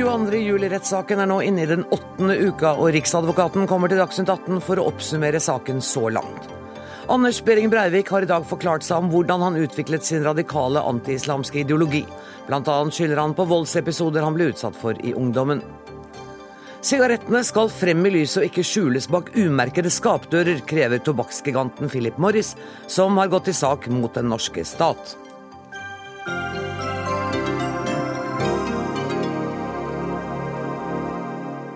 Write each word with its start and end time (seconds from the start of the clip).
22.07-rettssaken 0.00 1.20
er 1.20 1.28
nå 1.28 1.36
inne 1.44 1.64
i 1.66 1.68
den 1.68 1.82
åttende 1.92 2.32
uka, 2.40 2.72
og 2.80 2.94
Riksadvokaten 2.94 3.66
kommer 3.68 3.90
til 3.90 4.00
Dagsnytt 4.00 4.30
18 4.32 4.62
for 4.64 4.80
å 4.80 4.86
oppsummere 4.88 5.40
saken 5.42 5.82
så 5.84 6.06
langt. 6.14 6.46
Anders 7.12 7.42
Behring 7.44 7.68
Breivik 7.68 8.08
har 8.14 8.24
i 8.24 8.30
dag 8.30 8.46
forklart 8.48 8.86
seg 8.86 9.02
om 9.02 9.10
hvordan 9.12 9.44
han 9.44 9.58
utviklet 9.60 10.06
sin 10.06 10.24
radikale 10.24 10.80
antiislamske 10.88 11.60
ideologi. 11.64 12.06
Annet 12.48 12.96
skylder 12.96 13.20
han 13.20 13.36
på 13.36 13.44
voldsepisoder 13.50 14.24
han 14.24 14.38
ble 14.38 14.48
utsatt 14.54 14.78
for 14.78 14.96
i 15.04 15.12
ungdommen. 15.12 15.60
Sigarettene 16.80 17.42
skal 17.44 17.68
frem 17.68 18.06
i 18.08 18.14
lyset 18.14 18.40
og 18.40 18.48
ikke 18.48 18.64
skjules 18.64 19.10
bak 19.12 19.34
umerkede 19.36 19.92
skapdører, 19.92 20.62
krever 20.64 21.02
tobakksgiganten 21.04 21.92
Philip 21.92 22.16
Morris, 22.16 22.54
som 22.88 23.20
har 23.20 23.28
gått 23.28 23.50
til 23.50 23.58
sak 23.58 23.90
mot 23.92 24.16
den 24.16 24.32
norske 24.32 24.64
stat. 24.64 25.12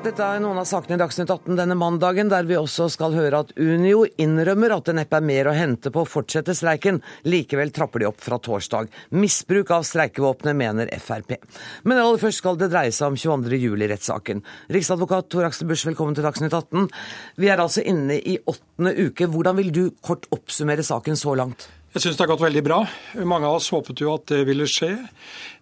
Dette 0.05 0.21
er 0.21 0.41
noen 0.43 0.59
av 0.61 0.67
sakene 0.69 0.99
i 0.99 1.01
Dagsnytt 1.01 1.31
18 1.33 1.57
denne 1.57 1.75
mandagen, 1.81 2.29
der 2.29 2.45
vi 2.45 2.59
også 2.59 2.91
skal 2.93 3.15
høre 3.17 3.39
at 3.41 3.55
Unio 3.57 4.03
innrømmer 4.21 4.75
at 4.75 4.91
det 4.91 4.95
neppe 4.99 5.17
er 5.17 5.25
mer 5.25 5.49
å 5.49 5.55
hente 5.57 5.89
på 5.95 6.03
å 6.03 6.09
fortsette 6.09 6.53
streiken. 6.53 6.99
Likevel 7.25 7.73
trapper 7.73 8.03
de 8.03 8.09
opp 8.11 8.21
fra 8.21 8.37
torsdag. 8.37 8.91
Misbruk 9.17 9.73
av 9.73 9.87
streikevåpenet, 9.89 10.59
mener 10.61 10.93
Frp. 11.01 11.39
Men 11.89 12.03
aller 12.03 12.21
først 12.21 12.43
skal 12.43 12.61
det 12.61 12.69
dreie 12.75 12.93
seg 12.93 13.15
om 13.15 13.17
22. 13.17 13.57
juli-rettssaken. 13.63 14.45
Riksadvokat 14.77 15.31
Tor 15.33 15.49
Aksel 15.49 15.71
Busch, 15.73 15.87
velkommen 15.89 16.19
til 16.19 16.29
Dagsnytt 16.29 16.53
18. 16.53 16.85
Vi 17.41 17.49
er 17.49 17.65
altså 17.65 17.87
inne 17.89 18.21
i 18.21 18.37
åttende 18.45 18.93
uke. 19.07 19.31
Hvordan 19.33 19.57
vil 19.63 19.73
du 19.73 19.83
kort 20.05 20.29
oppsummere 20.37 20.85
saken 20.85 21.17
så 21.17 21.33
langt? 21.41 21.65
Jeg 21.95 22.03
syns 22.03 22.17
det 22.19 22.25
har 22.25 22.31
gått 22.33 22.43
veldig 22.43 22.63
bra. 22.67 22.81
Mange 23.23 23.47
av 23.47 23.61
oss 23.61 23.69
håpet 23.71 24.01
jo 24.03 24.09
at 24.17 24.25
det 24.27 24.41
ville 24.49 24.67
skje. 24.67 24.97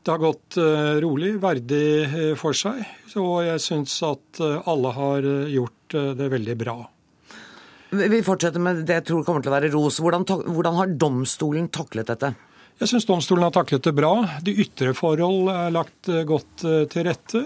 Det 0.00 0.08
har 0.08 0.20
gått 0.22 0.56
eh, 0.56 0.94
rolig, 1.04 1.34
verdig 1.42 1.88
eh, 2.06 2.30
for 2.40 2.56
seg. 2.56 2.78
Og 3.20 3.42
jeg 3.44 3.60
syns 3.60 3.98
at 4.08 4.40
eh, 4.40 4.70
alle 4.72 4.94
har 4.96 5.28
gjort 5.52 5.98
det 6.16 6.30
veldig 6.32 6.54
bra. 6.56 6.78
Vi 7.92 8.22
fortsetter 8.24 8.64
med 8.64 8.80
det 8.88 8.96
jeg 9.02 9.06
tror 9.10 9.26
kommer 9.26 9.44
til 9.44 9.52
å 9.52 9.56
være 9.58 9.70
ros. 9.74 10.00
Hvordan, 10.00 10.24
hvordan 10.24 10.78
har 10.78 10.96
domstolen 11.04 11.68
taklet 11.68 12.08
dette? 12.14 12.32
Jeg 12.80 12.90
syns 12.90 13.06
domstolen 13.06 13.44
har 13.46 13.52
taklet 13.54 13.84
det 13.84 13.92
bra. 13.94 14.10
De 14.42 14.54
ytre 14.64 14.90
forhold 14.96 15.50
er 15.52 15.74
lagt 15.74 16.08
eh, 16.10 16.24
godt 16.26 16.64
eh, 16.66 16.82
til 16.90 17.06
rette. 17.06 17.42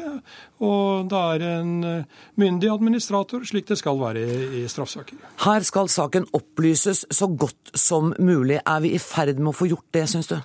Og 0.65 1.11
det 1.11 1.23
er 1.35 1.45
en 1.59 1.73
eh, 1.85 2.27
myndig 2.41 2.71
administrator, 2.73 3.45
slik 3.45 3.69
det 3.69 3.77
skal 3.81 3.99
være 4.01 4.23
i 4.63 4.65
straffesaker. 4.71 5.19
Her 5.45 5.67
skal 5.67 5.91
saken 5.93 6.29
opplyses 6.37 7.05
så 7.13 7.29
godt 7.29 7.75
som 7.77 8.15
mulig. 8.17 8.63
Er 8.63 8.85
vi 8.87 8.95
i 8.97 9.03
ferd 9.03 9.37
med 9.41 9.53
å 9.53 9.59
få 9.59 9.69
gjort 9.75 9.89
det, 9.97 10.07
syns 10.15 10.31
du? 10.33 10.39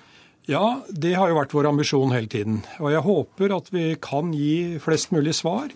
Ja, 0.50 0.80
det 0.90 1.12
har 1.14 1.30
jo 1.30 1.36
vært 1.36 1.52
vår 1.54 1.68
ambisjon 1.68 2.10
hele 2.10 2.26
tiden. 2.26 2.56
Og 2.82 2.90
jeg 2.90 3.04
håper 3.06 3.52
at 3.54 3.68
vi 3.70 3.84
kan 4.02 4.32
gi 4.34 4.80
flest 4.82 5.12
mulig 5.14 5.36
svar. 5.38 5.68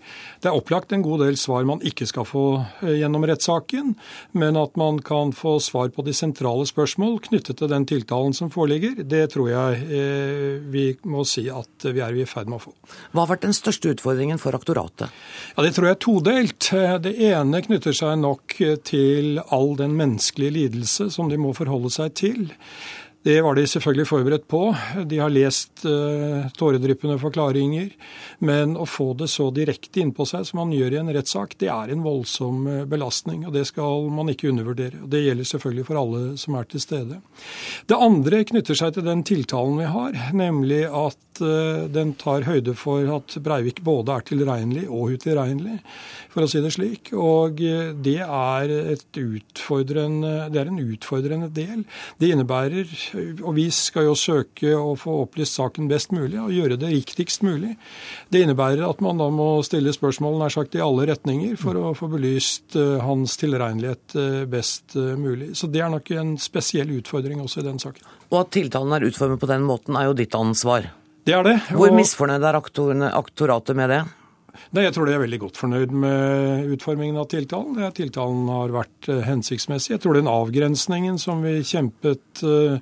Det 0.42 0.50
er 0.50 0.58
opplagt 0.58 0.90
en 0.90 1.04
god 1.06 1.22
del 1.22 1.38
svar 1.38 1.62
man 1.68 1.84
ikke 1.86 2.08
skal 2.10 2.26
få 2.26 2.42
eh, 2.82 2.96
gjennom 2.98 3.22
rettssaken, 3.30 3.92
men 4.34 4.58
at 4.58 4.74
man 4.80 4.98
kan 5.06 5.30
få 5.36 5.60
svar 5.62 5.92
på 5.94 6.02
de 6.08 6.16
sentrale 6.18 6.66
spørsmål 6.66 7.20
knyttet 7.28 7.60
til 7.60 7.70
den 7.70 7.86
tiltalen 7.86 8.34
som 8.34 8.50
foreligger, 8.50 8.98
det 9.06 9.22
tror 9.36 9.52
jeg 9.52 9.86
eh, 9.86 10.58
vi 10.74 10.88
må 11.06 11.22
si 11.22 11.46
at 11.46 11.86
vi 11.86 12.02
er 12.02 12.18
i 12.18 12.26
ferd 12.26 12.50
med 12.50 12.58
å 12.58 12.64
få. 12.66 12.74
Hva 13.14 13.22
har 13.22 13.36
vært 13.36 13.46
den 13.46 13.54
største 13.54 13.94
utfordringen 13.94 14.42
for 14.42 14.58
aktoratet? 14.58 15.14
Ja, 15.54 15.62
Det 15.62 15.76
tror 15.78 15.92
jeg 15.92 15.98
er 16.00 16.04
todelt. 16.08 16.72
Det 17.06 17.14
ene 17.30 17.62
knytter 17.62 17.94
seg 17.94 18.18
nok 18.18 18.58
til 18.82 19.38
all 19.46 19.76
den 19.78 19.94
menneskelige 19.94 20.58
lidelse 20.58 21.12
som 21.14 21.30
de 21.30 21.38
må 21.38 21.54
forholde 21.54 21.94
seg 21.94 22.18
til. 22.18 22.48
Det 23.26 23.40
var 23.42 23.56
de 23.58 23.64
selvfølgelig 23.66 24.06
forberedt 24.06 24.44
på. 24.46 24.60
De 25.10 25.16
har 25.18 25.32
lest 25.34 25.82
uh, 25.82 26.46
tåredryppende 26.54 27.16
forklaringer. 27.18 27.88
Men 28.38 28.76
å 28.78 28.84
få 28.86 29.08
det 29.18 29.26
så 29.32 29.48
direkte 29.50 29.98
innpå 29.98 30.22
seg 30.30 30.44
som 30.46 30.60
man 30.60 30.70
gjør 30.70 30.94
i 30.94 31.00
en 31.00 31.10
rettssak, 31.10 31.56
det 31.58 31.66
er 31.74 31.90
en 31.90 32.04
voldsom 32.06 32.60
uh, 32.70 32.84
belastning. 32.86 33.42
Og 33.48 33.56
det 33.56 33.64
skal 33.72 34.06
man 34.14 34.30
ikke 34.30 34.52
undervurdere. 34.52 35.02
Det 35.10 35.24
gjelder 35.24 35.48
selvfølgelig 35.50 35.86
for 35.88 35.98
alle 36.04 36.20
som 36.38 36.54
er 36.54 36.68
til 36.70 36.84
stede. 36.84 37.18
Det 37.90 37.98
andre 38.06 38.44
knytter 38.46 38.78
seg 38.78 38.94
til 38.94 39.08
den 39.08 39.26
tiltalen 39.26 39.82
vi 39.82 39.90
har, 39.90 40.20
nemlig 40.44 40.84
at 40.86 41.42
uh, 41.42 41.82
den 41.90 42.14
tar 42.22 42.46
høyde 42.46 42.76
for 42.78 43.10
at 43.16 43.36
Breivik 43.42 43.82
både 43.82 44.20
er 44.20 44.28
tilregnelig 44.30 44.86
og 44.86 45.16
utilregnelig, 45.18 45.80
for 46.30 46.46
å 46.46 46.52
si 46.52 46.62
det 46.62 46.76
slik. 46.76 47.10
Og 47.10 47.58
det 47.58 48.20
er, 48.22 48.78
utfordrende, 49.18 50.32
det 50.54 50.62
er 50.62 50.70
en 50.70 50.82
utfordrende 50.86 51.50
del. 51.50 51.82
Det 52.22 52.30
innebærer 52.30 53.15
og 53.42 53.54
vi 53.56 53.66
skal 53.74 54.08
jo 54.08 54.16
søke 54.18 54.72
å 54.76 54.94
få 54.98 55.14
opplyst 55.24 55.58
saken 55.58 55.88
best 55.90 56.12
mulig 56.14 56.38
og 56.42 56.52
gjøre 56.54 56.78
det 56.80 56.90
riktigst 56.92 57.44
mulig. 57.46 57.74
Det 58.32 58.42
innebærer 58.44 58.84
at 58.86 59.00
man 59.04 59.20
da 59.20 59.28
må 59.32 59.48
stille 59.66 59.94
spørsmål 59.94 60.38
nær 60.40 60.54
sagt 60.54 60.76
i 60.78 60.82
alle 60.84 61.08
retninger 61.10 61.56
for 61.60 61.78
å 61.80 61.94
få 61.96 62.10
belyst 62.12 62.76
eh, 62.78 62.98
hans 63.04 63.38
tilregnelighet 63.40 64.18
eh, 64.18 64.44
best 64.50 64.98
eh, 64.98 65.14
mulig. 65.20 65.54
Så 65.58 65.70
det 65.72 65.82
er 65.84 65.92
nok 65.92 66.12
en 66.16 66.36
spesiell 66.40 66.92
utfordring 66.98 67.42
også 67.44 67.62
i 67.62 67.66
den 67.68 67.82
saken. 67.82 68.06
Og 68.30 68.40
at 68.42 68.54
tiltalen 68.56 68.94
er 68.96 69.08
utformet 69.08 69.42
på 69.42 69.50
den 69.50 69.66
måten, 69.66 69.98
er 69.98 70.10
jo 70.10 70.16
ditt 70.18 70.34
ansvar. 70.36 70.90
Det 71.26 71.34
er 71.34 71.42
det. 71.46 71.56
Hvor 71.74 71.90
misfornøyd 71.94 72.44
er 72.46 72.60
aktoratet 72.60 73.78
med 73.78 73.90
det? 73.90 74.04
Nei, 74.76 74.84
Jeg 74.86 74.94
tror 74.96 75.08
de 75.08 75.14
er 75.16 75.22
veldig 75.22 75.40
godt 75.42 75.60
fornøyd 75.60 75.94
med 76.04 76.72
utformingen 76.76 77.20
av 77.20 77.28
tiltalen. 77.32 77.78
Tiltalen 77.96 78.48
har 78.52 78.74
vært 78.74 79.10
eh, 79.12 79.22
hensiktsmessig. 79.26 79.94
Jeg 79.94 80.04
tror 80.04 80.18
den 80.18 80.30
avgrensningen 80.30 81.20
som 81.22 81.44
vi 81.44 81.58
kjempet 81.66 82.42
uh, 82.46 82.76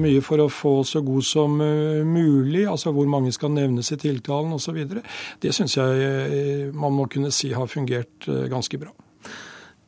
mye 0.00 0.22
for 0.24 0.44
å 0.44 0.48
få 0.52 0.74
så 0.86 1.02
god 1.04 1.26
som 1.26 1.56
mulig, 1.58 2.64
altså 2.70 2.92
hvor 2.94 3.08
mange 3.10 3.32
skal 3.34 3.52
nevnes 3.54 3.90
i 3.92 3.98
tiltalen 4.00 4.54
osv., 4.54 4.78
det 5.42 5.54
syns 5.56 5.76
jeg 5.76 6.70
man 6.76 6.94
må 6.94 7.08
kunne 7.10 7.32
si 7.34 7.50
har 7.54 7.70
fungert 7.70 8.28
ganske 8.50 8.78
bra. 8.78 8.92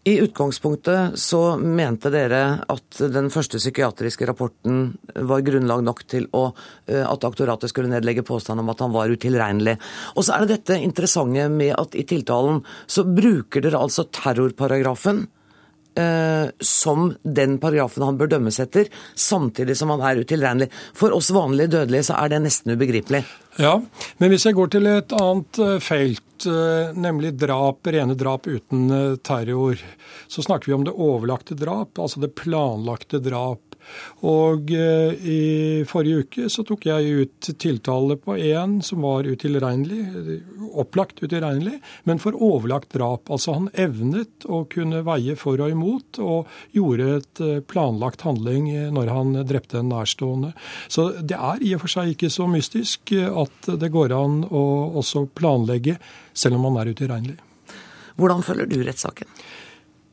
I 0.05 0.17
utgangspunktet 0.21 1.19
så 1.19 1.57
mente 1.57 2.11
dere 2.11 2.65
at 2.73 2.97
den 3.15 3.29
første 3.31 3.61
psykiatriske 3.61 4.27
rapporten 4.27 4.97
var 5.15 5.45
grunnlag 5.47 5.85
nok 5.87 6.03
til 6.11 6.27
å, 6.35 6.49
eh, 6.91 7.05
at 7.07 7.23
aktoratet 7.29 7.71
skulle 7.71 7.93
nedlegge 7.93 8.25
påstand 8.27 8.59
om 8.59 8.73
at 8.73 8.83
han 8.83 8.91
var 8.91 9.13
utilregnelig. 9.15 9.77
Og 10.17 10.27
så 10.27 10.35
er 10.35 10.41
det 10.43 10.57
dette 10.57 10.81
interessante 10.83 11.47
med 11.49 11.77
at 11.79 11.95
i 11.95 12.03
tiltalen 12.03 12.65
så 12.91 13.07
bruker 13.07 13.63
dere 13.63 13.79
altså 13.79 14.09
terrorparagrafen 14.11 15.29
som 16.65 17.11
den 17.23 17.59
paragrafen 17.61 18.05
han 18.07 18.17
bør 18.17 18.31
dømmes 18.33 18.57
etter, 18.65 18.89
samtidig 19.19 19.77
som 19.77 19.93
han 19.93 20.01
er 20.09 20.23
utilregnelig. 20.25 20.71
For 20.97 21.13
oss 21.13 21.29
vanlige 21.37 21.75
dødelige 21.75 22.09
så 22.09 22.17
er 22.17 22.33
det 22.33 22.43
nesten 22.47 22.73
ubegripelig. 22.73 23.21
Ja, 23.61 23.75
men 24.17 24.33
hvis 24.33 24.47
jeg 24.49 24.57
går 24.57 24.71
til 24.73 24.89
et 24.89 25.13
annet 25.13 25.59
eh, 25.61 25.75
felt, 25.85 26.47
eh, 26.49 26.95
nemlig 26.97 27.35
drap, 27.37 27.85
rene 27.85 28.17
drap 28.17 28.49
uten 28.49 28.87
eh, 28.89 29.19
terror, 29.21 29.81
så 30.33 30.45
snakker 30.45 30.71
vi 30.71 30.77
om 30.79 30.87
det 30.89 30.97
overlagte 30.97 31.57
drap, 31.59 32.01
altså 32.01 32.23
det 32.23 32.33
planlagte 32.39 33.21
drap. 33.21 33.72
Og 34.29 34.71
eh, 34.75 35.13
i 35.27 35.43
forrige 35.89 36.25
uke 36.25 36.49
så 36.53 36.65
tok 36.67 36.87
jeg 36.89 37.23
ut 37.23 37.51
tiltale 37.63 38.17
på 38.21 38.37
en 38.39 38.79
som 38.85 39.05
var 39.07 39.27
utilregnelig, 39.29 40.39
opplagt 40.79 41.23
utilregnelig, 41.23 41.81
men 42.09 42.23
for 42.23 42.39
overlagt 42.39 42.93
drap. 42.97 43.31
Altså 43.33 43.57
han 43.57 43.71
evnet 43.75 44.47
å 44.47 44.63
kunne 44.73 45.03
veie 45.07 45.37
for 45.39 45.61
og 45.63 45.75
imot, 45.75 46.21
og 46.23 46.51
gjorde 46.77 47.09
et 47.19 47.45
eh, 47.45 47.63
planlagt 47.67 48.27
handling 48.27 48.71
når 48.95 49.13
han 49.13 49.35
drepte 49.49 49.81
en 49.83 49.91
nærstående. 49.93 50.53
Så 50.93 51.11
det 51.21 51.39
er 51.39 51.63
i 51.63 51.75
og 51.77 51.85
for 51.85 51.97
seg 51.97 52.15
ikke 52.15 52.33
så 52.33 52.49
mystisk 52.51 53.13
at 53.13 53.73
det 53.79 53.91
går 53.93 54.15
an 54.17 54.43
å 54.49 54.65
også 55.03 55.27
planlegge, 55.37 55.99
selv 56.35 56.59
om 56.59 56.69
man 56.69 56.81
er 56.83 56.93
utilregnelig. 56.95 57.41
Hvordan 58.21 58.45
følger 58.45 58.69
du 58.69 58.81
rettssaken? 58.85 59.29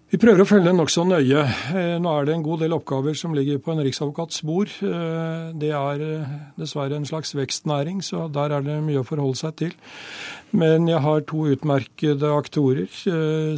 Vi 0.10 0.18
prøver 0.18 0.42
å 0.42 0.46
følge 0.50 0.66
den 0.66 0.80
nokså 0.80 1.04
nøye. 1.06 1.42
Eh, 1.78 1.96
nå 2.02 2.10
er 2.18 2.24
det 2.26 2.34
en 2.34 2.42
god 2.42 2.64
del 2.64 2.74
oppgaver 2.74 3.14
som 3.14 3.36
ligger 3.38 3.60
på 3.62 3.76
en 3.76 3.82
riksadvokats 3.86 4.42
bord. 4.42 4.72
Eh, 4.82 5.52
det 5.62 5.70
er 5.70 6.02
eh, 6.02 6.32
dessverre 6.58 6.98
en 6.98 7.06
slags 7.06 7.36
vekstnæring, 7.38 8.00
så 8.02 8.24
der 8.34 8.56
er 8.58 8.66
det 8.66 8.80
mye 8.82 9.04
å 9.04 9.06
forholde 9.06 9.38
seg 9.38 9.54
til. 9.62 9.76
Men 10.52 10.88
jeg 10.90 11.02
har 11.04 11.26
to 11.30 11.46
utmerkede 11.54 12.32
aktorer 12.34 12.88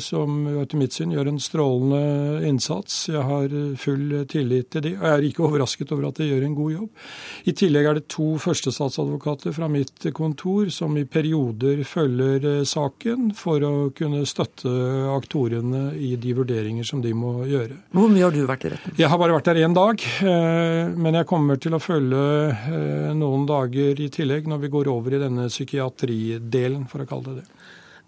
som 0.02 0.42
etter 0.62 0.80
mitt 0.80 0.96
syn 0.96 1.14
gjør 1.16 1.32
en 1.32 1.40
strålende 1.42 2.42
innsats. 2.48 3.06
Jeg 3.12 3.24
har 3.28 3.56
full 3.80 4.26
tillit 4.32 4.72
til 4.74 4.86
de, 4.86 4.94
og 5.00 5.06
jeg 5.08 5.18
er 5.18 5.28
ikke 5.28 5.46
overrasket 5.48 5.94
over 5.96 6.10
at 6.10 6.20
de 6.20 6.30
gjør 6.30 6.48
en 6.48 6.58
god 6.58 6.74
jobb. 6.76 7.06
I 7.48 7.56
tillegg 7.58 7.90
er 7.90 8.00
det 8.00 8.08
to 8.12 8.28
førstestatsadvokater 8.42 9.56
fra 9.56 9.70
mitt 9.72 10.10
kontor 10.18 10.72
som 10.74 10.98
i 11.00 11.06
perioder 11.08 11.84
følger 11.88 12.66
saken 12.68 13.32
for 13.38 13.64
å 13.66 13.74
kunne 13.96 14.26
støtte 14.30 14.72
aktorene 15.12 15.92
i 15.96 16.14
de 16.22 16.36
vurderinger 16.38 16.88
som 16.88 17.02
de 17.04 17.14
må 17.16 17.42
gjøre. 17.50 17.78
Hvor 17.96 18.12
mye 18.12 18.26
har 18.26 18.36
du 18.36 18.44
vært 18.48 18.68
i 18.68 18.74
retten? 18.74 18.96
Jeg 19.00 19.10
har 19.12 19.20
bare 19.22 19.36
vært 19.36 19.50
der 19.52 19.62
én 19.66 19.76
dag. 19.76 20.04
Eh, 20.22 20.92
men 20.96 21.18
jeg 21.18 21.28
kommer 21.30 21.60
til 21.62 21.76
å 21.76 21.82
følge 21.82 22.22
eh, 22.52 23.12
noen 23.18 23.46
dager 23.50 24.00
i 24.02 24.10
tillegg 24.14 24.50
når 24.50 24.64
vi 24.66 24.72
går 24.76 24.90
over 24.92 25.16
i 25.16 25.22
denne 25.22 25.48
psykiatridelen, 25.52 26.81
for 26.90 27.04
å 27.04 27.10
kalle 27.10 27.36
det 27.36 27.44
det. 27.44 27.62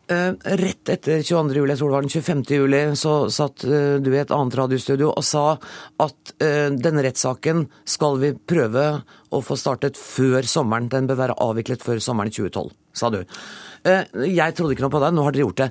Uh, 0.04 0.34
rett 0.60 0.90
etter 0.92 1.22
22. 1.24 1.54
juli, 1.56 1.72
jeg 1.72 1.80
tror 1.80 1.92
det 1.92 1.96
var 1.96 2.04
den 2.04 2.12
25. 2.12 2.42
juli, 2.58 2.82
så 3.00 3.14
satt 3.32 3.64
uh, 3.64 4.02
du 4.04 4.10
i 4.12 4.20
et 4.20 4.34
annet 4.36 4.58
radiostudio 4.60 5.14
og 5.14 5.24
sa 5.24 5.46
at 6.04 6.34
uh, 6.44 6.74
denne 6.76 7.06
rettssaken 7.06 7.64
skal 7.88 8.20
vi 8.20 8.34
prøve 8.36 8.88
å 9.34 9.40
få 9.42 9.56
startet 9.58 10.00
før 10.00 10.44
sommeren. 10.44 10.92
Den 10.92 11.08
bør 11.08 11.22
være 11.22 11.38
avviklet 11.46 11.86
før 11.86 12.04
sommeren 12.04 12.36
2012. 12.36 12.74
sa 13.00 13.14
du. 13.14 13.22
Eh, 13.84 14.04
jeg 14.32 14.56
trodde 14.56 14.76
ikke 14.76 14.86
noe 14.86 14.94
på 14.94 15.02
deg, 15.04 15.16
nå 15.16 15.26
har 15.26 15.36
dere 15.36 15.46
gjort 15.46 15.62
det. 15.64 15.70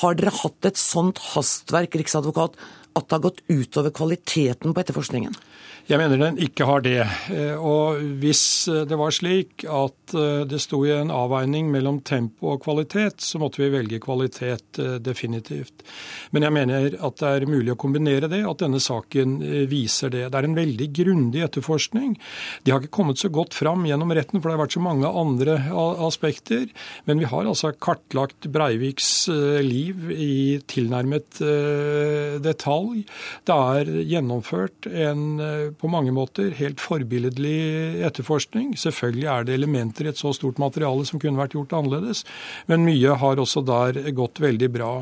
Har 0.00 0.16
dere 0.16 0.32
hatt 0.36 0.68
et 0.68 0.80
sånt 0.80 1.20
hastverk, 1.32 1.96
riksadvokat, 2.00 2.56
at 2.96 3.06
det 3.06 3.16
har 3.16 3.24
gått 3.24 3.42
utover 3.48 3.92
kvaliteten 3.94 4.74
på 4.74 4.82
etterforskningen? 4.82 5.36
Jeg 5.88 5.98
mener 5.98 6.20
den 6.20 6.36
ikke 6.38 6.66
har 6.68 6.82
det. 6.84 7.00
Eh, 7.32 7.56
og 7.56 8.00
hvis 8.20 8.42
eh, 8.70 8.84
det 8.88 8.98
var 8.98 9.14
slik 9.14 9.64
at 9.64 10.14
eh, 10.14 10.42
det 10.48 10.60
sto 10.62 10.82
i 10.86 10.92
en 10.94 11.10
avveining 11.14 11.70
mellom 11.72 12.00
tempo 12.06 12.52
og 12.52 12.60
kvalitet, 12.64 13.22
så 13.24 13.40
måtte 13.42 13.62
vi 13.62 13.70
velge 13.72 14.00
kvalitet 14.02 14.78
definitivt. 15.02 15.82
Men 16.34 16.46
jeg 16.46 16.54
mener 16.54 16.96
at 17.00 17.18
det 17.20 17.30
er 17.30 17.48
mulig 17.50 17.74
å 17.74 17.78
kombinere 17.80 18.28
det, 18.30 18.42
at 18.46 18.62
denne 18.62 18.80
saken 18.82 19.38
viser 19.70 20.12
det. 20.12 20.26
Det 20.30 20.38
er 20.38 20.48
en 20.48 20.58
veldig 20.58 20.88
grundig 20.94 21.42
etterforskning. 21.46 22.14
De 22.64 22.74
har 22.74 22.82
ikke 22.82 22.94
kommet 23.00 23.20
så 23.20 23.30
godt 23.32 23.56
fram 23.56 23.86
gjennom 23.88 24.14
retten, 24.14 24.38
for 24.38 24.50
det 24.50 24.56
har 24.56 24.62
vært 24.62 24.76
så 24.76 24.84
mange 24.84 25.10
andre 25.10 25.58
aspekter. 26.06 26.68
Men 27.08 27.22
vi 27.22 27.28
har 27.30 27.48
altså 27.48 27.72
kartlagt 27.74 28.50
Breiviks 28.52 29.10
liv 29.64 30.10
i 30.14 30.60
tilnærmet 30.70 31.42
detalj. 32.44 33.04
Det 33.48 33.58
er 33.74 33.92
gjennomført 34.14 34.90
en 34.90 35.40
på 35.80 35.90
mange 35.90 36.12
måter 36.14 36.52
helt 36.58 36.80
forbilledlig 36.82 38.02
etterforskning. 38.06 38.74
Selvfølgelig 38.78 39.28
er 39.32 39.46
det 39.46 39.56
elementer 39.56 40.06
i 40.06 40.12
et 40.12 40.20
så 40.20 40.32
stort 40.36 40.60
materiale 40.62 41.06
som 41.08 41.20
kunne 41.22 41.40
vært 41.40 41.56
gjort 41.56 41.74
annerledes, 41.78 42.24
men 42.70 42.84
mye 42.86 43.16
har 43.20 43.40
også 43.40 43.64
der 43.66 44.00
gått 44.16 44.42
veldig 44.42 44.70
bra. 44.74 44.92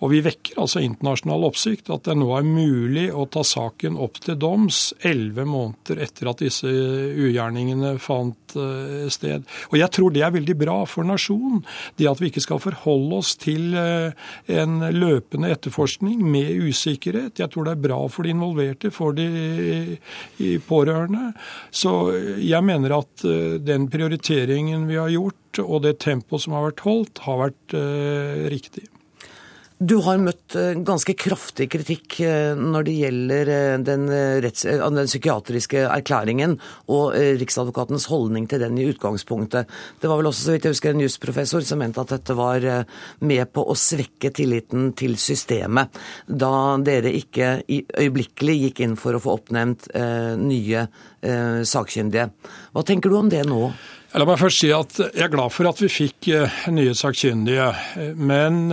Og 0.00 0.12
vi 0.12 0.22
vekker 0.24 0.60
altså 0.62 0.82
internasjonal 0.84 1.46
oppsikt 1.48 1.90
at 1.94 2.06
det 2.08 2.16
nå 2.18 2.30
er 2.36 2.46
mulig 2.46 3.08
å 3.12 3.26
ta 3.30 3.44
saken 3.46 3.98
opp 4.02 4.20
til 4.24 4.38
doms 4.40 4.90
elleve 5.06 5.46
måneder 5.48 6.02
etter 6.04 6.30
at 6.30 6.42
disse 6.44 6.68
ugjerningene 6.68 7.96
fant 8.02 8.56
eh, 8.58 9.06
sted. 9.12 9.46
Og 9.70 9.78
jeg 9.80 9.92
tror 9.94 10.14
det 10.14 10.24
er 10.26 10.34
veldig 10.34 10.56
bra 10.58 10.78
for 10.88 11.06
nasjonen. 11.08 11.62
Det 11.96 12.08
at 12.10 12.20
vi 12.20 12.30
ikke 12.30 12.44
skal 12.44 12.62
forholde 12.62 13.20
oss 13.20 13.34
til 13.40 13.74
eh, 13.76 14.28
en 14.60 14.78
løpende 14.94 15.50
etterforskning 15.54 16.22
med 16.24 16.66
usikkerhet. 16.66 17.40
Jeg 17.40 17.52
tror 17.52 17.68
det 17.68 17.76
er 17.76 17.84
bra 17.88 18.00
for 18.12 18.26
de 18.26 18.34
involverte, 18.34 18.92
for 18.94 19.16
de 19.16 19.26
i 20.42 20.56
pårørende. 20.62 21.32
Så 21.70 21.92
jeg 22.42 22.62
mener 22.66 22.98
at 22.98 23.24
eh, 23.26 23.56
den 23.62 23.88
prioriteringen 23.92 24.86
vi 24.90 24.98
har 25.00 25.12
gjort, 25.12 25.62
og 25.62 25.86
det 25.86 25.98
tempoet 26.04 26.44
som 26.44 26.56
har 26.56 26.68
vært 26.68 26.84
holdt, 26.84 27.22
har 27.24 27.38
vært 27.40 27.74
uh, 27.78 28.44
riktig. 28.52 28.82
Du 29.76 29.98
har 30.06 30.16
møtt 30.16 30.54
eh, 30.56 30.72
ganske 30.88 31.12
kraftig 31.20 31.66
kritikk 31.68 32.14
eh, 32.24 32.56
når 32.56 32.86
det 32.86 32.92
gjelder 32.96 33.48
eh, 33.52 33.72
den, 33.84 34.06
retts, 34.40 34.64
den, 34.64 35.00
psykiatriske 35.04 35.82
erklæringen 35.84 36.54
og 36.88 37.12
Riksadvokatens 37.12 38.06
holdning 38.08 38.46
til 38.48 38.62
den 38.64 38.78
i 38.80 38.86
utgangspunktet. 38.88 39.68
Det 40.00 40.08
var 40.08 40.22
vel 40.22 40.30
også, 40.30 40.46
så 40.46 40.54
vidt 40.54 40.64
jeg 40.64 40.76
husker, 40.78 40.96
en 40.96 41.04
jusprofessor 41.04 41.66
som 41.68 41.82
mente 41.82 42.00
at 42.00 42.14
dette 42.14 42.36
var 42.38 42.64
med 43.20 43.52
på 43.52 43.66
å 43.68 43.76
svekke 43.76 44.30
tilliten 44.36 44.94
til 44.96 45.18
systemet, 45.20 45.92
da 46.24 46.78
dere 46.80 47.12
ikke 47.18 47.58
øyeblikkelig 47.68 48.56
gikk 48.62 48.80
inn 48.86 48.96
for 49.00 49.16
å 49.16 49.20
få 49.22 49.36
oppnevnt 49.36 49.90
nye 50.40 50.86
sakkyndige. 51.66 52.30
Hva 52.72 52.84
tenker 52.86 53.12
du 53.12 53.18
om 53.18 53.30
det 53.32 53.44
nå? 53.48 53.60
La 54.16 54.24
meg 54.28 54.40
først 54.40 54.62
si 54.62 54.72
at 54.72 54.96
jeg 55.02 55.26
er 55.26 55.32
glad 55.32 55.52
for 55.52 55.68
at 55.68 55.80
vi 55.82 55.90
fikk 55.92 56.30
nye 56.72 56.94
sakkyndige. 56.96 57.70
Men 58.16 58.70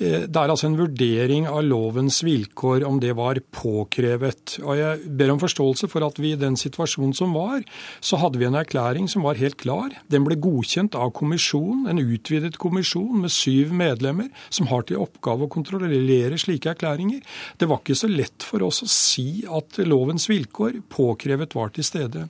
det 0.00 0.32
er 0.32 0.48
altså 0.48 0.70
en 0.70 0.78
vurdering 0.78 1.44
av 1.44 1.60
lovens 1.68 2.22
vilkår, 2.24 2.86
om 2.88 2.96
det 3.02 3.12
var 3.18 3.36
påkrevet. 3.52 4.54
Og 4.64 4.78
Jeg 4.78 5.10
ber 5.20 5.32
om 5.34 5.40
forståelse 5.42 5.90
for 5.92 6.06
at 6.06 6.16
vi 6.16 6.30
i 6.32 6.40
den 6.40 6.56
situasjonen 6.56 7.12
som 7.16 7.34
var, 7.36 7.60
så 8.00 8.16
hadde 8.22 8.40
vi 8.40 8.46
en 8.48 8.56
erklæring 8.56 9.10
som 9.12 9.26
var 9.28 9.36
helt 9.36 9.58
klar. 9.60 9.92
Den 10.08 10.24
ble 10.24 10.38
godkjent 10.40 10.96
av 10.96 11.12
kommisjonen, 11.18 11.84
en 11.90 12.00
utvidet 12.00 12.56
kommisjon 12.56 13.20
med 13.20 13.34
syv 13.34 13.74
medlemmer, 13.76 14.30
som 14.48 14.70
har 14.72 14.86
til 14.88 15.02
oppgave 15.04 15.44
å 15.44 15.52
kontrollere 15.52 16.40
slike 16.40 16.72
erklæringer. 16.72 17.20
Det 17.60 17.68
var 17.68 17.82
ikke 17.82 18.00
så 18.00 18.08
lett 18.08 18.40
for 18.40 18.64
oss 18.64 18.80
å 18.86 18.88
si 18.88 19.44
at 19.44 19.82
lovens 19.84 20.30
vilkår 20.32 20.80
påkrevet 20.88 21.52
var 21.58 21.76
til 21.76 21.84
stede. 21.84 22.24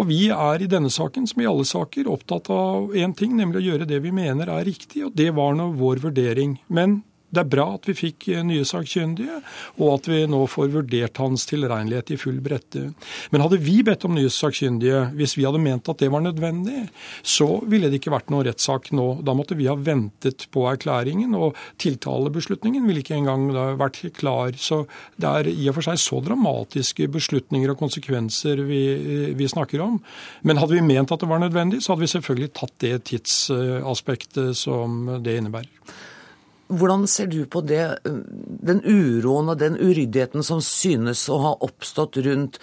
Og 0.00 0.08
vi 0.08 0.30
er 0.32 0.64
i 0.64 0.70
denne 0.70 0.88
saken, 0.88 1.28
som 1.28 1.44
i 1.44 1.50
alle 1.50 1.68
saker, 1.68 2.08
opptatt 2.08 2.48
av 2.56 2.96
én 2.96 3.12
ting, 3.12 3.36
nemlig 3.36 3.60
å 3.60 3.66
gjøre 3.68 3.92
det 3.92 4.00
vi 4.00 4.16
mener 4.16 4.48
er 4.48 4.64
riktig, 4.64 5.04
og 5.04 5.16
det 5.18 5.28
var 5.36 5.52
nå 5.60 5.74
vår 5.76 6.06
vurdering. 6.08 6.56
Men 6.72 7.01
det 7.32 7.40
er 7.40 7.48
bra 7.48 7.66
at 7.78 7.88
vi 7.88 7.94
fikk 7.96 8.28
eh, 8.32 8.42
nye 8.44 8.64
sakkyndige, 8.68 9.38
og 9.80 9.94
at 9.94 10.08
vi 10.10 10.20
nå 10.28 10.42
får 10.50 10.72
vurdert 10.74 11.20
hans 11.22 11.46
tilregnelighet 11.48 12.12
i 12.12 12.18
full 12.20 12.42
brette. 12.44 12.90
Men 13.32 13.44
hadde 13.44 13.60
vi 13.64 13.78
bedt 13.86 14.04
om 14.04 14.14
nye 14.16 14.32
sakkyndige, 14.32 15.06
hvis 15.16 15.36
vi 15.38 15.46
hadde 15.48 15.62
ment 15.62 15.88
at 15.88 16.02
det 16.02 16.10
var 16.12 16.24
nødvendig, 16.24 16.84
så 17.24 17.48
ville 17.68 17.88
det 17.88 18.02
ikke 18.02 18.12
vært 18.12 18.28
noen 18.32 18.46
rettssak 18.50 18.90
nå. 18.92 19.08
Da 19.24 19.36
måtte 19.36 19.56
vi 19.56 19.70
ha 19.70 19.76
ventet 19.78 20.46
på 20.52 20.66
erklæringen, 20.68 21.32
og 21.38 21.56
tiltalebeslutningen 21.82 22.84
ville 22.88 23.04
ikke 23.04 23.16
engang 23.16 23.48
vært 23.80 24.02
klar. 24.18 24.52
Så 24.60 24.84
det 25.16 25.32
er 25.32 25.50
i 25.52 25.70
og 25.70 25.78
for 25.78 25.88
seg 25.88 26.00
så 26.02 26.20
dramatiske 26.24 27.08
beslutninger 27.12 27.72
og 27.72 27.80
konsekvenser 27.80 28.60
vi, 28.68 28.82
vi 29.38 29.48
snakker 29.48 29.80
om. 29.84 29.98
Men 30.44 30.60
hadde 30.60 30.76
vi 30.76 30.84
ment 30.84 31.12
at 31.14 31.24
det 31.24 31.32
var 31.32 31.40
nødvendig, 31.40 31.80
så 31.80 31.94
hadde 31.94 32.04
vi 32.04 32.12
selvfølgelig 32.12 32.54
tatt 32.60 32.78
det 32.84 32.96
tidsaspektet 33.08 34.58
som 34.58 35.06
det 35.24 35.40
innebærer. 35.40 35.70
Hvordan 36.72 37.06
ser 37.10 37.28
du 37.28 37.42
på 37.50 37.60
det, 37.68 37.82
den 38.04 38.80
uroen 38.84 39.52
og 39.52 39.58
den 39.60 39.76
uryddigheten 39.76 40.44
som 40.46 40.62
synes 40.64 41.26
å 41.28 41.36
ha 41.42 41.50
oppstått 41.66 42.16
rundt 42.24 42.56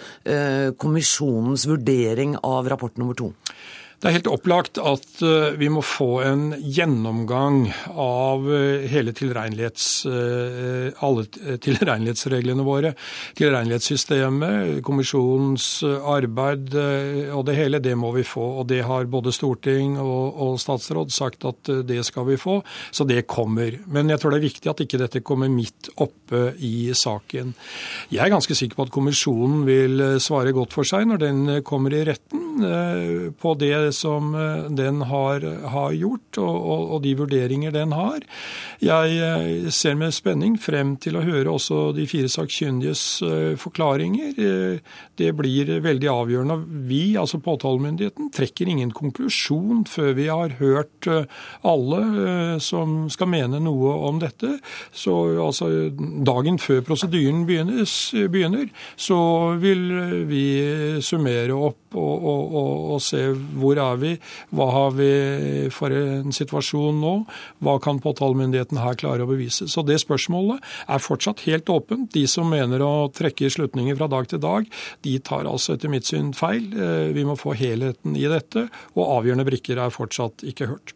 kommisjonens 0.82 1.68
vurdering 1.70 2.34
av 2.42 2.66
rapport 2.72 2.98
nummer 2.98 3.14
to? 3.14 3.30
Det 4.00 4.08
er 4.08 4.14
helt 4.14 4.28
opplagt 4.32 4.78
at 4.80 5.20
eh, 5.20 5.50
vi 5.60 5.66
må 5.68 5.82
få 5.84 6.22
en 6.24 6.44
gjennomgang 6.56 7.66
av 8.00 8.46
eh, 8.48 8.86
hele 8.88 9.12
tilregnelighets, 9.12 9.88
eh, 10.08 11.02
alle 11.04 11.26
tilregnelighetsreglene 11.60 12.64
våre. 12.64 12.94
Tilregnelighetssystemet, 13.36 14.78
kommisjonens 14.86 15.66
arbeid 15.84 16.72
og 17.34 17.44
det 17.44 17.56
hele, 17.58 17.82
det 17.84 17.92
må 18.00 18.14
vi 18.14 18.24
få. 18.24 18.46
Og 18.62 18.70
det 18.72 18.80
har 18.88 19.10
både 19.12 19.34
storting 19.36 19.98
og, 20.00 20.40
og 20.46 20.56
statsråd 20.64 21.12
sagt 21.12 21.44
at 21.50 21.68
det 21.84 22.00
skal 22.08 22.24
vi 22.30 22.40
få, 22.40 22.56
så 22.96 23.04
det 23.04 23.26
kommer. 23.28 23.76
Men 23.84 24.08
jeg 24.08 24.22
tror 24.22 24.32
det 24.32 24.40
er 24.40 24.46
viktig 24.46 24.72
at 24.72 24.80
ikke 24.80 25.02
dette 25.04 25.24
kommer 25.26 25.52
midt 25.52 25.92
oppe 26.00 26.54
i 26.56 26.88
saken. 26.96 27.52
Jeg 28.08 28.24
er 28.24 28.32
ganske 28.32 28.56
sikker 28.56 28.80
på 28.80 28.88
at 28.88 28.96
kommisjonen 28.96 29.66
vil 29.68 30.06
svare 30.24 30.56
godt 30.56 30.72
for 30.72 30.88
seg 30.88 31.04
når 31.10 31.24
den 31.26 31.44
kommer 31.68 31.92
i 31.92 32.04
retten 32.08 33.34
på 33.40 33.56
det 33.60 33.89
som 33.94 34.34
eh, 34.34 34.70
den 34.76 35.02
har, 35.10 35.44
har 35.72 35.92
gjort, 35.96 36.38
og, 36.38 36.56
og, 36.56 36.82
og, 36.94 37.02
de 37.04 37.14
vurderinger 37.18 37.74
den 37.74 37.94
har. 37.96 38.22
Jeg 38.82 39.16
eh, 39.18 39.68
ser 39.74 39.96
med 39.98 40.14
spenning 40.16 40.56
frem 40.60 40.94
til 41.00 41.18
å 41.18 41.24
høre 41.26 41.52
også 41.52 41.90
de 41.96 42.06
fire 42.10 42.30
sakkyndiges 42.30 43.04
eh, 43.26 43.54
forklaringer. 43.60 44.80
Det 45.20 45.30
blir 45.36 45.72
veldig 45.84 46.10
avgjørende. 46.12 46.58
Vi, 46.88 47.02
altså 47.20 47.40
påtalemyndigheten, 47.42 48.30
trekker 48.34 48.70
ingen 48.70 48.92
konklusjon 48.96 49.84
før 49.90 50.14
vi 50.16 50.28
har 50.30 50.56
hørt 50.60 51.08
alle 51.66 52.00
som 52.62 53.08
skal 53.12 53.30
mene 53.32 53.60
noe 53.62 53.92
om 54.08 54.20
dette. 54.22 54.56
Så 54.96 55.16
altså 55.42 55.68
dagen 56.26 56.58
før 56.62 56.82
prosedyren 56.86 57.44
begynner, 57.48 58.70
så 58.96 59.20
vil 59.60 59.84
vi 60.30 60.44
summere 61.04 61.56
opp 61.56 61.98
og, 61.98 62.26
og, 62.30 62.90
og 62.94 63.02
se 63.02 63.22
hvor 63.58 63.79
er 63.82 64.00
vi, 64.00 64.12
hva 64.56 64.68
har 64.74 64.94
vi 64.96 65.10
for 65.74 65.94
en 65.94 66.34
situasjon 66.34 67.00
nå, 67.02 67.14
hva 67.64 67.76
kan 67.82 68.00
påtalemyndigheten 68.02 68.80
her 68.80 68.98
klare 69.00 69.26
å 69.26 69.30
bevise. 69.30 69.68
Så 69.70 69.84
det 69.86 70.00
spørsmålet 70.02 70.62
er 70.90 71.02
fortsatt 71.02 71.44
helt 71.48 71.70
åpent. 71.72 72.10
De 72.14 72.26
som 72.30 72.48
mener 72.50 72.84
å 72.84 73.10
trekke 73.14 73.50
slutninger 73.52 73.98
fra 73.98 74.10
dag 74.12 74.28
til 74.30 74.42
dag, 74.42 74.68
de 75.06 75.16
tar 75.24 75.48
altså 75.48 75.76
etter 75.76 75.92
mitt 75.92 76.08
syn 76.08 76.32
feil. 76.36 76.70
Eh, 76.74 77.10
vi 77.16 77.26
må 77.26 77.38
få 77.40 77.56
helheten 77.58 78.16
i 78.18 78.28
dette, 78.30 78.68
og 78.96 79.16
avgjørende 79.20 79.48
brikker 79.48 79.80
er 79.80 79.94
fortsatt 79.94 80.46
ikke 80.46 80.70
hørt. 80.70 80.94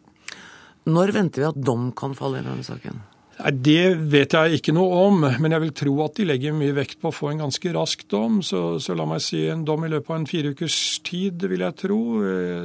Når 0.85 1.15
venter 1.15 1.41
vi 1.41 1.49
at 1.49 1.61
dom 1.65 1.89
kan 1.97 2.13
falle 2.17 2.41
i 2.41 2.45
denne 2.45 2.65
saken? 2.65 3.01
Det 3.35 3.97
vet 4.07 4.31
jeg 4.31 4.57
ikke 4.57 4.73
noe 4.75 4.99
om, 5.09 5.25
men 5.43 5.51
jeg 5.51 5.63
vil 5.65 5.73
tro 5.75 5.93
at 6.05 6.15
de 6.15 6.27
legger 6.29 6.53
mye 6.55 6.75
vekt 6.77 7.01
på 7.01 7.09
å 7.11 7.15
få 7.15 7.33
en 7.33 7.41
ganske 7.43 7.73
rask 7.75 8.05
dom. 8.11 8.37
Så, 8.45 8.79
så, 8.79 8.95
la 8.95 9.07
meg 9.09 9.19
si 9.23 9.41
en 9.51 9.65
dom 9.67 9.83
i 9.83 9.89
løpet 9.91 10.13
av 10.13 10.19
en 10.21 10.27
fire 10.29 10.53
ukers 10.55 10.77
tid, 11.03 11.43
vil 11.51 11.65
jeg 11.65 11.77
tro. 11.81 11.99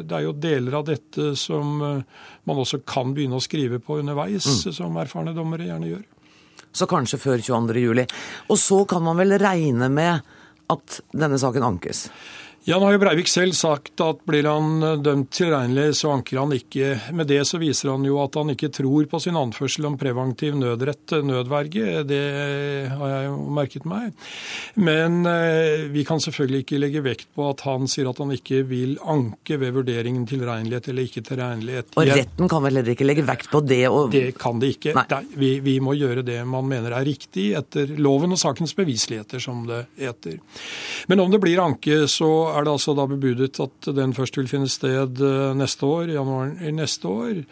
Det 0.06 0.16
er 0.16 0.26
jo 0.28 0.36
deler 0.38 0.78
av 0.78 0.86
dette 0.86 1.32
som 1.38 1.82
eh, 1.82 2.22
man 2.46 2.62
også 2.62 2.84
kan 2.86 3.10
begynne 3.16 3.40
å 3.40 3.42
skrive 3.42 3.80
på 3.82 3.98
underveis, 3.98 4.46
mm. 4.46 4.76
som 4.78 5.00
erfarne 5.02 5.34
dommere 5.34 5.66
gjerne 5.66 5.90
gjør. 5.90 6.06
Så 6.70 6.86
kanskje 6.86 7.18
før 7.18 7.42
22. 7.42 7.82
juli. 7.82 8.06
Og 8.46 8.62
så 8.62 8.84
kan 8.86 9.02
man 9.02 9.18
vel 9.18 9.34
regne 9.42 9.90
med 9.90 10.22
at 10.70 11.00
denne 11.10 11.40
saken 11.42 11.66
ankes? 11.66 12.06
Ja, 12.68 12.76
nå 12.76 12.84
har 12.84 12.92
jo 12.92 13.00
Breivik 13.00 13.28
selv 13.32 13.54
sagt 13.56 14.02
at 14.04 14.18
blir 14.28 14.44
han 14.44 14.82
eh, 14.84 14.98
dømt 15.00 15.30
tilregnelig, 15.32 15.94
så 15.96 16.10
anker 16.12 16.42
han 16.42 16.50
ikke. 16.52 16.90
Med 17.16 17.30
det 17.30 17.40
så 17.48 17.56
viser 17.56 17.88
han 17.94 18.04
jo 18.04 18.18
at 18.20 18.34
han 18.36 18.52
ikke 18.52 18.68
tror 18.76 19.06
på 19.08 19.20
sin 19.24 19.38
anførsel 19.40 19.88
om 19.88 19.96
preventiv 20.00 20.58
nødrett, 20.60 21.06
eh, 21.16 21.24
nødverge. 21.24 22.02
Det 22.04 22.20
har 22.92 23.12
jeg 23.14 23.30
jo 23.30 23.38
merket 23.56 23.86
meg. 23.88 24.12
Men 24.76 25.24
eh, 25.30 25.86
vi 25.88 26.04
kan 26.04 26.20
selvfølgelig 26.20 26.66
ikke 26.66 26.82
legge 26.82 27.04
vekt 27.06 27.30
på 27.32 27.46
at 27.48 27.64
han 27.64 27.88
sier 27.88 28.10
at 28.10 28.20
han 28.20 28.36
ikke 28.36 28.60
vil 28.68 28.92
anke 29.08 29.56
ved 29.62 29.72
vurderingen 29.78 30.28
tilregnelighet 30.28 30.92
eller 30.92 31.08
ikke 31.08 31.24
tilregnelighet. 31.30 31.96
Og 31.96 32.12
retten 32.12 32.52
kan 32.52 32.64
vel 32.66 32.82
heller 32.82 32.92
ikke 32.92 33.08
legge 33.08 33.24
vekt 33.24 33.48
på 33.54 33.64
det? 33.64 33.86
Og... 33.88 34.12
Det 34.12 34.34
kan 34.36 34.60
det 34.60 34.74
ikke. 34.76 34.94
Nei. 35.00 35.22
vi, 35.32 35.54
vi, 35.64 35.78
må 35.80 35.96
gjøre 35.96 36.26
det 36.28 36.42
man 36.44 36.68
mener 36.68 36.92
er 36.92 37.08
riktig 37.08 37.54
etter 37.56 37.96
loven 37.96 38.36
og 38.36 38.44
sakens 38.44 38.76
bevisligheter, 38.76 39.40
som 39.40 39.64
det 39.64 39.86
heter. 39.96 40.36
Men 41.08 41.24
om 41.24 41.32
det 41.32 41.40
blir 41.40 41.64
anke, 41.64 42.04
så 42.04 42.49
er 42.54 42.66
det 42.66 42.72
altså 42.72 42.94
da 42.96 43.06
bebudet 43.10 43.60
at 43.62 43.90
den 43.96 44.14
først 44.16 44.36
vil 44.38 44.48
finne 44.50 44.68
sted 44.70 45.20
eh, 45.24 45.52
neste 45.56 45.86
år, 45.86 46.12
januar 46.14 46.54
neste 46.74 47.08
år. 47.08 47.42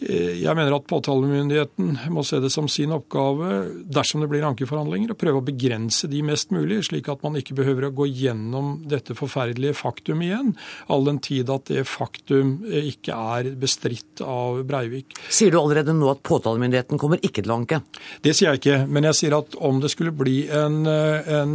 Eh, 0.00 0.40
jeg 0.40 0.56
mener 0.56 0.74
at 0.76 0.86
påtalemyndigheten 0.88 1.92
må 2.14 2.24
se 2.26 2.40
det 2.40 2.50
som 2.52 2.68
sin 2.70 2.94
oppgave, 2.94 3.60
dersom 3.84 4.24
det 4.24 4.30
blir 4.32 4.46
ankeforhandlinger, 4.48 5.12
å 5.12 5.18
prøve 5.18 5.42
å 5.42 5.44
begrense 5.44 6.08
de 6.10 6.22
mest 6.24 6.54
mulig, 6.54 6.80
slik 6.88 7.10
at 7.12 7.24
man 7.26 7.36
ikke 7.40 7.56
behøver 7.58 7.88
å 7.88 7.92
gå 8.00 8.08
gjennom 8.08 8.78
dette 8.88 9.16
forferdelige 9.18 9.76
faktum 9.76 10.24
igjen, 10.24 10.54
all 10.88 11.04
den 11.08 11.20
tid 11.24 11.52
at 11.52 11.68
det 11.68 11.84
faktum 11.88 12.58
eh, 12.70 12.90
ikke 12.94 13.18
er 13.36 13.52
bestridt 13.60 14.24
av 14.24 14.62
Breivik. 14.68 15.18
Sier 15.28 15.52
du 15.52 15.60
allerede 15.60 15.94
nå 15.96 16.08
at 16.12 16.24
påtalemyndigheten 16.26 17.00
kommer 17.00 17.20
ikke 17.20 17.44
til 17.44 17.52
å 17.52 17.60
anke? 17.60 17.82
Det 18.24 18.34
sier 18.36 18.54
jeg 18.54 18.62
ikke, 18.62 18.80
men 18.88 19.08
jeg 19.10 19.20
sier 19.20 19.36
at 19.36 19.58
om 19.60 19.82
det 19.82 19.92
skulle 19.92 20.14
bli 20.16 20.42
en, 20.54 20.82
en 20.88 21.54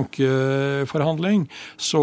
ankeforhandling, 0.00 1.44
så 1.80 2.02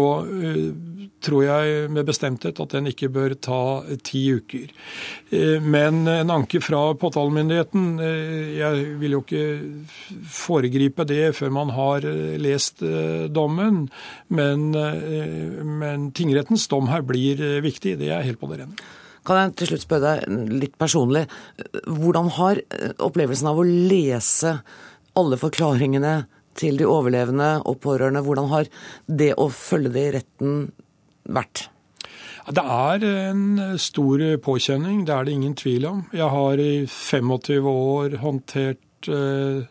tror 1.24 1.44
jeg 1.44 1.90
med 1.92 2.08
bestemthet 2.08 2.60
at 2.62 2.74
den 2.74 2.88
ikke 2.90 3.10
bør 3.12 3.34
ta 3.42 3.60
ti 4.06 4.22
uker. 4.36 4.70
Eh, 5.30 5.58
men 5.80 6.08
en 6.08 6.32
anke 6.34 6.60
fra 6.62 6.80
påtalemyndigheten 7.00 7.84
eh, 8.04 8.48
Jeg 8.58 8.96
vil 9.00 9.16
jo 9.16 9.22
ikke 9.24 9.44
foregripe 10.28 11.06
det 11.08 11.30
før 11.38 11.52
man 11.56 11.72
har 11.76 12.04
eh, 12.08 12.36
lest 12.40 12.84
dommen, 13.32 13.86
men, 14.28 14.70
men 15.80 16.08
tingrettens 16.16 16.66
dom 16.70 16.90
her 16.90 17.04
blir 17.06 17.40
viktig. 17.64 17.96
Det 18.00 18.10
er 18.12 18.26
helt 18.26 18.40
på 18.40 18.50
det 18.50 18.62
rene. 18.62 18.76
Kan 19.26 19.36
jeg 19.36 19.56
til 19.60 19.72
slutt 19.72 19.84
spørre 19.84 20.14
deg 20.20 20.52
litt 20.62 20.76
personlig. 20.80 21.26
Hvordan 21.84 22.30
har 22.38 22.62
opplevelsen 23.04 23.50
av 23.50 23.60
å 23.60 23.66
lese 23.68 24.54
alle 25.18 25.38
forklaringene 25.40 26.14
til 26.60 26.80
de 26.80 26.88
overlevende 26.88 27.50
og 27.68 27.80
pårørende, 27.84 28.24
hvordan 28.24 28.48
har 28.52 28.70
det 29.06 29.34
å 29.38 29.50
følge 29.52 29.92
det 29.94 30.06
i 30.08 30.14
retten 30.18 30.56
vært? 31.30 31.68
Det 32.48 32.62
er 32.64 33.04
en 33.04 33.42
stor 33.80 34.22
påkjenning, 34.44 35.04
det 35.04 35.14
er 35.14 35.26
det 35.26 35.34
ingen 35.36 35.56
tvil 35.58 35.86
om. 35.90 36.04
Jeg 36.16 36.30
har 36.32 36.62
i 36.62 36.86
25 36.86 37.68
år 37.68 38.16
håndtert 38.22 39.10
eh, 39.10 39.66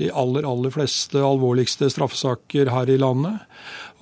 de 0.00 0.10
aller, 0.10 0.46
aller 0.48 0.72
fleste 0.74 1.20
alvorligste 1.22 1.88
straffesaker 1.92 2.70
her 2.72 2.90
i 2.90 2.98
landet. 3.00 3.46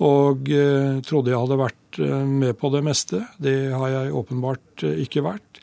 Og 0.03 0.49
eh, 0.51 0.99
trodde 1.07 1.31
jeg 1.31 1.39
hadde 1.39 1.61
vært 1.61 2.01
eh, 2.01 2.27
med 2.27 2.57
på 2.59 2.71
det 2.73 2.83
meste. 2.85 3.23
Det 3.41 3.55
har 3.71 3.95
jeg 3.95 4.15
åpenbart 4.17 4.85
ikke 4.91 5.23
vært. 5.25 5.61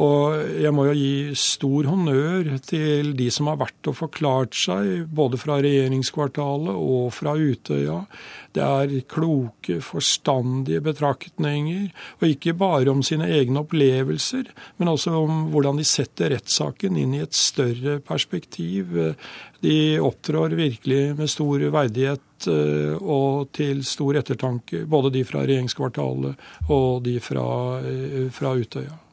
Og 0.00 0.38
jeg 0.58 0.72
må 0.74 0.88
jo 0.88 0.94
gi 0.96 1.34
stor 1.38 1.90
honnør 1.90 2.56
til 2.64 3.12
de 3.18 3.28
som 3.34 3.50
har 3.52 3.60
vært 3.60 3.90
og 3.90 3.98
forklart 3.98 4.56
seg, 4.56 5.04
både 5.14 5.38
fra 5.38 5.60
regjeringskvartalet 5.62 6.74
og 6.74 7.12
fra 7.14 7.36
Utøya. 7.38 8.00
Det 8.54 8.62
er 8.62 8.92
kloke, 9.10 9.80
forstandige 9.82 10.82
betraktninger, 10.84 11.88
og 12.20 12.28
ikke 12.28 12.54
bare 12.54 12.92
om 12.92 13.02
sine 13.02 13.26
egne 13.34 13.64
opplevelser, 13.64 14.50
men 14.78 14.90
også 14.92 15.14
om 15.18 15.48
hvordan 15.50 15.80
de 15.80 15.86
setter 15.88 16.30
rettssaken 16.36 16.98
inn 17.00 17.16
i 17.16 17.22
et 17.24 17.34
større 17.34 17.98
perspektiv. 18.06 18.94
De 19.64 19.78
opptrår 19.98 20.54
virkelig 20.54 21.02
med 21.18 21.32
stor 21.32 21.66
verdighet 21.74 22.48
eh, 22.52 22.94
og 23.00 23.50
til 23.56 23.82
stor 23.86 24.20
ettertanke, 24.20 24.84
både 24.86 25.16
de 25.16 25.24
fra 25.26 25.42
regjeringskvartalet 25.42 26.68
og 26.68 27.02
de 27.06 27.18
fra, 27.24 27.48
eh, 27.82 28.28
fra 28.34 28.54
Utøya. 28.54 29.03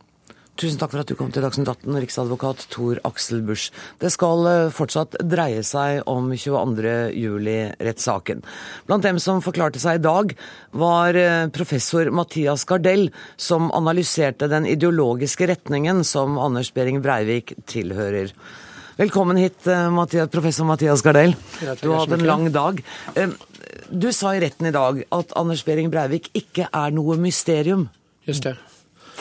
Tusen 0.59 0.75
takk 0.77 0.91
for 0.91 0.99
at 1.01 1.07
du 1.09 1.15
kom 1.17 1.31
til 1.33 1.41
Dagsnytt 1.45 1.69
18, 1.71 1.95
riksadvokat 2.03 2.65
Tor 2.73 2.99
Aksel 3.07 3.39
Busch. 3.45 3.71
Det 4.03 4.11
skal 4.13 4.47
eh, 4.49 4.73
fortsatt 4.75 5.15
dreie 5.23 5.63
seg 5.65 6.01
om 6.11 6.27
22.07-rettssaken. 6.35 8.43
Blant 8.89 9.03
dem 9.07 9.17
som 9.23 9.41
forklarte 9.41 9.79
seg 9.81 9.97
i 9.97 10.03
dag, 10.03 10.33
var 10.77 11.15
eh, 11.17 11.47
professor 11.55 12.11
Mathias 12.13 12.65
Gardell, 12.69 13.07
som 13.39 13.71
analyserte 13.73 14.51
den 14.51 14.67
ideologiske 14.69 15.47
retningen 15.49 16.03
som 16.05 16.37
Anders 16.41 16.73
Behring 16.75 17.01
Breivik 17.01 17.55
tilhører. 17.71 18.29
Velkommen 18.99 19.37
hit, 19.39 19.65
eh, 19.65 19.89
Mathias, 19.89 20.29
professor 20.35 20.65
Mathias 20.67 21.01
Gardell. 21.01 21.33
Du 21.81 21.89
har 21.89 22.03
hatt 22.03 22.11
en 22.19 22.27
lang 22.27 22.51
dag. 22.53 22.83
Du 23.89 24.11
sa 24.13 24.35
i 24.35 24.43
retten 24.43 24.67
i 24.67 24.75
dag 24.75 25.01
at 25.09 25.33
Anders 25.39 25.63
Behring 25.65 25.89
Breivik 25.89 26.29
ikke 26.37 26.69
er 26.69 26.91
noe 26.93 27.17
mysterium. 27.17 27.89
Just 28.27 28.45
det. 28.45 28.59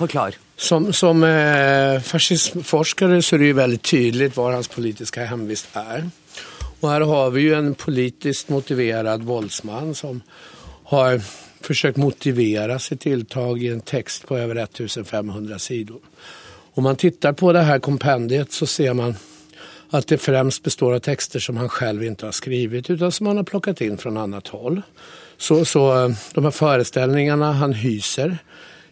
Forklar. 0.01 0.35
Som, 0.57 0.93
som 0.93 1.25
eh, 1.25 2.01
fascismforskare 2.01 3.23
så 3.23 3.37
är 3.37 3.39
det 3.39 3.45
ju 3.45 3.53
väldigt 3.53 3.83
tydligt 3.83 4.37
hva 4.37 4.53
hans 4.53 4.69
politiska 4.69 5.25
hemvist 5.25 5.69
är. 5.73 6.11
Och 6.81 6.91
här 6.91 7.01
har 7.01 7.31
vi 7.31 7.41
ju 7.41 7.55
en 7.55 7.75
politiskt 7.75 8.49
motiverad 8.49 9.23
våldsman 9.23 9.95
som 9.95 10.23
har 10.85 11.21
försökt 11.61 11.97
motivera 11.97 12.79
sitt 12.79 13.01
tilltag 13.01 13.63
i 13.63 13.69
en 13.69 13.81
text 13.81 14.27
på 14.27 14.39
över 14.39 14.57
1500 14.57 15.59
sidor. 15.59 16.01
Om 16.75 16.85
man 16.85 16.97
tittar 16.97 17.33
på 17.33 17.53
det 17.53 17.63
här 17.63 17.79
kompendiet 17.79 18.53
så 18.53 18.67
ser 18.67 18.95
man 18.95 19.15
att 19.91 20.07
det 20.07 20.19
främst 20.19 20.63
består 20.63 20.95
av 20.95 20.99
texter 20.99 21.41
som 21.41 21.57
han 21.57 21.69
själv 21.69 22.05
inte 22.05 22.27
har 22.27 22.33
skrivit 22.33 22.91
utan 22.91 23.13
som 23.13 23.27
han 23.27 23.37
har 23.37 23.45
plockat 23.45 23.81
in 23.81 23.99
från 23.99 24.17
annat 24.17 24.49
håll. 24.49 24.83
Så, 25.37 25.65
så 25.65 26.05
eh, 26.05 26.11
de 26.35 26.45
här 26.45 26.51
föreställningarna 26.51 27.53
han 27.53 27.73
hyser 27.73 28.39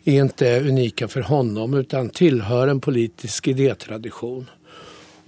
är 0.04 0.20
inte 0.20 0.60
unika 0.60 1.08
för 1.08 1.20
honom 1.20 1.74
utan 1.74 2.10
tillhör 2.10 2.68
en 2.68 2.80
politisk 2.80 3.48
idétradition. 3.48 4.46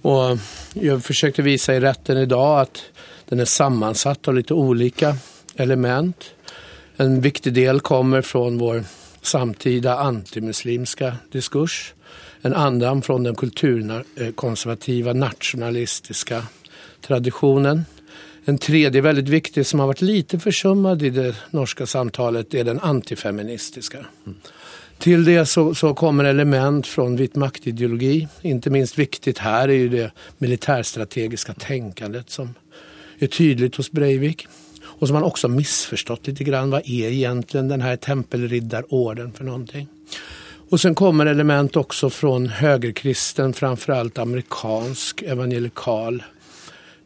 Och 0.01 0.37
jag 0.73 1.03
försökte 1.03 1.41
visa 1.41 1.75
i 1.75 1.79
rätten 1.79 2.17
idag 2.17 2.59
att 2.59 2.81
den 3.29 3.39
är 3.39 3.45
sammansatt 3.45 4.27
av 4.27 4.35
lite 4.35 4.53
olika 4.53 5.15
element. 5.55 6.31
En 6.95 7.21
viktig 7.21 7.53
del 7.53 7.79
kommer 7.79 8.21
från 8.21 8.57
vår 8.57 8.83
samtida 9.21 9.97
antimuslimska 9.97 11.15
diskurs. 11.31 11.93
En 12.41 12.53
annan 12.53 13.01
från 13.01 13.23
den 13.23 13.35
kulturkonservativa 13.35 15.13
nationalistiska 15.13 16.43
traditionen. 17.01 17.85
En 18.45 18.57
tredje 18.57 19.01
väldigt 19.01 19.29
viktig 19.29 19.65
som 19.65 19.79
har 19.79 19.87
varit 19.87 20.01
lite 20.01 20.39
försummad 20.39 21.03
i 21.03 21.09
det 21.09 21.35
norska 21.49 21.85
samtalet 21.85 22.53
är 22.53 22.63
den 22.63 22.79
antifeministiska. 22.79 24.05
Till 25.01 25.23
det 25.25 25.45
så, 25.45 25.75
så, 25.75 25.93
kommer 25.93 26.23
element 26.23 26.87
fra 26.87 27.05
vit 27.05 27.35
maktideologi. 27.35 28.27
Inte 28.41 28.69
minst 28.69 28.99
viktig 28.99 29.33
her 29.39 29.69
er 29.69 29.73
jo 29.73 29.87
det 29.89 30.11
militärstrategiska 30.37 31.53
tänkandet 31.53 32.29
som 32.29 32.53
er 33.19 33.27
tydelig 33.27 33.71
hos 33.77 33.91
Breivik. 33.91 34.45
Og 34.99 35.07
som 35.07 35.15
han 35.15 35.25
også 35.25 35.47
har 35.47 35.55
misforstått 35.55 36.27
litt. 36.27 36.43
grann. 36.45 36.69
Hva 36.69 36.83
er 36.85 37.09
egentlig 37.09 37.63
denne 37.65 37.97
tempelriddarorden 37.97 39.31
för 39.33 39.43
någonting? 39.43 39.87
Og 40.69 40.79
sen 40.79 40.95
kommer 40.95 41.25
element 41.25 41.75
også 41.75 42.09
fra 42.09 42.37
høyrekristen, 42.61 43.53
framfor 43.53 43.93
alt 43.93 44.19
amerikansk 44.19 45.23
evangelikal 45.23 46.21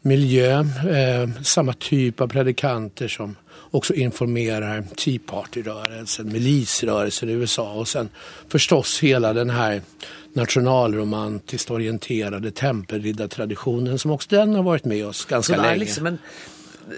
miljø. 0.02 0.52
Eh, 0.90 1.42
samme 1.42 1.72
type 1.72 2.22
av 2.22 2.28
predikanter 2.28 3.08
som 3.08 3.36
också 3.70 3.94
informerar 3.94 4.84
Tea 4.96 5.18
Party-rörelsen, 5.26 6.32
milisrörelsen 6.32 7.28
i 7.28 7.32
USA 7.32 7.72
och 7.72 7.88
sen 7.88 8.08
förstås 8.48 9.00
hela 9.00 9.32
den 9.32 9.50
här 9.50 9.82
nationalromantiskt 10.32 11.70
orienterade 11.70 12.50
tempelriddartraditionen 12.50 13.98
som 13.98 14.10
också 14.10 14.28
den 14.30 14.54
har 14.54 14.62
varit 14.62 14.84
med 14.84 15.06
oss 15.06 15.24
ganska 15.24 15.56
länge. 15.56 15.76
Liksom 15.76 16.06
en 16.06 16.18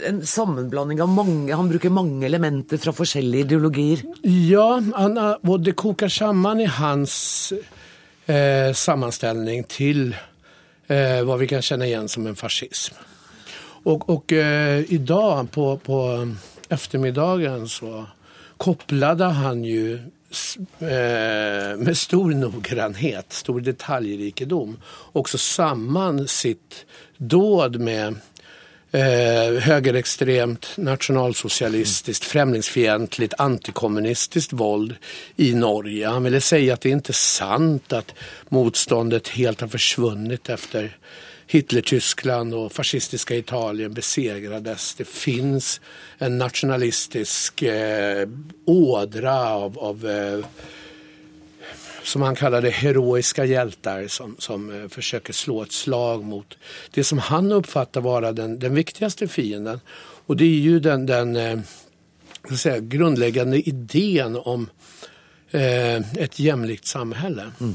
en 0.06 0.26
sammenblanding 0.26 1.02
av 1.02 1.08
mange 1.08 1.54
Han 1.54 1.68
bruker 1.68 1.90
mange 1.90 2.26
elementer 2.26 2.76
fra 2.76 2.92
forskjellige 2.92 3.40
ideologier. 3.40 4.02
Ja, 4.22 4.82
han, 4.94 5.18
og 5.18 5.60
det 5.64 5.72
koker 5.72 6.08
sammen 6.08 6.60
i 6.60 6.66
hans 6.66 7.52
eh, 8.26 8.72
sammanställning 8.74 9.64
til 9.64 10.14
eh, 10.86 11.22
vad 11.24 11.38
vi 11.38 11.48
kan 11.48 11.62
kjenne 11.62 11.88
igjen 11.88 12.08
som 12.08 12.26
en 12.26 12.36
fascism. 12.36 12.94
Og 13.84 14.10
och 14.10 14.32
eh, 14.32 14.84
idag 14.88 15.50
på, 15.50 15.76
på 15.76 16.28
eftermiddagen 16.68 17.68
så 17.68 18.06
kopplade 18.56 19.24
han 19.24 19.64
ju 19.64 19.94
eh, 20.78 21.76
med 21.78 21.96
stor 21.96 22.30
noggrannhet, 22.30 23.32
stor 23.32 23.60
detaljrikedom, 23.60 24.76
också 25.12 25.38
samman 25.38 26.28
sitt 26.28 26.86
dåd 27.16 27.80
med 27.80 28.14
eh, 28.92 29.60
högerextremt, 29.60 30.68
nationalsocialistiskt, 30.76 32.24
främlingsfientligt, 32.24 33.34
antikommunistiskt 33.38 34.52
våld 34.52 34.96
i 35.36 35.54
Norge. 35.54 36.06
Han 36.06 36.24
ville 36.24 36.40
säga 36.40 36.74
att 36.74 36.80
det 36.80 36.90
inte 36.90 37.10
är 37.10 37.14
sant 37.14 37.92
att 37.92 38.14
motståndet 38.48 39.28
helt 39.28 39.60
har 39.60 39.68
försvunnit 39.68 40.48
efter 40.48 40.96
Hitler-Tyskland 41.50 42.54
och 42.54 42.72
fascistiska 42.72 43.36
Italien 43.36 43.94
besegrades. 43.94 44.94
Det 44.94 45.08
finns 45.08 45.80
en 46.18 46.38
nationalistisk 46.38 47.62
eh, 47.62 48.28
ådra 48.64 49.50
av, 49.50 49.78
av 49.78 50.06
eh, 50.06 50.46
som 52.02 52.22
han 52.22 52.36
kallade 52.36 52.70
heroiska 52.70 53.44
hjältar 53.44 54.06
som, 54.08 54.36
som 54.38 54.68
forsøker 54.68 54.88
försöker 54.88 55.32
slå 55.32 55.62
ett 55.62 55.72
slag 55.72 56.24
mot 56.24 56.58
det 56.90 57.04
som 57.04 57.18
han 57.18 57.52
uppfattar 57.52 58.00
vara 58.00 58.32
den, 58.32 58.58
den 58.58 58.74
viktigaste 58.74 59.28
fienden. 59.28 59.80
Och 60.26 60.36
det 60.36 60.44
är 60.44 60.60
ju 60.60 60.80
den, 60.80 61.06
den 61.06 61.36
eh, 61.36 61.58
säga, 62.56 62.78
grundläggande 62.78 63.68
idén 63.68 64.36
om 64.36 64.70
eh, 65.50 65.96
ett 65.96 66.38
jämlikt 66.38 66.86
samhälle. 66.86 67.52
Mm. 67.60 67.74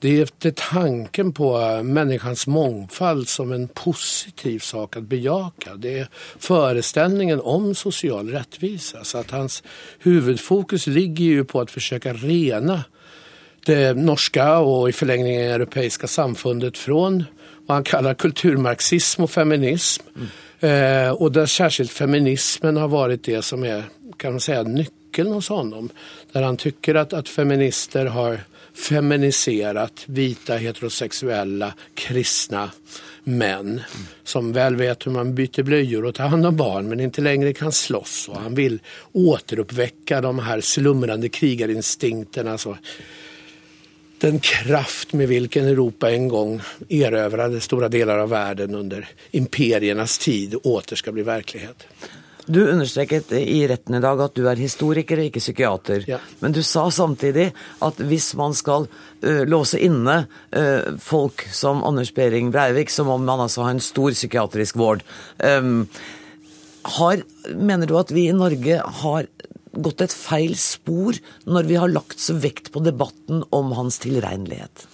Det 0.00 0.20
efter 0.20 0.50
tanken 0.50 1.32
på 1.32 1.80
människans 1.82 2.46
mångfald 2.46 3.28
som 3.28 3.52
en 3.52 3.68
positiv 3.68 4.58
sak 4.58 4.96
att 4.96 5.02
bejaka. 5.02 5.74
Det 5.74 5.98
är 5.98 6.08
föreställningen 6.38 7.40
om 7.40 7.74
social 7.74 8.30
rättvisa. 8.30 9.04
Så 9.04 9.18
att 9.18 9.30
hans 9.30 9.62
huvudfokus 9.98 10.86
ligger 10.86 11.24
ju 11.24 11.44
på 11.44 11.60
att 11.60 11.70
försöka 11.70 12.12
rena 12.12 12.84
det 13.66 13.96
norska 13.96 14.58
och 14.58 14.88
i 14.88 14.92
förlängningen 14.92 15.50
europeiska 15.50 16.06
samfundet 16.06 16.78
från 16.78 17.24
vad 17.66 17.76
han 17.76 17.84
kallar 17.84 18.14
kulturmarxism 18.14 19.22
och 19.22 19.30
feminism. 19.30 20.02
Mm. 20.16 21.06
Eh, 21.06 21.12
och 21.12 21.32
där 21.32 21.46
särskilt 21.46 21.90
feminismen 21.90 22.76
har 22.76 22.88
varit 22.88 23.24
det 23.24 23.42
som 23.42 23.64
är 23.64 23.84
kan 24.16 24.32
man 24.32 24.40
säga 24.40 24.62
nyckeln 24.62 25.32
hos 25.32 25.48
honom. 25.48 25.90
Där 26.32 26.42
han 26.42 26.56
tycker 26.56 26.94
att, 26.94 27.12
att 27.12 27.28
feminister 27.28 28.06
har 28.06 28.40
feminiserat 28.78 30.02
vita 30.06 30.56
heterosexuella 30.56 31.74
kristna 31.94 32.70
män 33.24 33.80
som 34.24 34.52
väl 34.52 34.76
vet 34.76 35.06
hur 35.06 35.10
man 35.10 35.34
byter 35.34 35.62
blöjor 35.62 36.04
och 36.04 36.14
tar 36.14 36.28
hand 36.28 36.46
om 36.46 36.56
barn 36.56 36.88
men 36.88 37.00
inte 37.00 37.20
längre 37.20 37.52
kan 37.52 37.72
slåss. 37.72 38.28
Och 38.28 38.40
han 38.40 38.54
vill 38.54 38.80
återuppväcka 39.12 40.20
de 40.20 40.38
här 40.38 40.60
slumrande 40.60 41.28
krigarinstinkterna. 41.28 42.58
Så 42.58 42.76
den 44.18 44.40
kraft 44.40 45.12
med 45.12 45.28
vilken 45.28 45.64
Europa 45.64 46.10
en 46.10 46.28
gång 46.28 46.60
erövrade 46.88 47.60
stora 47.60 47.88
delar 47.88 48.18
av 48.18 48.28
världen 48.28 48.74
under 48.74 49.08
imperiernas 49.30 50.18
tid 50.18 50.54
åter 50.62 50.96
ska 50.96 51.12
bli 51.12 51.22
verklighet. 51.22 51.86
Du 52.48 52.62
understreket 52.64 53.32
i 53.36 53.60
retten 53.68 53.98
i 53.98 54.00
dag 54.00 54.20
at 54.24 54.36
du 54.36 54.46
er 54.48 54.60
historiker 54.60 55.20
ikke 55.20 55.42
psykiater. 55.42 56.06
Ja. 56.08 56.20
Men 56.40 56.54
du 56.56 56.62
sa 56.64 56.86
samtidig 56.94 57.50
at 57.84 58.00
hvis 58.08 58.30
man 58.40 58.56
skal 58.56 58.88
uh, 58.88 59.42
låse 59.44 59.80
inne 59.84 60.22
uh, 60.56 60.94
folk 61.02 61.44
som 61.52 61.84
Anders 61.84 62.14
Behring 62.16 62.48
Breivik, 62.54 62.88
så 62.88 63.04
må 63.04 63.18
man 63.20 63.44
altså 63.44 63.66
ha 63.66 63.74
en 63.74 63.84
stor 63.84 64.16
psykiatrisk 64.16 64.80
vård. 64.80 65.04
Um, 65.44 65.84
har, 66.96 67.20
mener 67.52 67.90
du 67.90 67.98
at 68.00 68.14
vi 68.16 68.30
i 68.30 68.36
Norge 68.36 68.80
har 69.02 69.28
gått 69.78 70.06
et 70.06 70.14
feil 70.14 70.56
spor 70.56 71.18
når 71.44 71.68
vi 71.68 71.76
har 71.78 71.92
lagt 71.92 72.22
så 72.22 72.38
vekt 72.40 72.72
på 72.72 72.80
debatten 72.86 73.44
om 73.52 73.76
hans 73.76 74.00
tilregnelighet? 74.02 74.88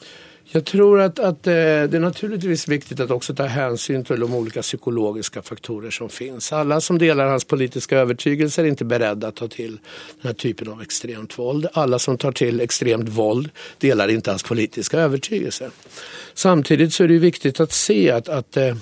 Jag 0.47 0.65
tror 0.65 1.01
att, 1.01 1.19
att, 1.19 1.47
eh, 1.47 1.53
det 1.53 1.95
är 1.95 2.01
naturligtvis 2.01 2.69
viktigt 2.69 3.01
att 3.01 3.11
också 3.11 3.35
ta 3.35 3.45
hänsyn 3.45 4.05
till 4.05 4.21
de 4.21 4.35
olika 4.35 4.63
psykologiska 4.63 5.43
faktorer 5.43 5.91
som 5.91 6.09
finns. 6.09 6.53
Alla 6.53 6.81
som 6.81 6.99
delar 6.99 7.27
hans 7.27 7.45
politiska 7.45 7.99
övertygelse 7.99 8.63
är 8.63 8.67
inte 8.67 8.85
beredda 8.85 9.29
att 9.29 9.35
ta 9.35 9.49
till 9.49 9.71
den 10.21 10.23
här 10.23 10.33
typen 10.33 10.69
av 10.69 10.83
extremt 10.83 11.39
våld. 11.39 11.67
Alla 11.73 11.99
som 11.99 12.19
tar 12.19 12.33
till 12.33 12.61
extremt 12.61 13.09
våld 13.09 13.51
delar 13.79 14.09
inte 14.09 14.31
hans 14.31 14.43
politiska 14.43 15.01
övertygelse. 15.01 15.71
Samtidigt 16.35 16.95
så 16.95 17.05
är 17.05 17.09
det 17.09 17.19
viktigt 17.19 17.61
att 17.61 17.73
se 17.73 18.11
att, 18.11 18.29
att 18.29 18.57
eh, 18.57 18.77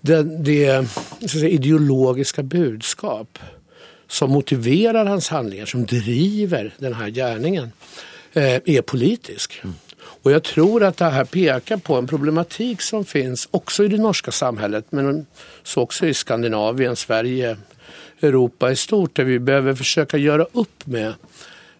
det, 0.00 0.22
det 0.22 0.86
säga, 1.30 1.48
ideologiska 1.48 2.42
budskap 2.42 3.38
som 4.08 4.30
motiverar 4.30 5.06
hans 5.06 5.28
handlingar, 5.28 5.66
som 5.66 5.86
driver 5.86 6.74
den 6.78 6.94
här 6.94 7.08
gärningen, 7.08 7.72
eh, 8.32 8.60
är 8.64 8.82
politisk. 8.82 9.62
Och 10.22 10.32
jag 10.32 10.42
tror 10.42 10.84
att 10.84 10.96
det 10.96 11.04
här 11.04 11.24
pekar 11.24 11.76
på 11.76 11.96
en 11.96 12.06
problematik 12.06 12.82
som 12.82 13.04
finns 13.04 13.48
också 13.50 13.84
i 13.84 13.88
det 13.88 13.98
norska 13.98 14.30
samhället 14.30 14.84
men 14.90 15.26
så 15.62 15.82
också 15.82 16.06
i 16.06 16.14
Skandinavien, 16.14 16.96
Sverige, 16.96 17.56
Europa 18.22 18.70
i 18.70 18.76
stort 18.76 19.16
där 19.16 19.24
vi 19.24 19.38
behöver 19.38 19.74
försöka 19.74 20.16
göra 20.16 20.46
upp 20.52 20.86
med 20.86 21.08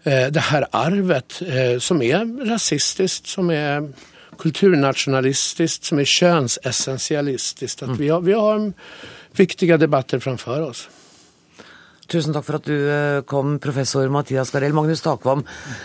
eh, 0.02 0.26
det 0.30 0.40
här 0.40 0.66
arvet 0.70 1.42
eh, 1.42 1.78
som 1.78 2.02
är 2.02 2.46
rasistiskt, 2.46 3.26
som 3.26 3.50
är 3.50 3.92
kulturnationalistiskt, 4.38 5.84
som 5.84 5.98
är 5.98 6.04
könsessentialistiskt. 6.04 7.82
Att 7.82 7.88
mm. 7.88 7.98
vi, 7.98 8.08
har, 8.08 8.20
vi 8.20 8.32
har 8.32 8.72
viktiga 9.32 9.76
debatter 9.76 10.18
framför 10.18 10.60
oss. 10.60 10.88
Tusen 12.10 12.34
takk 12.34 12.46
for 12.46 12.58
at 12.58 12.66
du 12.66 12.74
eh, 12.74 13.20
kom, 13.28 13.58
professor 13.62 14.08
Mathias 14.10 14.50
Garell. 14.50 14.74
Magnus 14.74 15.02
Takvam, 15.04 15.44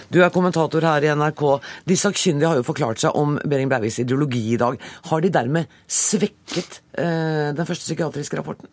du 0.09 0.23
er 0.23 0.33
kommentator 0.33 0.85
her 0.87 1.05
i 1.05 1.11
NRK. 1.13 1.43
De 1.85 1.97
sakkyndige 1.99 2.49
har 2.49 2.57
jo 2.57 2.65
forklart 2.65 3.03
seg 3.03 3.19
om 3.19 3.37
Behring 3.45 3.69
Breiviks 3.69 3.99
ideologi 4.01 4.41
i 4.55 4.57
dag. 4.61 4.79
Har 5.11 5.21
de 5.21 5.31
dermed 5.35 5.77
svekket 5.85 6.81
eh, 6.97 7.53
den 7.53 7.69
første 7.69 7.85
psykiatriske 7.85 8.41
rapporten? 8.41 8.71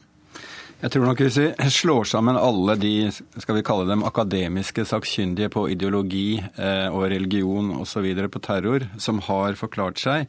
Jeg 0.82 0.90
tror 0.90 1.04
nok 1.06 1.20
Hvis 1.20 1.36
vi 1.38 1.68
slår 1.70 2.08
sammen 2.10 2.40
alle 2.40 2.74
de 2.80 3.12
skal 3.12 3.54
vi 3.54 3.62
kalle 3.62 3.86
dem 3.86 4.02
akademiske 4.02 4.82
sakkyndige 4.88 5.52
på 5.52 5.68
ideologi 5.70 6.40
eh, 6.40 6.88
og 6.88 7.04
religion 7.12 7.68
osv. 7.84 8.08
på 8.32 8.42
terror, 8.42 8.88
som 8.98 9.20
har 9.28 9.60
forklart 9.60 10.00
seg, 10.02 10.26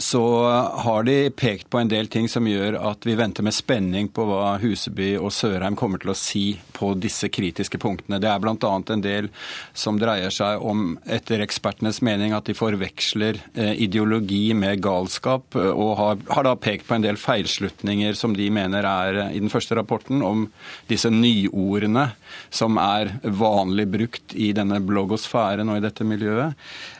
så 0.00 0.50
har 0.78 1.02
de 1.02 1.30
pekt 1.30 1.70
på 1.70 1.78
en 1.78 1.88
del 1.90 2.06
ting 2.06 2.28
som 2.30 2.46
gjør 2.46 2.76
at 2.86 3.02
vi 3.06 3.16
venter 3.18 3.42
med 3.42 3.54
spenning 3.56 4.06
på 4.14 4.28
hva 4.28 4.52
Huseby 4.62 5.16
og 5.18 5.32
Sørheim 5.34 5.74
kommer 5.78 5.98
til 5.98 6.12
å 6.12 6.14
si 6.14 6.42
på 6.76 6.92
disse 6.94 7.26
kritiske 7.34 7.80
punktene. 7.82 8.20
Det 8.22 8.28
er 8.30 8.38
bl.a. 8.38 8.54
en 8.78 9.02
del 9.02 9.26
som 9.74 9.98
dreier 9.98 10.30
seg 10.30 10.62
om, 10.62 10.92
etter 11.02 11.42
ekspertenes 11.42 11.98
mening, 12.06 12.30
at 12.30 12.46
de 12.46 12.54
forveksler 12.54 13.40
eh, 13.58 13.72
ideologi 13.82 14.52
med 14.54 14.78
galskap, 14.84 15.58
og 15.58 15.90
har, 15.98 16.22
har, 16.30 16.46
da 16.46 16.54
pekt 16.54 16.86
på 16.86 16.94
en 16.94 17.02
del 17.02 17.18
feilslutninger 17.18 18.14
som 18.14 18.36
de 18.38 18.46
mener 18.54 18.86
er 18.86 19.18
i 19.32 19.42
den 19.42 19.50
første 19.50 19.80
rapporten, 19.80 20.22
om 20.22 20.46
disse 20.86 21.10
nyordene 21.10 22.12
som 22.54 22.78
er 22.78 23.16
vanlig 23.26 23.88
brukt 23.90 24.38
i 24.38 24.52
denne 24.54 24.78
blogosfæren 24.78 25.74
og 25.74 25.80
i 25.80 25.84
dette 25.88 26.06
miljøet. 26.06 26.54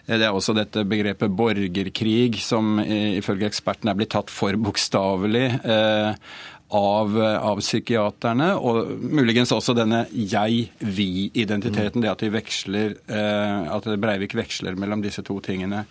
Det 0.08 0.24
er 0.24 0.32
også 0.32 0.54
dette 0.56 0.86
begrepet 0.88 1.34
borgerkrig, 1.36 2.38
som 2.40 2.78
ifølge 2.80 3.50
ekspertene 3.50 3.92
er 3.92 3.98
blitt 3.98 4.14
tatt 4.14 4.32
for 4.32 4.56
bokstavelig. 4.56 5.48
Eh, 5.60 6.30
av, 6.68 7.14
av, 7.16 7.60
psykiaterne, 7.62 8.50
og 8.60 8.90
muligens 9.00 9.52
også 9.54 9.72
denne 9.76 10.02
jeg-vi-identiteten. 10.12 12.02
Det 12.04 12.10
at, 12.10 12.20
de 12.20 12.32
veksler, 12.32 12.96
eh, 13.08 13.68
at 13.72 13.88
Breivik 14.00 14.36
veksler 14.36 14.76
mellom 14.76 15.02
disse 15.04 15.24
to 15.24 15.38
tingene. 15.44 15.86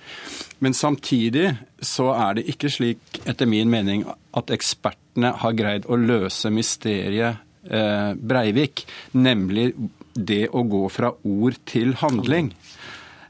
Men 0.62 0.78
samtidig 0.78 1.56
så 1.82 2.12
er 2.14 2.38
det 2.38 2.48
ikke 2.54 2.72
slik, 2.74 3.22
etter 3.26 3.50
min 3.50 3.72
mening, 3.74 4.06
at 4.38 4.54
ekspertene 4.54 5.34
har 5.42 5.58
greid 5.58 5.90
å 5.90 5.98
løse 5.98 6.54
mysteriet 6.54 7.42
eh, 7.66 8.14
Breivik, 8.14 8.86
nemlig 9.18 9.72
det 10.14 10.46
å 10.54 10.62
gå 10.66 10.86
fra 10.94 11.14
ord 11.26 11.58
til 11.70 11.98
handling. 12.04 12.54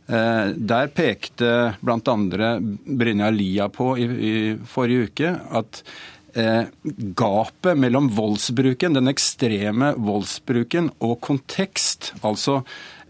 Eh, 0.08 0.50
der 0.56 0.92
pekte 0.96 1.54
bl.a. 1.84 2.18
Brynja 2.86 3.30
Lia 3.30 3.68
på 3.70 3.92
i, 4.00 4.06
i 4.08 4.36
forrige 4.64 5.10
uke 5.10 5.32
at 5.60 5.82
eh, 6.38 6.70
gapet 7.20 7.80
mellom 7.80 8.08
voldsbruken, 8.16 8.96
den 8.96 9.12
ekstreme 9.12 9.92
voldsbruken, 10.00 10.94
og 11.04 11.20
kontekst, 11.28 12.14
altså 12.22 12.62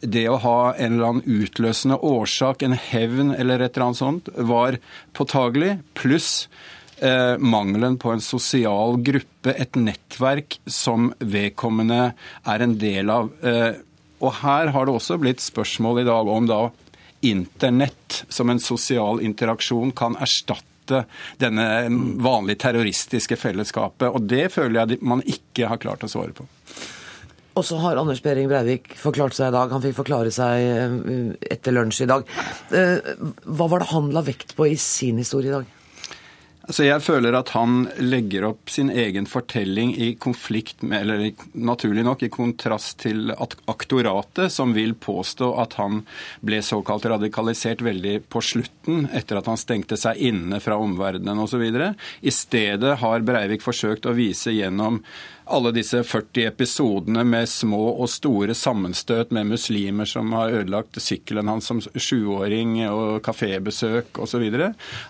det 0.02 0.28
å 0.30 0.40
ha 0.42 0.58
en 0.74 0.98
eller 0.98 1.12
annen 1.12 1.44
utløsende 1.44 2.00
årsak, 2.06 2.64
en 2.64 2.78
hevn 2.78 3.34
eller 3.36 3.62
et 3.62 3.78
eller 3.78 3.90
annet 3.90 4.02
sånt, 4.02 4.34
var 4.36 4.78
påtagelig, 5.18 5.78
pluss 5.98 6.48
eh, 7.02 7.38
mangelen 7.38 7.98
på 8.02 8.14
en 8.14 8.24
sosial 8.24 8.98
gruppe, 9.06 9.54
et 9.54 9.78
nettverk 9.78 10.60
som 10.66 11.12
vedkommende 11.20 12.12
er 12.46 12.66
en 12.66 12.78
del 12.82 13.14
av. 13.14 13.32
Eh, 13.42 13.78
og 14.18 14.34
her 14.42 14.74
har 14.74 14.88
det 14.88 14.98
også 14.98 15.20
blitt 15.22 15.44
spørsmål 15.46 16.02
i 16.02 16.08
dag 16.08 16.30
om 16.34 16.50
da 16.50 16.62
internett 17.26 18.24
som 18.30 18.50
en 18.50 18.60
sosial 18.60 19.22
interaksjon 19.22 19.92
kan 19.98 20.18
erstatte 20.22 21.04
denne 21.42 21.88
vanlige 22.24 22.62
terroristiske 22.64 23.36
fellesskapet. 23.40 24.08
Og 24.12 24.28
det 24.30 24.48
føler 24.54 24.84
jeg 24.84 25.02
man 25.02 25.24
ikke 25.26 25.68
har 25.72 25.82
klart 25.82 26.06
å 26.06 26.12
svare 26.12 26.36
på. 26.38 26.48
Og 27.58 27.66
så 27.66 27.80
har 27.82 27.98
Anders 27.98 28.22
Behring 28.22 28.50
Breivik 28.52 28.92
forklart 29.00 29.34
seg 29.34 29.50
i 29.50 29.56
dag. 29.56 29.72
Han 29.74 29.82
fikk 29.82 29.98
forklare 29.98 30.34
seg 30.34 30.62
eh, 30.62 31.32
etter 31.56 31.74
lunsj 31.74 32.04
i 32.06 32.10
dag. 32.12 32.28
Eh, 32.70 33.16
hva 33.50 33.70
var 33.72 33.82
det 33.82 33.90
han 33.96 34.12
la 34.14 34.22
vekt 34.26 34.54
på 34.58 34.70
i 34.70 34.78
sin 34.78 35.18
historie 35.18 35.50
i 35.50 35.56
dag? 35.56 35.77
Altså 36.68 36.84
jeg 36.84 37.00
føler 37.00 37.36
at 37.38 37.54
han 37.56 37.86
legger 38.04 38.50
opp 38.50 38.68
sin 38.72 38.90
egen 38.92 39.24
fortelling 39.30 39.94
i 40.04 40.10
konflikt 40.20 40.82
med, 40.84 41.06
eller 41.06 41.46
naturlig 41.56 42.04
nok 42.04 42.26
i 42.28 42.30
kontrast 42.34 42.98
til 43.06 43.32
aktoratet, 43.32 44.52
som 44.52 44.74
vil 44.76 44.92
påstå 45.00 45.48
at 45.64 45.78
han 45.80 46.02
ble 46.44 46.60
såkalt 46.60 47.08
radikalisert 47.08 47.86
veldig 47.88 48.18
på 48.28 48.44
slutten, 48.44 49.08
etter 49.16 49.40
at 49.40 49.48
han 49.48 49.62
stengte 49.62 49.96
seg 50.00 50.20
inne 50.20 50.60
fra 50.64 50.76
omverdenen 50.84 51.40
osv. 51.46 51.64
I 51.64 52.36
stedet 52.36 52.98
har 53.00 53.24
Breivik 53.24 53.64
forsøkt 53.64 54.10
å 54.10 54.18
vise 54.18 54.52
gjennom 54.52 55.00
alle 55.50 55.72
disse 55.76 56.02
40 56.04 56.46
episodene 56.48 57.24
med 57.28 57.50
små 57.50 57.80
og 57.94 58.10
store 58.12 58.56
sammenstøt 58.58 59.32
med 59.36 59.50
muslimer 59.54 60.08
som 60.10 60.32
har 60.36 60.54
ødelagt 60.60 61.00
sykkelen 61.02 61.50
hans 61.52 61.70
som 61.70 61.82
sjuåring 61.82 62.78
og 62.90 63.22
kafébesøk 63.26 64.20
osv. 64.24 64.46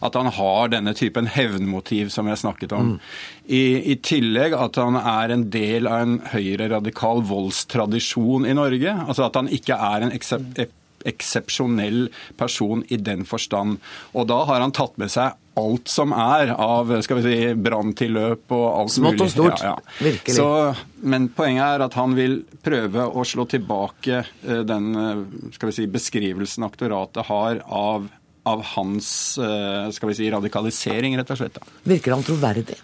At 0.05 0.17
han 0.19 0.31
har 0.37 0.73
denne 0.73 0.93
typen 0.97 1.29
hevnmotiv 1.31 2.11
som 2.13 2.29
jeg 2.29 2.41
snakket 2.43 2.75
om. 2.77 2.95
Mm. 2.95 2.99
I, 3.47 3.63
I, 3.93 3.95
tillegg 4.03 4.55
at 4.57 4.79
han 4.81 4.99
er 4.99 5.33
en 5.33 5.47
del 5.53 5.89
av 5.89 6.03
en 6.03 6.17
høyreradikal 6.33 7.23
voldstradisjon 7.27 8.47
i 8.47 8.55
Norge. 8.57 8.93
Altså 9.07 9.27
at 9.27 9.39
han 9.39 9.51
ikke 9.53 9.77
er 9.77 10.05
en 10.05 10.15
eksepsjonell 11.07 12.07
person 12.37 12.83
i 12.89 12.99
den 12.99 13.25
forstand. 13.27 13.77
Og 14.13 14.29
da 14.31 14.43
har 14.49 14.63
han 14.63 14.75
tatt 14.75 14.97
med 15.01 15.13
seg 15.13 15.37
alt 15.57 15.91
som 15.91 16.13
er 16.15 16.53
av 16.53 16.91
skal 17.05 17.19
vi 17.19 17.25
si, 17.25 17.37
branntilløp 17.67 18.53
og 18.55 18.65
alt 18.67 18.93
Smått 18.93 19.17
mulig. 19.17 19.17
Smått 19.17 19.25
og 19.25 19.33
stort. 19.33 19.63
Ja, 19.65 19.73
ja. 19.75 19.95
Virkelig. 20.07 20.35
Så, 20.37 20.47
men 21.13 21.29
poenget 21.37 21.65
er 21.65 21.85
at 21.87 21.97
han 21.97 22.15
vil 22.17 22.39
prøve 22.65 23.07
å 23.07 23.25
slå 23.27 23.47
tilbake 23.49 24.21
eh, 24.23 24.61
den 24.67 24.91
eh, 25.01 25.23
skal 25.55 25.71
vi 25.71 25.77
si, 25.79 25.87
beskrivelsen 25.91 26.67
aktoratet 26.67 27.27
har 27.29 27.63
av, 27.65 28.09
av 28.47 28.67
hans 28.75 29.09
eh, 29.41 29.87
skal 29.95 30.13
vi 30.13 30.19
si, 30.19 30.29
radikalisering, 30.33 31.17
rett 31.19 31.33
og 31.33 31.41
slett. 31.41 31.59
Virker 31.87 32.17
han 32.17 32.25
troverdig? 32.27 32.77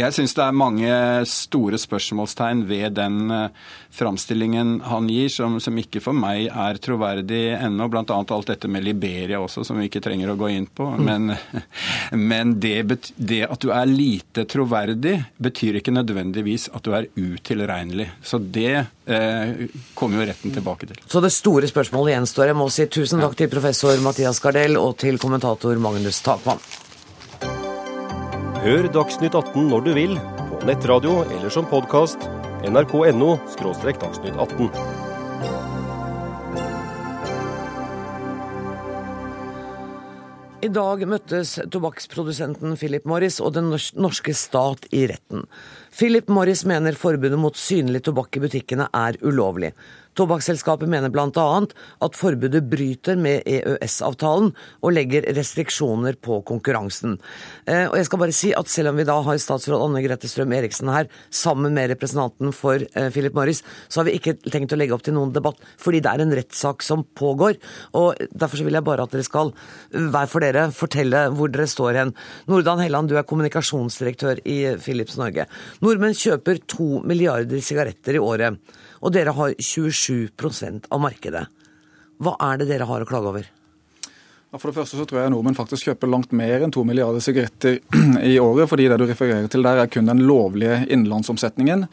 Jeg 0.00 0.16
syns 0.16 0.34
det 0.36 0.44
er 0.44 0.56
mange 0.56 0.90
store 1.28 1.78
spørsmålstegn 1.80 2.64
ved 2.68 2.96
den 2.96 3.32
uh, 3.32 3.70
framstillingen 3.94 4.78
han 4.86 5.08
gir, 5.10 5.28
som, 5.32 5.58
som, 5.60 5.76
ikke 5.80 6.02
for 6.02 6.16
meg 6.16 6.48
er 6.48 6.80
troverdig 6.82 7.42
ennå. 7.58 7.88
Bl.a. 7.92 8.04
alt 8.08 8.52
dette 8.52 8.70
med 8.70 8.84
Liberia 8.86 9.40
også, 9.42 9.64
som 9.66 9.80
vi 9.80 9.88
ikke 9.90 10.02
trenger 10.04 10.32
å 10.32 10.38
gå 10.40 10.50
inn 10.54 10.66
på. 10.66 10.86
Mm. 10.94 11.08
Men, 11.08 11.34
men 12.32 12.54
det, 12.62 12.76
det, 13.16 13.42
at 13.48 13.60
du 13.62 13.72
er 13.74 13.90
lite 13.90 14.46
troverdig, 14.50 15.16
betyr 15.42 15.80
ikke 15.80 15.94
nødvendigvis 15.94 16.70
at 16.74 16.86
du 16.86 16.94
er 16.96 17.08
utilregnelig. 17.18 18.10
Så 18.24 18.40
det 18.40 18.72
eh, 18.80 19.66
kommer 19.98 20.20
jo 20.20 20.28
retten 20.30 20.54
tilbake 20.54 20.90
til. 20.90 21.02
Så 21.10 21.22
det 21.24 21.32
store 21.34 21.70
spørsmålet 21.70 22.16
gjenstår. 22.16 22.52
Jeg 22.52 22.60
må 22.60 22.70
si 22.72 22.86
tusen 22.90 23.22
takk 23.22 23.36
til 23.38 23.50
professor 23.52 23.98
Mathias 24.04 24.40
Gardell 24.42 24.78
og 24.80 24.96
til 25.02 25.20
kommentator 25.22 25.82
Magnus 25.82 26.22
Takvam. 26.24 26.62
Hør 28.60 28.90
Dagsnytt 28.92 29.32
18 29.32 29.70
når 29.70 29.84
du 29.86 29.94
vil, 29.96 30.10
på 30.50 30.66
nettradio 30.68 31.22
eller 31.22 31.48
som 31.48 31.64
podkast. 31.64 32.26
nrk.no– 32.68 33.30
dagsnytt 33.56 34.36
18. 34.36 34.66
I 40.60 40.68
dag 40.68 41.06
møttes 41.08 41.54
tobakksprodusenten 41.72 42.76
Philip 42.76 43.08
Morris 43.08 43.40
og 43.40 43.56
den 43.56 43.72
norske 43.72 44.36
stat 44.36 44.84
i 44.92 45.06
retten. 45.08 45.48
Philip 45.96 46.28
Morris 46.28 46.66
mener 46.68 47.00
forbudet 47.00 47.40
mot 47.40 47.56
synlig 47.56 48.04
tobakk 48.10 48.36
i 48.36 48.44
butikkene 48.44 48.90
er 48.92 49.16
ulovlig. 49.24 49.72
Tobakksselskapet 50.18 50.90
mener 50.90 51.12
bl.a. 51.12 51.46
at 52.04 52.16
forbudet 52.18 52.62
bryter 52.70 53.18
med 53.20 53.46
EØS-avtalen 53.46 54.50
og 54.82 54.94
legger 54.94 55.28
restriksjoner 55.36 56.18
på 56.22 56.40
konkurransen. 56.48 57.16
Eh, 57.66 57.86
og 57.86 57.96
jeg 57.98 58.08
skal 58.08 58.22
bare 58.24 58.34
si 58.36 58.52
at 58.56 58.68
Selv 58.70 58.92
om 58.92 59.00
vi 59.00 59.06
da 59.06 59.16
har 59.26 59.38
statsråd 59.42 59.82
Anne 59.82 60.02
Grete 60.04 60.28
Strøm 60.30 60.52
Eriksen 60.54 60.88
her 60.92 61.08
sammen 61.34 61.74
med 61.74 61.90
representanten 61.90 62.52
for 62.54 62.78
eh, 62.78 63.08
Philip 63.10 63.34
Morris, 63.34 63.64
så 63.90 64.00
har 64.00 64.06
vi 64.06 64.14
ikke 64.18 64.36
tenkt 64.46 64.74
å 64.74 64.78
legge 64.78 64.94
opp 64.94 65.02
til 65.06 65.16
noen 65.16 65.32
debatt, 65.34 65.58
fordi 65.80 66.02
det 66.04 66.12
er 66.12 66.22
en 66.22 66.34
rettssak 66.38 66.84
som 66.86 67.02
pågår. 67.18 67.58
og 67.98 68.20
Derfor 68.30 68.62
vil 68.66 68.78
jeg 68.78 68.86
bare 68.86 69.06
at 69.06 69.14
dere 69.14 69.26
skal, 69.26 69.50
hver 69.90 70.30
for 70.30 70.46
dere, 70.46 70.68
fortelle 70.76 71.26
hvor 71.34 71.50
dere 71.50 71.66
står 71.70 71.98
hen. 71.98 72.14
Nordan 72.50 72.82
Helland, 72.84 73.10
du 73.10 73.18
er 73.18 73.26
kommunikasjonsdirektør 73.26 74.42
i 74.46 74.60
Philips 74.82 75.18
Norge. 75.20 75.48
Nordmenn 75.82 76.16
kjøper 76.16 76.62
to 76.70 77.02
milliarder 77.06 77.62
sigaretter 77.64 78.18
i 78.18 78.22
året 78.22 78.78
og 79.00 79.14
dere 79.14 79.34
har 79.36 79.56
27% 79.56 80.90
av 80.92 81.02
markedet. 81.02 81.46
Hva 82.20 82.36
er 82.50 82.60
det 82.60 82.68
dere 82.68 82.88
har 82.88 83.02
å 83.02 83.08
klage 83.08 83.32
over? 83.32 83.48
For 84.50 84.66
det 84.66 84.80
første 84.80 84.98
så 84.98 85.04
tror 85.06 85.20
jeg 85.20 85.30
nordmenn 85.30 85.54
faktisk 85.54 85.86
kjøper 85.86 86.10
langt 86.10 86.32
mer 86.34 86.64
enn 86.64 86.72
to 86.74 86.82
milliarder 86.82 87.22
sigaretter 87.22 87.76
i 88.32 88.34
året, 88.42 88.66
fordi 88.66 88.88
det 88.90 88.96
du 88.98 89.04
refererer 89.06 89.46
til 89.50 89.62
der 89.62 89.78
er 89.78 89.90
kun 89.90 90.08
den 90.10 90.24
lovlige 90.26 90.80
innenlandsomsetningen. 90.88 91.84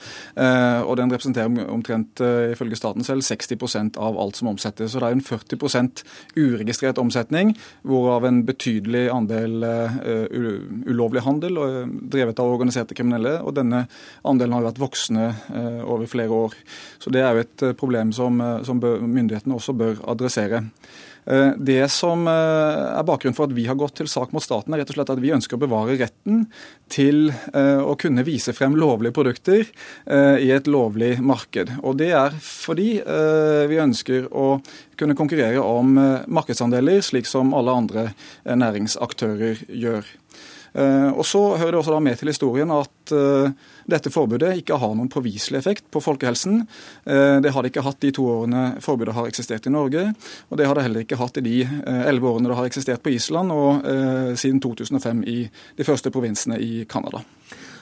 Eh, 0.41 0.79
og 0.81 0.95
den 0.97 1.13
representerer 1.13 1.67
omtrent 1.69 2.17
eh, 2.25 2.55
ifølge 2.55 2.79
staten 2.79 3.05
selv 3.05 3.21
60% 3.27 3.99
av 4.01 4.17
alt 4.17 4.39
som 4.39 4.49
omsettes. 4.49 4.95
Så 4.95 5.03
det 5.03 5.11
er 5.11 5.17
en 5.19 5.21
40% 5.27 6.01
uregistrert 6.33 6.97
omsetning, 6.97 7.53
hvorav 7.85 8.25
en 8.25 8.41
betydelig 8.47 9.03
andel 9.13 9.61
uh, 9.61 10.25
ulovlig 10.87 11.21
handel 11.25 11.59
drevet 12.09 12.39
av 12.41 12.55
organiserte 12.55 12.97
kriminelle. 12.97 13.35
Og 13.45 13.53
denne 13.59 13.83
andelen 14.25 14.55
har 14.57 14.65
vært 14.71 14.81
voksende 14.81 15.27
over 15.85 16.09
flere 16.09 16.33
år. 16.33 16.57
Så 17.03 17.13
det 17.13 17.21
er 17.21 17.37
jo 17.37 17.45
et 17.45 17.65
problem 17.77 18.13
som 18.15 18.41
myndighetene 18.41 19.57
også 19.57 19.77
bør 19.77 20.01
adressere. 20.09 20.63
Eh, 21.27 21.51
det 21.59 21.89
som 21.91 22.23
eh, 22.27 22.83
er 22.95 23.05
bakgrunnen 23.07 23.35
for 23.35 23.49
at 23.49 23.55
vi 23.55 23.65
har 23.67 23.77
gått 23.79 23.97
til 23.99 24.07
sak 24.07 24.31
mot 24.35 24.43
staten, 24.43 24.73
er 24.73 24.81
rett 24.81 24.93
og 24.93 24.99
slett 24.99 25.11
at 25.11 25.21
vi 25.23 25.33
ønsker 25.35 25.57
å 25.57 25.63
bevare 25.65 25.97
retten 25.99 26.45
til 26.93 27.33
eh, 27.51 27.81
å 27.83 27.97
kunne 27.99 28.23
vise 28.27 28.55
frem 28.55 28.77
lovlige 28.79 29.15
produkter 29.17 29.65
i 30.07 30.49
et 30.53 30.67
lovlig 30.69 31.17
marked. 31.23 31.73
Og 31.83 31.97
Det 31.99 32.09
er 32.15 32.35
fordi 32.43 33.01
vi 33.67 33.79
ønsker 33.81 34.29
å 34.31 34.59
kunne 34.99 35.17
konkurrere 35.17 35.61
om 35.61 35.97
markedsandeler, 36.31 37.01
slik 37.05 37.27
som 37.29 37.51
alle 37.57 37.75
andre 37.81 38.05
næringsaktører 38.47 39.65
gjør. 39.67 40.07
Og 40.77 41.25
Så 41.25 41.41
hører 41.57 41.73
det 41.73 41.79
også 41.79 41.95
da 41.95 41.99
med 42.03 42.19
til 42.19 42.29
historien 42.29 42.71
at 42.75 43.13
dette 43.87 44.11
forbudet 44.11 44.51
ikke 44.59 44.77
har 44.81 44.95
noen 44.95 45.09
påviselig 45.11 45.61
effekt 45.61 45.85
på 45.93 46.01
folkehelsen. 46.03 46.59
Eh, 47.07 47.37
det 47.43 47.53
har 47.55 47.63
det 47.63 47.71
ikke 47.71 47.85
hatt 47.85 48.01
de 48.03 48.11
to 48.15 48.25
årene 48.27 48.63
forbudet 48.83 49.15
har 49.15 49.29
eksistert 49.29 49.67
i 49.69 49.73
Norge. 49.73 50.09
Og 50.51 50.59
det 50.59 50.67
har 50.67 50.75
det 50.75 50.83
heller 50.87 51.05
ikke 51.05 51.19
hatt 51.21 51.39
i 51.39 51.45
de 51.45 51.55
eh, 51.63 52.03
elleve 52.09 52.33
årene 52.33 52.51
det 52.51 52.59
har 52.59 52.67
eksistert 52.67 53.03
på 53.03 53.15
Island, 53.15 53.55
og 53.55 53.87
eh, 53.87 54.33
siden 54.39 54.59
2005 54.63 55.23
i 55.23 55.39
de 55.79 55.87
første 55.87 56.11
provinsene 56.11 56.59
i 56.59 56.83
Canada. 56.89 57.23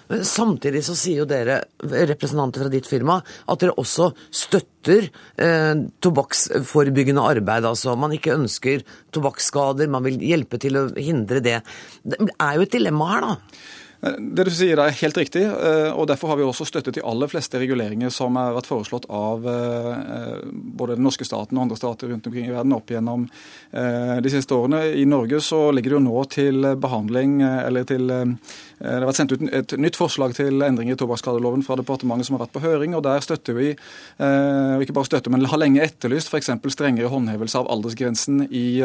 Samtidig 0.05 0.83
så 0.85 0.93
sier 0.97 1.23
jo 1.23 1.29
dere, 1.29 1.61
representanter 1.81 2.65
fra 2.65 2.71
ditt 2.73 2.89
firma, 2.89 3.17
at 3.49 3.61
dere 3.63 3.73
også 3.81 4.11
støtter 4.29 5.07
eh, 5.41 5.73
tobakksforebyggende 6.05 7.23
arbeid. 7.25 7.65
Altså 7.65 7.95
man 7.97 8.13
ikke 8.13 8.35
ønsker 8.35 8.85
tobakksskader, 9.15 9.89
man 9.89 10.05
vil 10.05 10.21
hjelpe 10.21 10.61
til 10.61 10.77
å 10.77 10.85
hindre 10.93 11.41
det. 11.45 11.57
Det 12.05 12.19
er 12.21 12.59
jo 12.59 12.67
et 12.67 12.77
dilemma 12.77 13.09
her, 13.15 13.25
da. 13.25 13.57
Det 14.03 14.43
du 14.45 14.51
sier 14.53 14.79
er 14.81 14.93
helt 14.99 15.17
riktig, 15.17 15.41
eh, 15.47 15.89
og 15.95 16.05
derfor 16.09 16.29
har 16.31 16.37
vi 16.39 16.45
også 16.45 16.67
støttet 16.67 16.97
de 16.97 17.03
aller 17.07 17.29
fleste 17.31 17.57
reguleringer 17.61 18.11
som 18.13 18.35
har 18.37 18.53
vært 18.57 18.67
foreslått 18.69 19.07
av 19.09 19.47
eh, 19.49 20.43
både 20.51 20.97
den 20.97 21.07
norske 21.07 21.25
staten 21.25 21.57
og 21.57 21.65
andre 21.65 21.79
stater 21.79 22.11
rundt 22.11 22.27
omkring 22.27 22.49
i 22.49 22.53
verden 22.53 22.75
opp 22.75 22.91
gjennom 22.91 23.25
eh, 23.71 24.17
de 24.21 24.33
siste 24.33 24.53
årene. 24.53 24.83
I 24.99 25.07
Norge 25.09 25.39
så 25.41 25.69
ligger 25.73 25.95
det 25.95 25.99
jo 25.99 26.03
nå 26.05 26.25
til 26.35 26.69
behandling, 26.81 27.39
eller 27.45 27.87
til 27.87 28.07
det 28.11 28.91
har 28.91 29.07
vært 29.07 29.17
sendt 29.17 29.33
ut 29.33 29.43
et 29.55 29.73
nytt 29.79 29.97
forslag 29.97 30.35
til 30.37 30.61
endringer 30.65 30.97
i 30.97 30.99
tobakksskadeloven 30.99 31.63
fra 31.65 31.77
departementet 31.79 32.27
som 32.27 32.35
har 32.35 32.45
vært 32.45 32.55
på 32.57 32.63
høring, 32.65 32.97
og 32.97 33.05
der 33.07 33.23
støtter 33.23 33.55
vi, 33.55 33.69
ikke 33.71 34.95
bare 34.95 35.07
støtter, 35.07 35.31
men 35.31 35.47
har 35.47 35.61
lenge 35.61 35.83
etterlyst 35.85 36.29
f.eks. 36.29 36.51
strengere 36.75 37.11
håndhevelse 37.13 37.61
av 37.61 37.71
aldersgrensen 37.71 38.43
i 38.51 38.81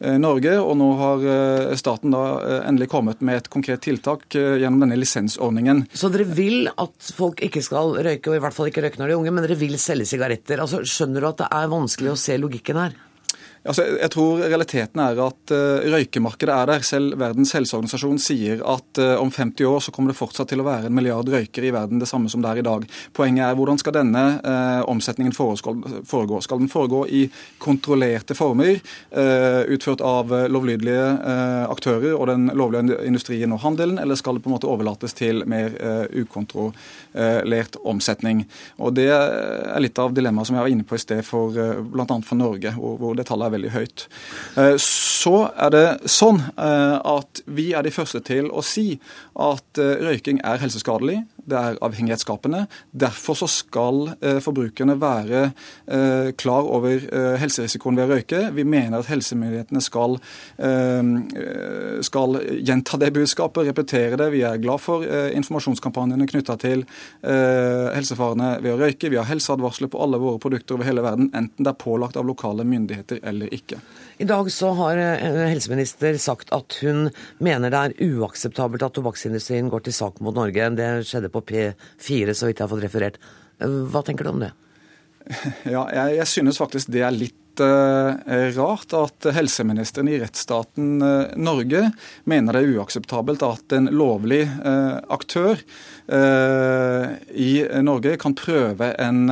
Norge. 0.00 0.56
Og 0.62 0.76
nå 0.80 0.88
har 1.00 1.26
eh, 1.34 1.74
staten 1.80 2.14
da 2.14 2.22
eh, 2.40 2.56
endelig 2.68 2.90
kommet 2.92 3.20
med 3.24 3.42
et 3.42 3.50
konkret 3.52 3.84
tiltak 3.84 4.26
gjennom 4.32 4.84
denne 4.84 4.98
lisensordningen. 5.00 5.84
Så 5.92 6.10
dere 6.12 6.28
vil 6.28 6.70
at 6.70 7.12
folk 7.16 7.42
ikke 7.44 7.62
skal 7.64 7.96
røyke, 7.98 8.30
og 8.30 8.38
i 8.38 8.42
hvert 8.44 8.56
fall 8.56 8.70
ikke 8.70 8.84
røyke 8.86 9.00
når 9.00 9.10
de 9.10 9.16
er 9.16 9.20
unge, 9.20 9.34
men 9.36 9.46
dere 9.46 9.60
vil 9.60 9.76
selge 9.80 10.08
sigaretter. 10.10 10.62
Altså, 10.62 10.82
Skjønner 10.86 11.22
du 11.22 11.30
at 11.30 11.44
det 11.44 11.52
er 11.60 11.72
vanskelig 11.72 12.14
å 12.14 12.18
se 12.20 12.38
logikken 12.40 12.80
her? 12.80 12.98
Altså, 13.60 13.84
jeg 14.00 14.08
tror 14.14 14.38
realiteten 14.40 15.02
er 15.04 15.18
at 15.20 15.52
uh, 15.52 15.82
røykemarkedet 15.92 16.52
er 16.54 16.68
der. 16.70 16.84
Selv 16.86 17.18
Verdens 17.20 17.52
helseorganisasjon 17.52 18.20
sier 18.22 18.62
at 18.64 19.00
uh, 19.02 19.18
om 19.20 19.28
50 19.28 19.66
år 19.68 19.82
så 19.84 19.92
kommer 19.92 20.14
det 20.14 20.16
fortsatt 20.16 20.48
til 20.48 20.62
å 20.62 20.64
være 20.64 20.88
en 20.88 20.96
milliard 20.96 21.28
røykere 21.28 21.68
i 21.68 21.74
verden, 21.74 22.00
det 22.00 22.08
samme 22.08 22.32
som 22.32 22.40
det 22.40 22.48
er 22.48 22.62
i 22.62 22.64
dag. 22.64 22.86
Poenget 23.16 23.44
er 23.44 23.58
hvordan 23.58 23.80
skal 23.82 23.98
denne 23.98 24.22
uh, 24.40 24.80
omsetningen 24.88 25.36
foregå? 25.36 26.40
Skal 26.40 26.62
den 26.62 26.72
foregå 26.72 27.02
i 27.04 27.26
kontrollerte 27.60 28.34
former, 28.38 28.78
utført 29.70 30.00
av 30.04 30.30
lovlydige 30.52 31.04
aktører 31.70 32.14
og 32.14 32.28
den 32.30 32.48
lovlige 32.56 32.96
industrien 33.06 33.52
og 33.52 33.60
handelen, 33.64 33.98
eller 34.00 34.18
skal 34.18 34.36
det 34.36 34.44
på 34.44 34.50
en 34.50 34.54
måte 34.54 34.68
overlates 34.70 35.14
til 35.16 35.42
mer 35.50 35.74
ukontrollert 36.16 37.78
omsetning? 37.84 38.44
Og 38.78 38.94
Det 38.96 39.08
er 39.10 39.82
litt 39.82 39.98
av 40.00 40.14
dilemmaet 40.16 40.48
som 40.48 40.58
jeg 40.58 40.66
var 40.66 40.74
inne 40.74 40.86
på 40.86 40.96
i 40.96 41.02
sted, 41.02 41.22
for, 41.26 41.54
bl.a. 41.54 42.20
for 42.26 42.40
Norge, 42.40 42.74
hvor, 42.76 42.96
hvor 43.00 43.18
det 43.18 43.26
tallet 43.28 43.49
er 43.49 43.49
er 43.50 43.56
veldig 43.56 43.74
høyt. 43.74 44.06
Så 44.80 45.34
er 45.50 45.74
det 45.74 45.84
sånn 46.10 46.40
at 46.56 47.42
vi 47.50 47.70
er 47.76 47.84
de 47.86 47.92
første 47.94 48.22
til 48.24 48.48
å 48.50 48.62
si 48.64 48.94
at 49.40 49.80
røyking 49.80 50.40
er 50.46 50.62
helseskadelig 50.62 51.20
det 51.50 51.58
er 51.58 51.78
avhengighetsskapende. 51.84 52.64
Derfor 52.92 53.38
så 53.38 53.48
skal 53.50 54.12
eh, 54.20 54.38
forbrukerne 54.42 54.96
være 55.00 55.42
eh, 55.46 56.30
klar 56.38 56.68
over 56.68 56.96
eh, 56.96 57.36
helserisikoen 57.40 57.98
ved 57.98 58.06
å 58.06 58.14
røyke. 58.14 58.42
Vi 58.56 58.64
mener 58.64 59.00
at 59.00 59.10
helsemyndighetene 59.10 59.80
skal, 59.82 60.18
skal 62.04 62.36
gjenta 62.66 62.98
det 63.00 63.10
budskapet, 63.14 63.66
repetere 63.68 64.18
det. 64.20 64.28
Vi 64.34 64.42
er 64.46 64.60
glad 64.62 64.82
for 64.82 65.04
informasjonskampanjene 65.04 66.26
knytta 66.30 66.56
til 66.60 66.84
helsefarene 67.24 68.50
ved 68.64 68.74
å 68.74 68.78
røyke. 68.80 69.10
Vi 69.12 69.18
har 69.18 69.28
helseadvarsler 69.28 69.90
på 69.92 70.00
alle 70.02 70.20
våre 70.20 70.40
produkter 70.42 70.76
over 70.76 70.88
hele 70.88 71.04
verden, 71.04 71.30
enten 71.36 71.64
det 71.64 71.72
er 71.72 71.80
pålagt 71.80 72.18
av 72.20 72.28
lokale 72.28 72.66
myndigheter 72.68 73.22
eller 73.22 73.39
ikke. 73.48 73.80
I 74.20 74.28
dag 74.28 74.50
så 74.52 74.74
har 74.76 75.00
helseminister 75.48 76.18
sagt 76.20 76.52
at 76.52 76.76
hun 76.84 77.08
mener 77.40 77.72
det 77.72 77.80
er 77.80 78.16
uakseptabelt 78.20 78.84
at 78.84 78.94
tobakksindustrien 78.98 79.70
går 79.72 79.86
til 79.86 79.96
sak 79.96 80.20
mot 80.20 80.36
Norge. 80.36 80.68
Det 80.76 80.90
skjedde 81.08 81.32
på 81.32 81.40
på 81.40 81.54
P4, 81.54 82.34
så 82.34 82.46
vidt 82.48 82.60
jeg 82.60 82.66
har 82.66 82.72
fått 82.72 82.84
referert. 82.84 83.20
Hva 83.60 84.02
tenker 84.04 84.24
du 84.24 84.34
om 84.34 84.42
det? 84.44 84.52
Ja, 85.74 85.84
jeg, 85.94 86.16
jeg 86.16 86.26
synes 86.26 86.58
faktisk 86.60 86.90
det 86.92 87.04
er 87.06 87.14
litt 87.14 87.36
uh, 87.62 88.50
rart 88.56 88.94
at 88.96 89.30
helseministeren 89.36 90.08
i 90.10 90.18
rettsstaten 90.20 91.02
uh, 91.02 91.32
Norge 91.40 91.86
mener 92.30 92.56
det 92.56 92.62
er 92.62 92.76
uakseptabelt 92.76 93.44
at 93.46 93.74
en 93.76 93.90
lovlig 93.94 94.44
uh, 94.64 94.98
aktør 95.12 95.60
i 96.10 97.52
Norge 97.86 98.16
kan 98.18 98.32
prøve 98.34 98.88
en 98.98 99.28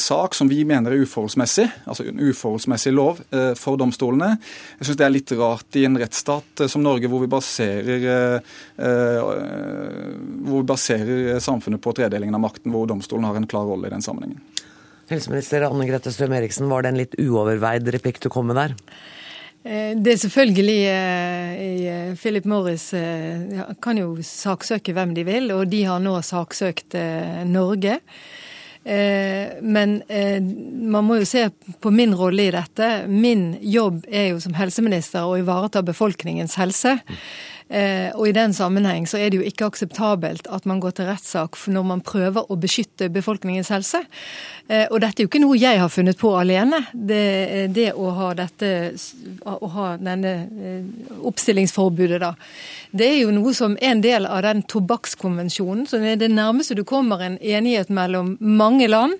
sak 0.00 0.32
som 0.32 0.48
vi 0.48 0.62
mener 0.64 0.94
er 0.94 1.02
uforholdsmessig, 1.04 1.66
altså 1.84 2.06
en 2.08 2.22
uforholdsmessig 2.24 2.94
lov 2.96 3.20
for 3.60 3.76
domstolene. 3.76 4.30
Jeg 4.78 4.88
syns 4.88 5.00
det 5.02 5.04
er 5.04 5.12
litt 5.12 5.34
rart 5.36 5.76
i 5.76 5.84
en 5.84 6.00
rettsstat 6.00 6.64
som 6.72 6.80
Norge, 6.86 7.10
hvor 7.12 7.20
vi 7.20 7.28
baserer 7.34 8.40
hvor 10.40 10.56
vi 10.56 10.64
baserer 10.72 11.36
samfunnet 11.44 11.84
på 11.84 11.92
tredelingen 12.00 12.40
av 12.40 12.46
makten, 12.48 12.72
hvor 12.72 12.88
domstolen 12.88 13.28
har 13.28 13.36
en 13.36 13.50
klar 13.52 13.68
rolle 13.68 13.92
i 13.92 13.92
den 13.92 14.08
sammenhengen. 14.08 14.40
Helseminister 15.10 15.66
Anne 15.66 15.86
Grete 15.88 16.12
Strøm 16.14 16.34
Eriksen, 16.36 16.68
var 16.70 16.84
det 16.84 16.92
en 16.92 17.00
litt 17.00 17.18
uoverveid 17.20 17.88
replikk 17.94 18.20
du 18.22 18.30
kom 18.32 18.50
med 18.50 18.60
der? 18.60 18.76
Eh, 19.64 19.94
det 19.94 20.14
er 20.14 20.22
selvfølgelig 20.24 20.78
eh, 20.90 21.50
eh, 21.62 22.14
Philip 22.18 22.46
Morris 22.50 22.90
kan 23.82 23.98
jo 23.98 24.14
saksøke 24.26 24.94
hvem 24.96 25.14
de 25.18 25.26
vil, 25.26 25.50
og 25.54 25.68
de 25.70 25.84
har 25.86 26.02
nå 26.02 26.16
saksøkt 26.26 26.98
Norge. 27.50 28.00
Men 28.82 29.92
man 30.10 31.04
må 31.06 31.20
jo 31.20 31.26
se 31.30 31.44
på 31.78 31.92
min 31.94 32.16
rolle 32.18 32.48
i 32.48 32.50
dette. 32.50 32.88
Min 33.06 33.52
jobb 33.62 34.00
er 34.10 34.32
jo 34.32 34.40
som 34.42 34.56
helseminister 34.58 35.22
å 35.22 35.36
ivareta 35.38 35.84
befolkningens 35.86 36.56
helse. 36.58 36.96
Eh, 36.98 37.51
og 37.68 38.26
i 38.28 38.34
den 38.36 38.52
sammenheng 38.56 39.06
så 39.08 39.20
er 39.20 39.30
det 39.30 39.38
jo 39.40 39.46
ikke 39.46 39.68
akseptabelt 39.70 40.48
at 40.52 40.66
man 40.68 40.80
går 40.82 40.96
til 40.98 41.08
rettssak 41.08 41.56
når 41.72 41.86
man 41.88 42.02
prøver 42.04 42.50
å 42.50 42.56
beskytte 42.60 43.10
befolkningens 43.12 43.70
helse. 43.72 44.02
Eh, 44.68 44.86
og 44.90 45.00
dette 45.02 45.20
er 45.20 45.26
jo 45.26 45.30
ikke 45.30 45.42
noe 45.42 45.58
jeg 45.58 45.80
har 45.80 45.90
funnet 45.92 46.18
på 46.20 46.32
alene. 46.38 46.82
Det, 46.92 47.68
det 47.74 47.90
å 47.98 48.12
ha 48.16 48.30
dette 48.38 48.70
å 49.44 49.70
ha 49.74 49.88
denne 50.00 50.32
eh, 50.46 51.08
oppstillingsforbudet, 51.28 52.20
da. 52.22 52.32
Det 52.92 53.08
er 53.08 53.18
jo 53.22 53.34
noe 53.34 53.54
som 53.56 53.74
er 53.80 53.94
en 53.94 54.02
del 54.04 54.28
av 54.28 54.42
den 54.46 54.62
tobakkskonvensjonen. 54.68 55.86
Så 55.88 56.00
det 56.00 56.14
er 56.14 56.22
det 56.22 56.30
nærmeste 56.32 56.76
du 56.78 56.84
kommer 56.88 57.24
en 57.24 57.38
enighet 57.40 57.90
mellom 57.92 58.36
mange 58.40 58.88
land 58.90 59.16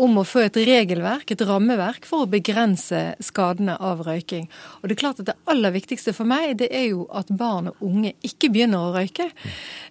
om 0.00 0.16
å 0.16 0.24
få 0.24 0.46
et 0.46 0.56
regelverk, 0.64 1.28
et 1.28 1.42
rammeverk, 1.44 2.06
for 2.08 2.24
å 2.24 2.30
begrense 2.30 3.02
skadene 3.20 3.74
av 3.76 4.00
røyking. 4.06 4.46
Og 4.80 4.88
det 4.88 4.96
er 4.96 5.00
klart 5.02 5.20
at 5.20 5.28
det 5.28 5.36
aller 5.52 5.74
viktigste 5.74 6.14
for 6.16 6.28
meg, 6.28 6.54
det 6.62 6.70
er 6.72 6.86
jo 6.94 7.04
at 7.12 7.28
barn 7.28 7.55
barn 7.56 7.72
og 7.72 7.84
unge 7.84 8.14
ikke 8.26 8.50
begynner 8.54 8.84
å 8.84 8.92
røyke. 8.96 9.30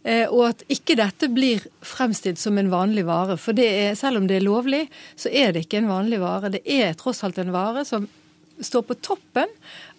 Eh, 0.04 0.26
og 0.30 0.52
at 0.52 0.66
ikke 0.72 0.98
dette 1.00 1.30
blir 1.34 1.66
fremstilt 1.86 2.42
som 2.42 2.58
en 2.62 2.72
vanlig 2.74 3.06
vare. 3.08 3.40
For 3.42 3.58
er, 3.60 3.96
selv 4.00 4.22
om 4.22 4.30
det 4.30 4.40
er 4.40 4.48
lovlig, 4.48 4.86
så 5.18 5.34
er 5.34 5.56
det 5.56 5.66
ikke 5.66 5.82
en 5.82 5.92
vanlig 5.92 6.22
vare. 6.24 6.54
Det 6.54 6.64
er 6.66 6.96
tross 7.00 7.24
alt 7.26 7.42
en 7.42 7.54
vare 7.56 7.86
som 7.88 8.08
står 8.62 8.86
på 8.88 8.96
toppen 9.04 9.50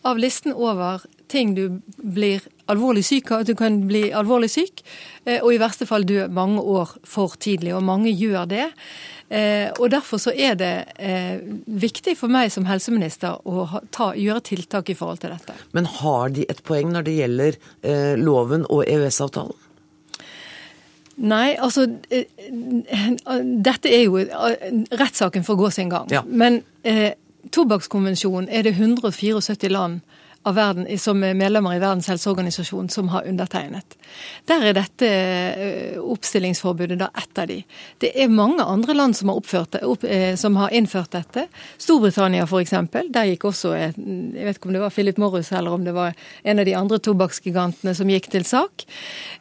av 0.06 0.18
listen 0.18 0.54
over 0.54 1.02
ting 1.28 1.54
du 1.56 1.80
blir 1.96 2.44
alvorlig 2.70 3.02
syk 3.06 3.30
av, 3.30 3.42
at 3.42 3.50
du 3.50 3.56
kan 3.58 3.80
bli 3.88 4.06
alvorlig 4.14 4.48
syk, 4.52 4.82
eh, 5.24 5.42
og 5.42 5.52
i 5.54 5.60
verste 5.60 5.88
fall 5.88 6.06
dø 6.06 6.26
mange 6.32 6.62
år 6.62 6.96
for 7.06 7.36
tidlig. 7.42 7.74
Og 7.76 7.84
mange 7.86 8.14
gjør 8.14 8.46
det. 8.50 8.70
Eh, 9.28 9.72
og 9.80 9.90
Derfor 9.90 10.20
så 10.22 10.30
er 10.30 10.54
det 10.54 10.72
eh, 11.02 11.42
viktig 11.66 12.14
for 12.18 12.30
meg 12.30 12.52
som 12.54 12.66
helseminister 12.68 13.40
å 13.42 13.66
ta, 13.90 14.12
gjøre 14.14 14.44
tiltak 14.46 14.90
i 14.92 14.94
forhold 14.98 15.22
til 15.24 15.34
dette. 15.34 15.56
Men 15.74 15.88
har 15.98 16.30
de 16.34 16.46
et 16.48 16.62
poeng 16.66 16.92
når 16.94 17.08
det 17.08 17.16
gjelder 17.16 17.58
eh, 17.82 18.14
loven 18.20 18.66
og 18.70 18.84
EØS-avtalen? 18.86 19.62
Nei, 21.16 21.54
altså 21.56 21.86
Dette 23.64 23.88
er 23.88 24.02
jo 24.04 24.18
rettssaken 24.20 25.46
får 25.46 25.56
gå 25.56 25.70
sin 25.72 25.88
gang. 25.88 26.10
Ja. 26.12 26.20
Men 26.28 26.60
eh, 26.84 27.16
tobakkskonvensjonen 27.56 28.50
er 28.52 28.66
det 28.66 28.76
174 28.76 29.72
land 29.72 30.02
av 30.46 30.54
verden, 30.54 30.86
som 30.98 31.24
er 31.24 31.34
medlemmer 31.34 31.74
i 31.74 31.80
Verdens 31.82 32.06
helseorganisasjon 32.12 32.90
som 32.92 33.08
har 33.14 33.26
undertegnet. 33.26 33.96
Der 34.46 34.68
er 34.68 34.76
dette 34.76 35.08
eh, 35.08 35.98
oppstillingsforbudet 36.00 36.98
da 37.00 37.10
ett 37.18 37.38
av 37.38 37.48
de. 37.50 37.60
Det 38.02 38.12
er 38.14 38.32
mange 38.32 38.64
andre 38.64 38.94
land 38.94 39.16
som 39.18 39.32
har, 39.32 39.40
oppført, 39.40 39.78
opp, 39.82 40.04
eh, 40.04 40.34
som 40.38 40.56
har 40.60 40.74
innført 40.74 41.12
dette. 41.16 41.46
Storbritannia 41.82 42.46
f.eks. 42.46 42.74
Der 43.14 43.30
gikk 43.30 43.48
også 43.50 43.74
Jeg 43.76 43.94
vet 43.96 44.58
ikke 44.58 44.70
om 44.70 44.76
det 44.76 44.82
var 44.84 44.94
Philip 44.94 45.18
Morris 45.20 45.52
eller 45.52 45.74
om 45.74 45.84
det 45.84 45.94
var 45.96 46.14
en 46.42 46.62
av 46.62 46.68
de 46.68 46.74
andre 46.78 46.98
tobakksgigantene 47.02 47.94
som 47.96 48.10
gikk 48.10 48.30
til 48.32 48.46
sak 48.46 48.86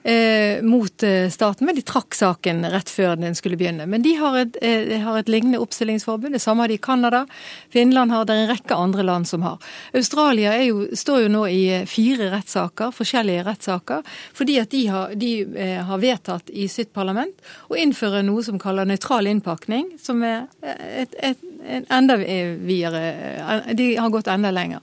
eh, 0.03 0.61
mot 0.65 1.03
eh, 1.03 1.29
staten. 1.33 1.67
Men 1.67 1.77
de 1.77 1.85
trakk 1.85 2.15
saken 2.17 2.65
rett 2.73 2.89
før 2.91 3.15
den 3.19 3.37
skulle 3.37 3.59
begynne. 3.59 3.87
Men 3.89 4.05
de 4.05 4.15
har 4.19 4.37
et, 4.41 4.57
eh, 4.61 4.97
har 5.03 5.19
et 5.19 5.31
lignende 5.31 5.61
oppstillingsforbud. 5.63 6.33
Det 6.35 6.41
samme 6.41 6.65
har 6.65 6.73
de 6.73 6.79
i 6.79 6.81
Canada. 6.81 7.25
Finland 7.69 8.11
har 8.11 8.25
det 8.25 8.35
en 8.35 8.49
rekke 8.49 8.75
andre 8.75 9.03
land 9.03 9.27
som 9.27 9.45
har. 9.45 9.57
Australia 9.93 10.57
jo 10.63 10.87
står 10.95 11.25
jo 11.25 11.31
nå 11.33 11.45
i 11.49 11.63
fire 11.89 12.29
rettssaker, 12.33 12.93
forskjellige 12.95 13.45
rettssaker, 13.47 14.03
fordi 14.35 14.54
at 14.61 14.71
de, 14.71 14.81
har, 14.91 15.15
de 15.19 15.31
eh, 15.57 15.81
har, 15.85 15.99
vedtatt 16.01 16.49
i 16.49 16.67
sitt 16.71 16.91
parlament 16.95 17.43
å 17.69 17.77
innføre 17.79 18.23
noe 18.25 18.43
som 18.45 18.59
kaller 18.61 18.87
nøytral 18.89 19.29
innpakning, 19.29 19.91
som 20.01 20.23
er 20.25 20.45
et, 20.61 21.15
et, 21.19 21.43
et 21.65 21.91
enda 21.93 22.17
videre 22.19 23.03
eh, 23.11 23.69
De 23.77 23.89
har 23.99 24.13
gått 24.13 24.31
enda 24.31 24.53
lenger. 24.55 24.81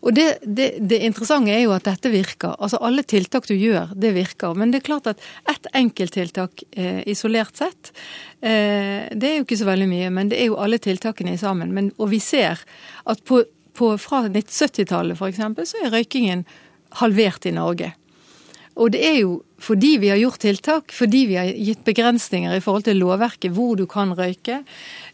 Og 0.00 0.14
det, 0.16 0.26
det, 0.42 0.72
det, 0.80 1.02
interessante 1.06 1.54
er 1.54 1.64
jo 1.64 1.76
at 1.76 1.86
dette 1.88 2.12
virker. 2.12 2.56
Altså 2.58 2.80
Alle 2.84 3.04
tiltak 3.04 3.48
du 3.50 3.54
gjør, 3.54 3.94
det 3.94 4.14
virker. 4.16 4.56
Men 4.56 4.72
det 4.72 4.82
er 4.82 4.88
klart 4.90 5.10
at 5.12 5.22
ett 5.50 5.70
enkelttiltak 5.76 6.64
eh, 6.72 7.00
isolert 7.10 7.56
sett, 7.60 7.92
eh, 8.40 9.08
det 9.12 9.32
er 9.32 9.40
jo 9.40 9.46
ikke 9.48 9.60
så 9.60 9.70
veldig 9.70 9.88
mye. 9.90 10.12
Men 10.14 10.32
det 10.32 10.40
er 10.42 10.52
jo 10.52 10.60
alle 10.60 10.80
tiltakene 10.82 11.36
i 11.36 11.40
sammen. 11.40 11.74
Men, 11.76 11.94
og 11.98 12.12
vi 12.14 12.22
ser 12.24 12.62
at 13.04 13.24
på 13.28 13.44
på, 13.80 13.98
fra 13.98 14.26
1970-tallet 14.28 15.16
f.eks. 15.16 15.70
så 15.70 15.84
er 15.84 15.94
røykingen 15.94 16.44
halvert 17.00 17.46
i 17.48 17.54
Norge. 17.56 17.94
Og 18.80 18.92
det 18.94 19.00
er 19.04 19.16
jo 19.20 19.38
fordi 19.60 19.94
vi 20.00 20.08
har 20.08 20.16
gjort 20.16 20.40
tiltak, 20.40 20.92
fordi 20.96 21.26
vi 21.28 21.36
har 21.36 21.50
gitt 21.52 21.82
begrensninger 21.84 22.54
i 22.56 22.62
forhold 22.64 22.86
til 22.86 23.00
lovverket, 23.02 23.52
hvor 23.52 23.76
du 23.76 23.84
kan 23.90 24.14
røyke. 24.16 24.62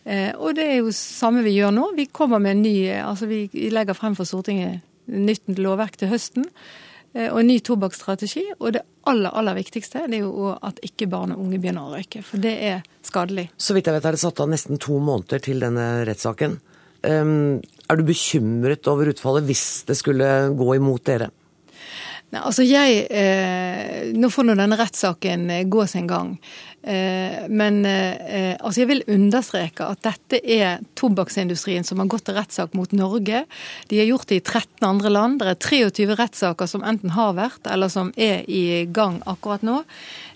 Eh, 0.07 0.31
og 0.39 0.55
det 0.59 0.69
er 0.71 0.77
jo 0.79 0.93
samme 0.95 1.43
vi 1.43 1.57
gjør 1.57 1.75
nå. 1.75 1.89
Vi 1.97 2.07
kommer 2.15 2.43
med 2.43 2.55
en 2.55 2.63
ny, 2.63 2.77
altså 3.03 3.27
vi 3.27 3.49
legger 3.75 3.99
frem 3.99 4.15
for 4.19 4.29
Stortinget 4.29 4.85
nytt 5.07 5.51
lovverk 5.59 5.99
til 5.99 6.13
høsten. 6.13 6.47
Eh, 7.17 7.27
og 7.31 7.41
en 7.41 7.51
ny 7.51 7.59
tobakksstrategi. 7.65 8.45
Og 8.61 8.77
det 8.77 8.85
aller, 9.11 9.33
aller 9.33 9.59
viktigste 9.59 10.05
det 10.11 10.21
er 10.21 10.29
jo 10.29 10.53
at 10.55 10.79
ikke 10.87 11.09
barn 11.11 11.35
og 11.35 11.43
unge 11.47 11.59
begynner 11.63 11.89
å 11.89 11.97
røyke. 11.97 12.23
For 12.27 12.43
det 12.43 12.55
er 12.69 12.85
skadelig. 13.07 13.49
Så 13.59 13.77
vidt 13.77 13.89
jeg 13.89 13.99
vet 13.99 14.07
er 14.07 14.17
det 14.17 14.23
satt 14.23 14.43
av 14.45 14.53
nesten 14.53 14.81
to 14.83 15.01
måneder 15.03 15.43
til 15.43 15.65
denne 15.65 15.89
rettssaken. 16.09 16.61
Um, 17.07 17.59
er 17.87 17.99
du 17.99 18.07
bekymret 18.09 18.89
over 18.91 19.13
utfallet 19.13 19.47
hvis 19.47 19.67
det 19.87 19.99
skulle 19.99 20.31
gå 20.59 20.71
imot 20.79 21.05
dere? 21.07 21.29
Nei, 22.35 22.41
altså 22.43 22.65
jeg, 22.67 23.05
eh, 23.15 24.09
Nå 24.19 24.31
får 24.35 24.49
nå 24.49 24.57
denne 24.59 24.79
rettssaken 24.79 25.51
eh, 25.53 25.67
gå 25.71 25.85
sin 25.87 26.09
gang. 26.11 26.33
Eh, 26.87 27.47
men 27.51 27.81
eh, 27.87 28.55
altså 28.61 28.85
jeg 28.85 28.91
vil 28.93 29.05
understreke 29.11 29.87
at 29.91 30.05
dette 30.07 30.39
er 30.39 30.85
tobakksindustrien 30.99 31.87
som 31.87 31.99
har 32.03 32.11
gått 32.11 32.29
til 32.29 32.37
rettssak 32.39 32.77
mot 32.79 32.93
Norge. 32.95 33.45
De 33.91 33.99
har 33.99 34.11
gjort 34.11 34.31
det 34.31 34.41
i 34.41 34.45
13 34.45 34.87
andre 34.87 35.11
land. 35.11 35.41
Det 35.43 35.55
er 35.55 35.63
23 35.91 36.19
rettssaker 36.19 36.71
som 36.71 36.87
enten 36.87 37.15
har 37.17 37.35
vært, 37.39 37.67
eller 37.71 37.91
som 37.91 38.13
er 38.15 38.43
i 38.47 38.87
gang 38.87 39.19
akkurat 39.27 39.67
nå. 39.67 39.81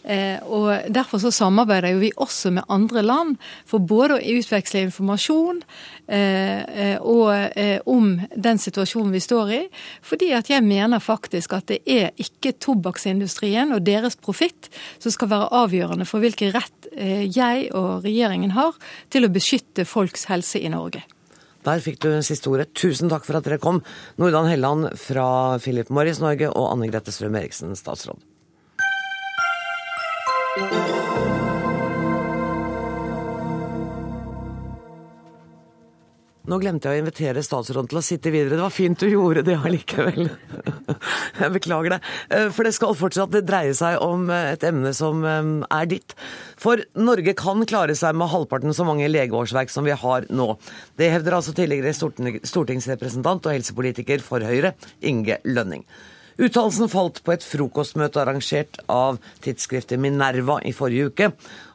Eh, 0.03 0.39
og 0.49 0.89
Derfor 0.93 1.21
så 1.21 1.33
samarbeider 1.35 1.95
jo 1.95 2.01
vi 2.03 2.11
også 2.17 2.53
med 2.55 2.69
andre 2.73 3.03
land 3.05 3.37
for 3.69 3.83
både 3.85 4.17
å 4.17 4.39
utveksle 4.39 4.85
informasjon 4.87 5.61
eh, 6.09 6.63
eh, 6.65 6.97
og 7.01 7.89
om 7.91 8.15
den 8.35 8.61
situasjonen 8.61 9.13
vi 9.15 9.23
står 9.23 9.53
i. 9.57 9.61
Fordi 10.07 10.33
at 10.37 10.51
jeg 10.53 10.65
mener 10.65 11.03
faktisk 11.05 11.55
at 11.57 11.69
det 11.71 11.81
er 11.85 12.11
ikke 12.21 12.57
tobakksindustrien 12.63 13.75
og 13.77 13.85
deres 13.87 14.17
profitt 14.17 14.71
som 14.99 15.13
skal 15.13 15.33
være 15.35 15.51
avgjørende 15.63 16.09
for 16.09 16.23
hvilken 16.25 16.55
rett 16.57 16.91
jeg 16.91 17.69
og 17.77 18.03
regjeringen 18.03 18.51
har 18.57 18.75
til 19.13 19.27
å 19.27 19.33
beskytte 19.33 19.87
folks 19.87 20.27
helse 20.31 20.59
i 20.59 20.73
Norge. 20.73 21.05
Der 21.67 21.83
fikk 21.85 22.01
du 22.03 22.09
siste 22.25 22.49
ordet. 22.51 22.71
Tusen 22.75 23.13
takk 23.13 23.27
for 23.27 23.39
at 23.39 23.47
dere 23.47 23.61
kom. 23.63 23.83
Nordan 24.21 24.49
Helland 24.49 24.89
fra 24.99 25.59
Philip 25.61 25.93
Morris 25.93 26.23
Norge 26.23 26.49
og 26.49 26.71
Anne 26.73 26.89
Grete 26.91 27.13
Strøm 27.15 27.37
Eriksen, 27.37 27.77
statsråd. 27.77 28.30
Nå 30.51 30.57
glemte 36.59 36.91
jeg 36.91 36.99
å 36.99 37.03
invitere 37.05 37.45
statsråden 37.47 37.87
til 37.93 38.01
å 38.01 38.03
sitte 38.03 38.33
videre. 38.35 38.57
Det 38.59 38.65
var 38.65 38.75
fint 38.75 38.99
du 38.99 39.07
gjorde 39.07 39.45
det 39.47 39.55
allikevel. 39.61 40.27
Jeg 41.41 41.55
beklager 41.55 41.95
det. 41.95 42.01
Eh, 42.35 42.49
for 42.51 42.67
det 42.67 42.75
skal 42.75 42.99
fortsatt 42.99 43.39
dreie 43.47 43.77
seg 43.79 44.03
om 44.03 44.27
eh, 44.35 44.51
et 44.57 44.67
emne 44.67 44.91
som 44.97 45.23
eh, 45.23 45.55
er 45.71 45.87
ditt. 45.95 46.19
For 46.59 46.83
Norge 46.99 47.39
kan 47.39 47.63
klare 47.71 47.95
seg 47.95 48.19
med 48.19 48.35
halvparten 48.35 48.75
så 48.75 48.83
mange 48.89 49.07
legeårsverk 49.07 49.71
som 49.71 49.87
vi 49.87 49.95
har 49.95 50.27
nå. 50.35 50.57
Det 50.99 51.15
hevder 51.15 51.39
altså 51.39 51.55
tidligere 51.55 51.95
stortingsrepresentant 51.95 53.47
og 53.47 53.55
helsepolitiker 53.55 54.19
for 54.19 54.43
Høyre, 54.43 54.75
Inge 55.07 55.39
Lønning. 55.47 55.87
Uttalelsen 56.41 56.89
falt 56.89 57.19
på 57.21 57.35
et 57.35 57.45
frokostmøte 57.45 58.23
arrangert 58.23 58.79
av 58.89 59.19
tidsskriftet 59.45 60.01
Minerva 60.01 60.57
i 60.65 60.73
forrige 60.73 61.11
uke, 61.11 61.29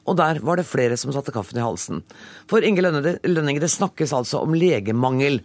og 0.10 0.17
der 0.17 0.39
var 0.45 0.58
det 0.58 0.65
flere 0.65 0.97
som 0.97 1.13
satte 1.13 1.34
kaffen 1.36 1.60
i 1.60 1.65
halsen. 1.65 2.01
For 2.49 2.65
Inge 2.65 2.82
Lønning, 2.82 3.60
det 3.62 3.69
snakkes 3.69 4.13
altså 4.17 4.41
om 4.41 4.58
legemangel. 4.58 5.43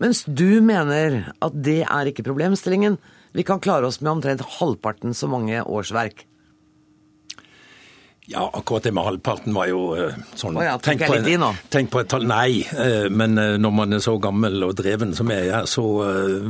Mens 0.00 0.24
du 0.24 0.62
mener 0.64 1.34
at 1.44 1.58
det 1.66 1.82
er 1.84 2.08
ikke 2.08 2.24
problemstillingen. 2.24 2.96
Vi 3.36 3.44
kan 3.44 3.60
klare 3.60 3.88
oss 3.88 4.00
med 4.00 4.16
omtrent 4.16 4.46
halvparten 4.56 5.12
så 5.12 5.28
mange 5.28 5.60
årsverk. 5.60 6.24
Ja, 8.26 8.50
akkurat 8.52 8.82
det 8.82 8.92
med 8.92 9.04
halvparten 9.04 9.52
var 9.52 9.66
jo 9.68 9.80
uh, 9.98 10.14
sånn 10.32 10.56
oh 10.56 10.64
ja, 10.64 10.78
tenk, 10.80 11.02
på 11.04 11.12
en, 11.18 11.42
tenk, 11.68 11.90
på 11.92 12.00
et 12.00 12.08
tall 12.08 12.24
Nei, 12.24 12.62
uh, 12.72 13.10
men 13.12 13.36
uh, 13.36 13.58
når 13.60 13.74
man 13.76 13.92
er 13.92 14.00
så 14.00 14.14
gammel 14.16 14.64
og 14.64 14.72
dreven 14.78 15.12
som 15.12 15.28
jeg 15.28 15.50
er, 15.52 15.68
så 15.68 15.84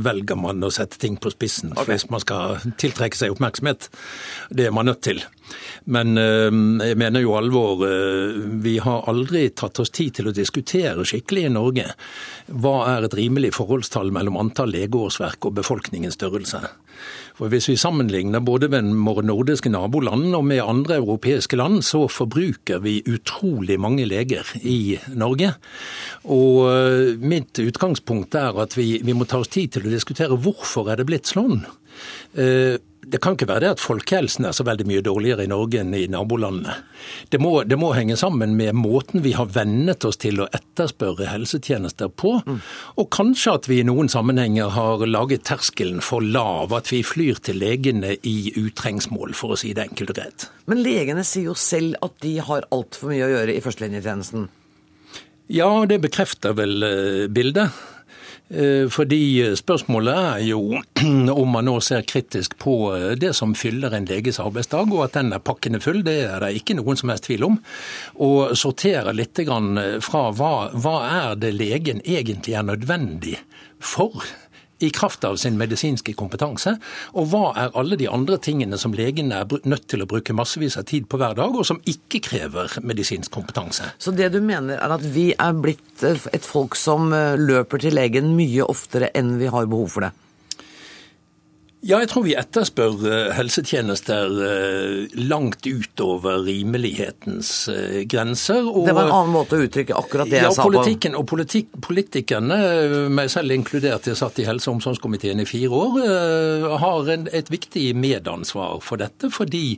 velger 0.05 0.39
man 0.39 0.63
å 0.63 0.71
sette 0.71 1.01
ting 1.01 1.17
på 1.19 1.33
spissen 1.33 1.73
okay. 1.75 1.89
hvis 1.91 2.07
man 2.13 2.23
skal 2.23 2.63
tiltrekke 2.79 3.19
seg 3.19 3.35
oppmerksomhet. 3.35 3.89
Det 4.55 4.69
er 4.69 4.75
man 4.75 4.87
nødt 4.87 5.03
til. 5.03 5.19
Men 5.91 6.15
jeg 6.17 6.97
mener 6.97 7.21
jo 7.21 7.35
alvor. 7.37 7.83
Vi 8.63 8.77
har 8.81 9.05
aldri 9.11 9.43
tatt 9.53 9.79
oss 9.83 9.91
tid 9.93 10.15
til 10.17 10.29
å 10.31 10.33
diskutere 10.35 11.05
skikkelig 11.05 11.45
i 11.45 11.53
Norge 11.53 11.85
hva 12.47 12.75
er 12.95 13.05
et 13.05 13.17
rimelig 13.17 13.53
forholdstall 13.57 14.13
mellom 14.15 14.39
antall 14.41 14.73
legeårsverk 14.73 15.49
og 15.49 15.59
befolkningens 15.59 16.17
størrelse. 16.17 16.63
For 17.35 17.51
Hvis 17.51 17.67
vi 17.67 17.75
sammenligner 17.75 18.39
både 18.39 18.69
med 18.71 18.93
våre 19.03 19.23
nordiske 19.27 19.67
naboland 19.71 20.29
og 20.37 20.45
med 20.47 20.63
andre 20.63 21.01
europeiske 21.01 21.59
land, 21.59 21.81
så 21.83 22.05
forbruker 22.07 22.79
vi 22.79 23.01
utrolig 23.11 23.75
mange 23.81 24.05
leger 24.07 24.47
i 24.63 24.95
Norge. 25.19 25.51
Og 26.31 26.61
eh, 26.71 27.19
mitt 27.19 27.59
utgangspunkt 27.59 28.37
er 28.39 28.55
at 28.63 28.77
vi, 28.79 29.01
vi 29.03 29.15
må 29.17 29.27
ta 29.27 29.41
oss 29.43 29.51
tid 29.51 29.75
til 29.75 29.89
å 29.89 29.91
diskutere 29.91 30.39
hvorfor 30.39 30.93
er 30.93 31.01
det 31.01 31.09
blitt 31.09 31.27
sånn. 31.27 31.59
Eh, 32.39 32.79
det 33.11 33.19
kan 33.21 33.35
ikke 33.35 33.47
være 33.49 33.63
det 33.63 33.69
at 33.75 33.83
folkehelsen 33.83 34.47
er 34.47 34.55
så 34.55 34.65
veldig 34.67 34.85
mye 34.89 35.03
dårligere 35.05 35.45
i 35.45 35.49
Norge 35.51 35.81
enn 35.81 35.93
i 35.97 36.05
nabolandene. 36.11 36.75
Det 37.29 37.39
må, 37.41 37.51
det 37.67 37.77
må 37.79 37.91
henge 37.95 38.17
sammen 38.19 38.55
med 38.57 38.75
måten 38.77 39.23
vi 39.25 39.35
har 39.37 39.51
vennet 39.55 40.05
oss 40.07 40.19
til 40.21 40.41
å 40.41 40.49
etterspørre 40.55 41.29
helsetjenester 41.29 42.09
på. 42.09 42.35
Mm. 42.45 42.59
Og 43.01 43.09
kanskje 43.13 43.55
at 43.59 43.69
vi 43.69 43.79
i 43.81 43.87
noen 43.87 44.09
sammenhenger 44.11 44.73
har 44.75 45.05
laget 45.09 45.45
terskelen 45.47 46.01
for 46.05 46.25
lav. 46.25 46.73
At 46.75 46.91
vi 46.93 47.03
flyr 47.05 47.41
til 47.45 47.61
legene 47.61 48.15
i 48.25 48.37
utrengsmål, 48.59 49.35
for 49.37 49.55
å 49.55 49.59
si 49.59 49.73
det 49.77 49.89
enkelt 49.89 50.15
og 50.15 50.21
greit. 50.21 50.49
Men 50.71 50.83
legene 50.85 51.25
sier 51.27 51.51
jo 51.51 51.57
selv 51.59 51.99
at 52.05 52.17
de 52.25 52.37
har 52.43 52.69
altfor 52.75 53.13
mye 53.13 53.25
å 53.27 53.33
gjøre 53.35 53.55
i 53.55 53.63
førstelinjetjenesten. 53.63 54.47
Ja, 55.53 55.69
det 55.85 56.01
bekrefter 56.01 56.55
vel 56.57 56.81
eh, 56.83 57.25
bildet. 57.29 57.69
Eh, 58.49 58.85
fordi 58.93 59.41
spørsmålet 59.57 60.17
er 60.19 60.41
jo 60.45 60.77
om 61.41 61.49
man 61.49 61.65
nå 61.65 61.79
ser 61.81 62.05
kritisk 62.05 62.53
på 62.61 62.75
eh, 62.93 63.07
det 63.17 63.33
som 63.37 63.55
fyller 63.57 63.95
en 63.97 64.05
leges 64.05 64.39
arbeidsdag, 64.43 64.93
og 64.93 65.07
at 65.07 65.17
den 65.17 65.33
er 65.33 65.41
pakkende 65.41 65.81
full. 65.81 66.03
Det 66.05 66.19
er 66.27 66.45
det 66.45 66.53
ikke 66.59 66.77
noen 66.77 66.99
som 66.99 67.09
helst 67.09 67.25
tvil 67.29 67.47
om. 67.49 67.57
Og 68.21 68.53
sortere 68.57 69.15
litt 69.17 69.33
fra 70.05 70.21
hva, 70.31 70.53
hva 70.71 70.95
er 71.09 71.39
det 71.41 71.55
legen 71.57 71.99
egentlig 72.05 72.53
er 72.55 72.63
nødvendig 72.69 73.35
for 73.83 74.23
i 74.79 74.89
kraft 74.89 75.23
av 75.23 75.37
sin 75.39 75.57
medisinske 75.59 76.15
kompetanse, 76.17 76.75
og 77.15 77.29
hva 77.31 77.45
er 77.65 77.77
alle 77.79 77.97
de 77.99 78.09
andre 78.11 78.39
tingene 78.41 78.79
som 78.81 78.95
legene 78.95 79.41
er 79.41 79.67
nødt 79.67 79.87
til 79.91 80.03
å 80.03 80.09
bruke 80.09 80.35
massevis 80.35 80.77
av 80.79 80.87
tid 80.89 81.07
på 81.11 81.19
hver 81.21 81.37
dag, 81.37 81.55
og 81.55 81.67
som 81.67 81.81
ikke 81.87 82.23
krever 82.25 82.77
medisinsk 82.83 83.31
kompetanse. 83.35 83.93
Så 83.97 84.11
det 84.15 84.31
du 84.35 84.41
mener 84.43 84.79
er 84.79 84.97
at 84.97 85.05
vi 85.15 85.29
er 85.31 85.55
blitt 85.55 86.03
et 86.05 86.45
folk 86.45 86.75
som 86.79 87.13
eh, 87.15 87.39
løper 87.39 87.81
til 87.81 87.95
legen 87.95 88.33
mye 88.35 88.67
oftere 88.67 89.13
enn 89.15 89.37
vi 89.39 89.51
har 89.51 89.69
behov 89.71 89.95
for 89.95 90.07
det? 90.07 90.13
Ja, 91.85 91.99
jeg 92.01 92.09
tror 92.09 92.23
vi 92.25 92.33
etterspør 92.33 93.03
eh, 93.05 93.27
helsetjenester 93.37 94.31
eh, 94.41 95.17
langt 95.29 95.67
utover 95.69 96.39
rimelighetens 96.47 97.51
eh, 97.69 97.99
grenser. 98.09 98.65
Det 98.87 98.95
var 98.97 99.05
en 99.05 99.13
annen 99.19 99.35
måte 99.35 99.59
å 99.59 99.67
uttrykke 99.67 99.93
akkurat 99.93 100.31
det 100.31 100.39
jeg 100.39 100.47
ja, 100.47 100.53
sa 100.55 100.65
på. 100.65 100.71
Politikken 100.73 101.17
og 101.19 101.27
politik, 101.29 101.69
politikerne, 101.85 102.57
meg 103.13 103.29
selv 103.29 103.53
inkludert, 103.53 104.09
jeg 104.09 104.17
satt 104.17 104.41
i 104.41 104.47
helse- 104.49 104.71
og 104.71 104.79
omsorgskomiteen 104.79 105.43
i 105.43 105.47
fire 105.49 105.77
år, 105.77 105.99
har 106.81 107.11
en, 107.13 107.29
et 107.29 107.53
viktig 107.53 107.91
medansvar 108.01 108.81
for 108.81 109.01
dette. 109.01 109.29
Fordi 109.35 109.77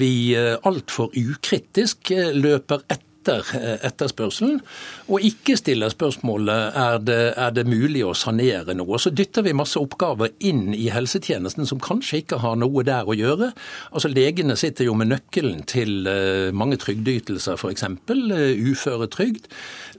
vi 0.00 0.12
altfor 0.34 1.14
ukritisk 1.14 2.10
løper 2.34 2.82
etter 2.88 3.07
etter 3.28 3.58
eh, 3.58 3.76
etterspørselen, 3.88 4.60
og 5.08 5.24
ikke 5.24 5.56
stiller 5.58 5.92
spørsmålet 5.92 6.76
er 6.78 6.98
det 7.02 7.18
er 7.38 7.54
det 7.54 7.66
mulig 7.68 8.04
å 8.06 8.14
sanere 8.16 8.74
noe. 8.76 8.98
Så 9.00 9.12
dytter 9.14 9.44
vi 9.46 9.56
masse 9.56 9.80
oppgaver 9.80 10.32
inn 10.44 10.74
i 10.74 10.88
helsetjenesten 10.92 11.68
som 11.68 11.80
kanskje 11.82 12.22
ikke 12.22 12.40
har 12.42 12.58
noe 12.60 12.84
der 12.86 13.08
å 13.08 13.16
gjøre. 13.16 13.52
Altså 13.92 14.10
Legene 14.12 14.56
sitter 14.58 14.88
jo 14.88 14.96
med 14.98 15.12
nøkkelen 15.12 15.64
til 15.68 16.08
eh, 16.08 16.50
mange 16.54 16.78
trygdeytelser, 16.80 17.58
f.eks. 17.58 17.86
Eh, 17.88 18.62
uføretrygd. 18.72 19.48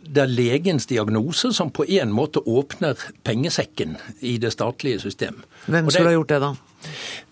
Det 0.04 0.24
er 0.24 0.32
legens 0.32 0.88
diagnose 0.90 1.52
som 1.54 1.70
på 1.74 1.86
en 2.00 2.14
måte 2.16 2.42
åpner 2.48 2.98
pengesekken 3.28 3.98
i 4.26 4.38
det 4.42 4.54
statlige 4.56 5.04
system. 5.04 5.44
Hvem 5.68 5.92
skulle 5.92 6.14
ha 6.14 6.18
gjort 6.18 6.34
det, 6.34 6.40
da? 6.46 6.56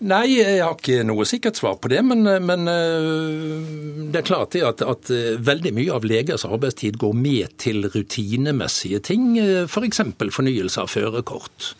Nei, 0.04 0.36
jeg 0.36 0.60
har 0.60 0.76
ikke 0.76 1.02
noe 1.08 1.24
sikkert 1.26 1.58
svar 1.58 1.78
på 1.82 1.90
det. 1.90 2.02
Men, 2.06 2.22
men 2.44 2.70
eh, 2.70 4.06
det 4.12 4.20
er 4.20 4.28
klart 4.28 4.54
det 4.54 4.62
at, 4.66 4.84
at, 4.84 5.10
eh, 5.10 5.40
veldig 5.42 5.72
mye 5.74 5.96
av 5.96 6.06
legers 6.06 6.46
arbeidstid 6.46 7.00
går 7.00 7.16
med 7.18 7.56
til 7.62 7.88
rutinemessige 7.88 9.02
ting, 9.10 9.32
eh, 9.42 9.64
f.eks. 9.66 10.04
For 10.18 10.34
fornyelse 10.38 10.84
av 10.84 10.92
førerkort. 10.92 11.72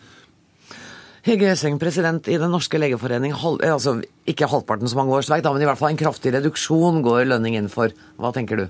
Hege 1.29 1.49
Gjessing, 1.49 1.77
president 1.79 2.27
i 2.31 2.37
Den 2.39 2.51
norske 2.51 2.79
legeforening. 2.79 3.35
altså 3.35 3.99
Ikke 4.27 4.47
halvparten 4.49 4.89
så 4.89 4.97
mange 4.97 5.13
årsverk, 5.17 5.45
men 5.45 5.61
i 5.61 5.67
hvert 5.69 5.79
fall 5.79 5.93
en 5.93 5.99
kraftig 5.99 6.33
reduksjon 6.33 7.03
går 7.05 7.27
lønning 7.29 7.57
inn 7.59 7.69
for. 7.71 7.93
Hva 8.17 8.33
tenker 8.35 8.63
du? 8.63 8.67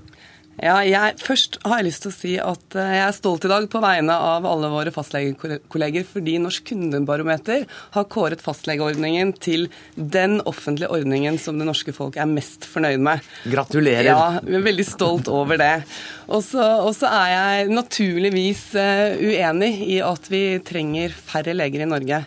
Ja, 0.60 0.74
jeg, 0.84 1.14
først 1.22 1.56
har 1.64 1.78
jeg 1.80 1.86
lyst 1.86 2.02
til 2.04 2.10
å 2.10 2.14
si 2.14 2.32
at 2.42 2.74
eh, 2.76 2.90
jeg 2.98 3.04
er 3.06 3.14
stolt 3.16 3.46
i 3.46 3.50
dag 3.52 3.64
på 3.72 3.80
vegne 3.80 4.12
av 4.12 4.44
alle 4.48 4.68
våre 4.72 4.92
fastlegekolleger, 4.92 6.04
fordi 6.04 6.34
Norsk 6.42 6.66
kundebarometer 6.68 7.64
har 7.94 8.08
kåret 8.12 8.44
fastlegeordningen 8.44 9.32
til 9.40 9.68
den 9.94 10.40
offentlige 10.44 10.92
ordningen 10.92 11.40
som 11.40 11.56
det 11.60 11.68
norske 11.70 11.94
folk 11.96 12.18
er 12.20 12.28
mest 12.28 12.68
fornøyd 12.68 13.00
med. 13.06 13.24
Gratulerer. 13.48 14.10
Ja, 14.10 14.28
vi 14.44 14.58
er 14.58 14.68
veldig 14.68 14.88
stolt 14.88 15.32
over 15.32 15.60
det. 15.60 15.72
Og 16.28 16.44
så 16.44 17.08
er 17.08 17.32
jeg 17.32 17.72
naturligvis 17.72 18.64
eh, 18.76 19.16
uenig 19.16 19.74
i 19.96 20.00
at 20.04 20.28
vi 20.28 20.44
trenger 20.66 21.16
færre 21.16 21.56
leger 21.56 21.86
i 21.86 21.92
Norge. 21.94 22.24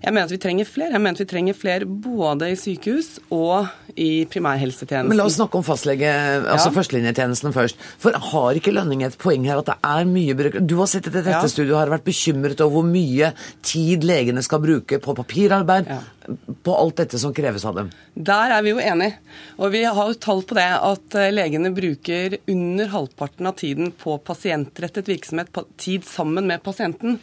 Jeg 0.00 0.14
mener 0.16 0.24
at 0.24 0.32
vi 0.32 0.40
trenger 0.40 0.68
flere. 0.68 0.94
Jeg 0.94 1.02
mener 1.02 1.18
at 1.18 1.20
vi 1.20 1.28
trenger 1.28 1.56
flere 1.56 1.86
både 1.86 2.48
i 2.48 2.56
sykehus 2.56 3.18
og 3.36 3.68
i 4.00 4.24
primærhelsetjenesten. 4.30 5.10
Men 5.10 5.18
la 5.18 5.26
oss 5.28 5.36
snakke 5.36 5.58
om 5.60 5.66
fastlege, 5.66 6.08
altså 6.40 6.70
ja. 6.70 6.74
førstelinjetjenesten 6.78 7.52
først. 7.52 7.82
For 8.00 8.16
har 8.30 8.56
ikke 8.56 8.72
Lønning 8.72 9.04
et 9.04 9.18
poeng 9.20 9.44
her 9.48 9.60
at 9.60 9.68
det 9.68 9.76
er 9.90 10.08
mye 10.08 10.36
bruk... 10.38 10.56
Du 10.64 10.78
har 10.80 10.88
sittet 10.88 11.12
i 11.12 11.18
dette 11.18 11.36
ja. 11.36 11.52
studioet 11.52 11.74
og 11.76 11.82
har 11.82 11.92
vært 11.98 12.08
bekymret 12.08 12.64
over 12.64 12.78
hvor 12.78 12.88
mye 12.88 13.32
tid 13.66 14.06
legene 14.08 14.44
skal 14.46 14.62
bruke 14.64 15.00
på 15.04 15.16
papirarbeid, 15.20 15.92
ja. 15.92 16.00
på 16.64 16.80
alt 16.80 17.04
dette 17.04 17.20
som 17.20 17.36
kreves 17.36 17.68
av 17.68 17.76
dem. 17.82 17.92
Der 18.16 18.56
er 18.56 18.64
vi 18.64 18.72
jo 18.72 18.80
enige. 18.80 19.20
Og 19.60 19.74
vi 19.76 19.84
har 19.84 20.00
jo 20.00 20.20
tall 20.22 20.44
på 20.48 20.56
det 20.56 20.68
at 20.80 21.20
eh, 21.20 21.32
legene 21.34 21.74
bruker 21.76 22.40
under 22.48 22.92
halvparten 22.96 23.52
av 23.52 23.60
tiden 23.60 23.92
på 24.00 24.16
pasientrettet 24.24 25.12
virksomhet, 25.12 25.52
tid 25.76 26.08
sammen 26.08 26.48
med 26.48 26.64
pasienten. 26.64 27.20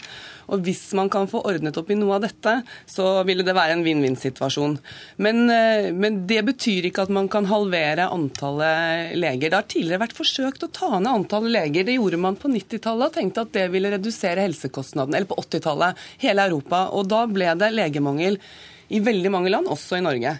Og 0.47 0.63
hvis 0.65 0.83
man 0.97 1.09
kan 1.11 1.27
få 1.29 1.41
ordnet 1.47 1.77
opp 1.79 1.89
i 1.91 1.97
noe 1.99 2.17
av 2.17 2.23
dette, 2.27 2.53
så 2.89 3.23
ville 3.27 3.45
det 3.47 3.55
være 3.57 3.77
en 3.77 3.83
vinn-vinn-situasjon. 3.85 4.77
Men, 5.23 5.43
eh, 5.51 5.89
men, 5.91 6.21
det 6.27 6.43
betyr 6.47 6.89
ikke 6.89 7.07
at 7.07 7.13
man 7.13 7.27
kan 7.31 7.49
halvere 7.49 8.07
antallet 8.13 9.17
leger. 9.19 9.49
Det 9.49 9.59
har 9.59 9.67
tidligere 9.67 10.03
vært 10.05 10.17
forsøkt 10.17 10.63
å 10.63 10.71
ta 10.71 10.93
ned 10.99 11.11
antallet 11.11 11.55
leger. 11.57 11.87
Det 11.87 11.97
gjorde 11.97 12.21
man 12.21 12.39
på 12.39 12.51
90-tallet 12.53 13.11
og 13.11 13.19
tenkte 13.19 13.43
at 13.43 13.53
det 13.57 13.67
ville 13.73 13.91
redusere 13.91 14.45
helsekostnadene. 14.47 15.19
Eller 15.19 15.29
på 15.29 15.39
80-tallet. 15.43 16.07
Hele 16.23 16.47
Europa. 16.47 16.87
Og 16.95 17.07
da 17.11 17.25
ble 17.27 17.53
det 17.59 17.73
legemangel 17.75 18.41
i 18.87 18.99
veldig 19.03 19.31
mange 19.33 19.51
land, 19.51 19.67
også 19.69 19.99
i 19.99 20.03
Norge. 20.05 20.33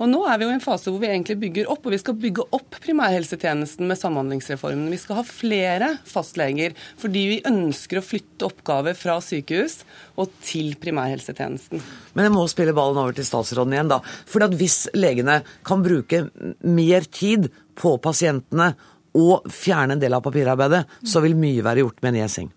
Og 0.00 0.08
Nå 0.08 0.22
er 0.24 0.38
vi 0.40 0.46
jo 0.46 0.52
i 0.52 0.56
en 0.56 0.64
fase 0.64 0.88
hvor 0.88 1.02
vi 1.02 1.10
egentlig 1.10 1.36
bygger 1.42 1.70
opp, 1.72 1.84
og 1.84 1.94
vi 1.94 2.00
skal 2.00 2.16
bygge 2.20 2.46
opp 2.56 2.78
primærhelsetjenesten 2.80 3.88
med 3.88 4.00
Samhandlingsreformen. 4.00 4.88
Vi 4.92 5.00
skal 5.02 5.20
ha 5.20 5.24
flere 5.26 5.90
fastleger 6.08 6.76
fordi 7.00 7.24
vi 7.34 7.40
ønsker 7.48 8.00
å 8.00 8.04
flytte 8.04 8.48
oppgaver 8.48 8.96
fra 8.98 9.18
sykehus 9.24 9.80
og 10.20 10.32
til 10.44 10.72
primærhelsetjenesten. 10.80 11.82
Men 12.16 12.28
jeg 12.28 12.36
må 12.36 12.46
spille 12.50 12.76
ballen 12.76 13.00
over 13.02 13.16
til 13.16 13.28
statsråden 13.28 13.76
igjen, 13.76 13.92
da. 13.92 14.00
For 14.28 14.44
hvis 14.56 14.86
legene 14.96 15.42
kan 15.66 15.84
bruke 15.84 16.24
mer 16.64 17.10
tid 17.12 17.50
på 17.80 17.96
pasientene 18.02 18.72
og 19.20 19.50
fjerne 19.50 19.96
en 19.96 20.02
del 20.02 20.14
av 20.16 20.24
papirarbeidet, 20.24 20.86
så 21.04 21.22
vil 21.24 21.36
mye 21.38 21.64
være 21.66 21.84
gjort 21.84 22.02
med 22.06 22.20
en. 22.22 22.50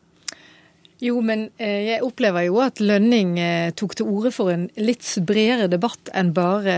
Jo, 1.04 1.18
men 1.20 1.50
eh, 1.60 1.82
jeg 1.90 2.04
opplever 2.06 2.46
jo 2.48 2.62
at 2.64 2.80
Lønning 2.80 3.36
eh, 3.42 3.74
tok 3.76 3.98
til 4.00 4.08
orde 4.08 4.30
for 4.32 4.54
en 4.54 4.70
litt 4.80 5.04
bredere 5.28 5.68
debatt 5.68 6.08
enn 6.16 6.30
bare 6.36 6.76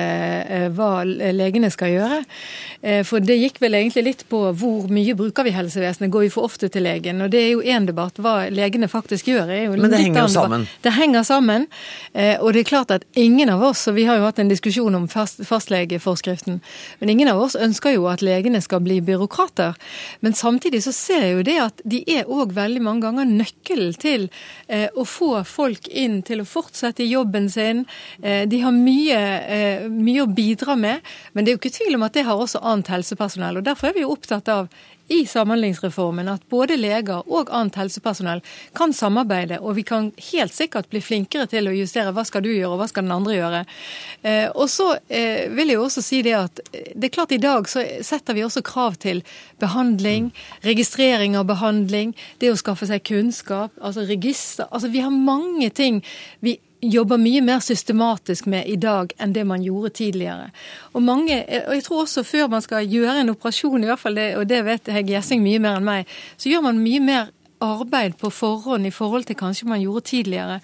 eh, 0.50 0.66
hva 0.74 1.04
legene 1.06 1.70
skal 1.74 1.94
gjøre. 1.94 2.18
For 3.06 3.24
det 3.24 3.36
gikk 3.40 3.58
vel 3.64 3.78
egentlig 3.78 4.04
litt 4.06 4.24
på 4.30 4.40
hvor 4.58 4.90
mye 4.94 5.16
bruker 5.18 5.46
vi 5.48 5.54
helsevesenet, 5.56 6.12
går 6.14 6.26
vi 6.26 6.32
for 6.34 6.46
ofte 6.46 6.70
til 6.70 6.86
legen? 6.86 7.22
Og 7.26 7.32
det 7.34 7.40
er 7.42 7.48
jo 7.56 7.62
én 7.66 7.88
debatt. 7.88 8.20
Hva 8.22 8.48
legene 8.54 8.90
faktisk 8.90 9.30
gjør 9.32 9.50
er 9.50 9.64
jo 9.64 9.78
Men 9.78 9.94
det 9.94 10.02
henger 10.04 10.22
jo 10.22 10.34
sammen. 10.36 10.66
Det 10.86 10.94
henger 10.94 11.26
sammen. 11.26 11.66
Og 12.14 12.50
det 12.54 12.62
er 12.62 12.70
klart 12.70 12.94
at 12.94 13.08
ingen 13.18 13.50
av 13.50 13.64
oss, 13.66 13.88
og 13.90 13.98
vi 13.98 14.06
har 14.06 14.20
jo 14.20 14.28
hatt 14.28 14.42
en 14.42 14.52
diskusjon 14.52 14.98
om 14.98 15.08
fast, 15.10 15.42
fastlegeforskriften, 15.50 16.62
men 17.02 17.14
ingen 17.14 17.32
av 17.32 17.42
oss 17.42 17.58
ønsker 17.58 17.96
jo 17.96 18.06
at 18.12 18.22
legene 18.26 18.62
skal 18.62 18.84
bli 18.86 19.00
byråkrater. 19.06 19.74
Men 20.26 20.38
samtidig 20.38 20.84
så 20.86 20.94
ser 20.96 21.26
jeg 21.26 21.38
jo 21.40 21.48
det 21.50 21.58
at 21.66 21.86
de 21.86 22.04
er 22.18 22.30
òg 22.30 22.54
veldig 22.58 22.86
mange 22.86 23.08
ganger 23.08 23.34
nøkkelen 23.34 23.98
til 23.98 24.15
til 24.16 24.28
eh, 24.68 24.88
å 24.96 25.06
få 25.08 25.44
folk 25.48 25.90
inn 25.92 26.22
til 26.26 26.42
å 26.42 26.48
fortsette 26.48 27.04
i 27.06 27.12
jobben 27.12 27.50
sin. 27.52 27.86
Eh, 28.22 28.46
de 28.50 28.62
har 28.64 28.76
mye, 28.76 29.22
eh, 29.58 29.88
mye, 29.92 30.24
å 30.26 30.32
bidra 30.32 30.78
med, 30.80 31.06
men 31.34 31.46
det 31.46 31.52
er 31.52 31.58
jo 31.58 31.64
ikke 31.64 31.78
tvil 31.78 32.00
om 32.00 32.08
at 32.08 32.18
det 32.18 32.26
har 32.28 32.40
også 32.40 32.64
annet 32.64 32.92
helsepersonell. 32.96 33.60
og 33.60 33.68
Derfor 33.68 33.90
er 33.90 33.98
vi 33.98 34.06
jo 34.06 34.14
opptatt 34.16 34.52
av 34.52 34.70
i 35.08 35.26
Samhandlingsreformen 35.26 36.30
at 36.32 36.46
både 36.50 36.78
leger 36.80 37.26
og 37.30 37.52
annet 37.54 37.78
helsepersonell 37.78 38.42
kan 38.78 38.94
samarbeide, 38.94 39.60
og 39.62 39.78
vi 39.78 39.86
kan 39.86 40.10
helt 40.32 40.54
sikkert 40.56 40.90
bli 40.90 41.02
flinkere 41.04 41.46
til 41.52 41.70
å 41.70 41.76
justere 41.76 42.14
hva 42.16 42.26
skal 42.26 42.46
du 42.46 42.50
gjøre, 42.52 42.74
og 42.74 42.82
hva 42.82 42.90
skal 42.90 43.06
den 43.06 43.16
andre 43.16 43.38
gjøre. 43.38 43.62
Eh, 44.26 44.48
og 44.50 44.70
så 44.72 44.92
eh, 45.08 45.46
vil 45.54 45.74
jeg 45.74 45.82
også 45.82 46.06
si 46.06 46.22
det 46.26 46.36
at 46.40 46.64
eh, 46.72 46.92
det 46.96 47.10
er 47.10 47.16
klart 47.20 47.36
i 47.36 47.42
dag 47.42 47.70
så 47.70 47.84
setter 48.06 48.38
vi 48.38 48.46
også 48.46 48.66
krav 48.66 48.98
til 49.06 49.22
behandling, 49.62 50.32
registrering 50.66 51.38
av 51.38 51.48
behandling, 51.50 52.16
det 52.42 52.52
å 52.52 52.60
skaffe 52.60 52.90
seg 52.90 53.06
kunnskap, 53.06 53.76
altså 53.82 54.08
register. 54.10 54.70
Altså 54.72 54.90
vi 54.94 55.06
har 55.06 55.14
mange 55.14 55.70
ting 55.76 56.02
vi 56.42 56.58
jobber 56.92 57.18
mye 57.22 57.42
mer 57.42 57.62
systematisk 57.64 58.46
med 58.52 58.68
i 58.70 58.76
dag 58.80 59.14
enn 59.22 59.34
det 59.36 59.46
man 59.48 59.64
gjorde 59.64 59.94
tidligere. 60.00 60.50
Og 60.94 61.04
mange, 61.04 61.40
og 61.68 61.74
jeg 61.76 61.86
tror 61.86 62.04
også 62.04 62.24
før 62.24 62.52
man 62.52 62.64
skal 62.66 62.88
gjøre 62.90 63.20
en 63.22 63.34
operasjon, 63.36 63.84
i 63.84 63.90
hvert 63.90 64.02
fall 64.02 64.20
det, 64.20 64.30
og 64.40 64.50
det 64.50 64.62
vet 64.66 64.94
Hegge 64.94 65.16
Gjessing 65.16 65.44
mye 65.44 65.62
mer 65.64 65.80
enn 65.80 65.88
meg, 65.88 66.14
så 66.38 66.52
gjør 66.52 66.68
man 66.68 66.82
mye 66.84 67.02
mer 67.04 67.34
arbeid 67.64 68.18
på 68.20 68.30
forhånd 68.30 68.88
i 68.88 68.94
forhold 68.94 69.28
til 69.30 69.38
kanskje 69.40 69.70
man 69.70 69.82
gjorde 69.82 70.06
tidligere. 70.12 70.60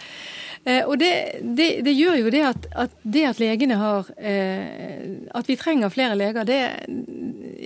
Eh, 0.64 0.84
og 0.86 1.00
det, 1.02 1.42
det, 1.42 1.68
det, 1.82 1.94
gjør 1.98 2.20
jo 2.20 2.32
det 2.34 2.42
at, 2.46 2.66
at, 2.84 2.92
det 3.02 3.24
at 3.26 3.40
legene 3.42 3.80
har 3.80 4.12
eh, 4.22 5.08
At 5.34 5.48
vi 5.50 5.56
trenger 5.58 5.90
flere 5.90 6.14
leger, 6.14 6.46
det 6.46 6.60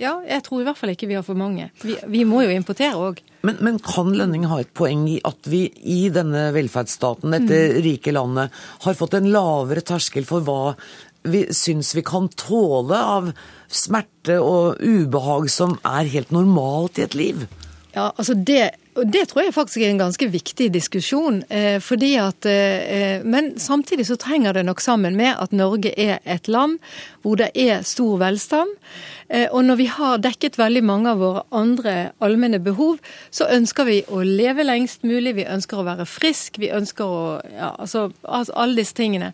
Ja, 0.00 0.14
jeg 0.24 0.44
tror 0.46 0.62
i 0.62 0.64
hvert 0.64 0.80
fall 0.80 0.94
ikke 0.94 1.08
vi 1.10 1.18
har 1.18 1.24
for 1.26 1.36
mange. 1.36 1.68
Vi, 1.82 1.98
vi 2.12 2.24
må 2.28 2.42
jo 2.44 2.54
importere 2.54 2.96
òg. 2.96 3.20
Men, 3.44 3.60
men, 3.64 3.78
kan 3.84 4.14
Lønning 4.16 4.46
ha 4.48 4.58
et 4.60 4.72
poeng 4.76 5.04
i 5.08 5.18
at 5.24 5.48
vi 5.48 5.66
i 5.88 6.06
denne 6.12 6.50
velferdsstaten, 6.56 7.32
dette 7.32 7.60
mm. 7.72 7.76
rike 7.84 8.12
landet, 8.12 8.56
har 8.84 8.98
fått 8.98 9.16
en 9.16 9.30
lavere 9.32 9.84
terskel 9.84 10.28
for 10.28 10.44
hva 10.44 10.74
vi 11.26 11.46
syns 11.56 11.94
vi 11.96 12.04
kan 12.06 12.28
tåle 12.38 12.96
av 12.96 13.30
smerte 13.72 14.38
og 14.40 14.80
ubehag 14.84 15.48
som 15.52 15.76
er 15.84 16.12
helt 16.12 16.32
normalt 16.34 17.00
i 17.00 17.06
et 17.06 17.16
liv? 17.18 17.46
Ja, 17.96 18.10
altså 18.12 18.36
det 18.36 18.76
Det 19.04 19.26
tror 19.28 19.42
jeg 19.44 19.52
faktisk 19.52 19.82
er 19.82 19.90
en 19.90 20.00
ganske 20.00 20.28
viktig 20.32 20.70
diskusjon. 20.72 21.42
Eh, 21.52 21.80
fordi 21.84 22.14
at, 22.16 22.46
eh, 22.46 23.24
men 23.24 23.58
samtidig 23.60 24.06
så 24.08 24.16
trenger 24.16 24.52
det 24.52 24.64
nok 24.64 24.80
sammen 24.80 25.16
med 25.16 25.36
at 25.38 25.52
Norge 25.52 25.92
er 25.98 26.18
et 26.24 26.48
land 26.48 26.78
hvor 27.22 27.36
det 27.36 27.50
er 27.54 27.82
stor 27.82 28.16
velstand. 28.16 28.68
Eh, 29.28 29.48
og 29.52 29.64
når 29.64 29.76
vi 29.76 29.86
har 29.86 30.18
dekket 30.18 30.56
veldig 30.58 30.84
mange 30.84 31.10
av 31.10 31.18
våre 31.18 31.42
andre 31.52 32.12
allmenne 32.20 32.62
behov, 32.62 32.98
så 33.30 33.48
ønsker 33.50 33.84
vi 33.84 34.00
å 34.08 34.22
leve 34.22 34.64
lengst 34.64 35.04
mulig, 35.04 35.34
vi 35.34 35.44
ønsker 35.44 35.82
å 35.82 35.86
være 35.86 36.06
frisk, 36.06 36.58
vi 36.58 36.72
ønsker 36.72 37.04
å 37.04 37.40
ja, 37.52 37.74
altså, 37.78 38.10
altså 38.22 38.56
alle 38.56 38.80
disse 38.80 38.96
tingene. 38.96 39.32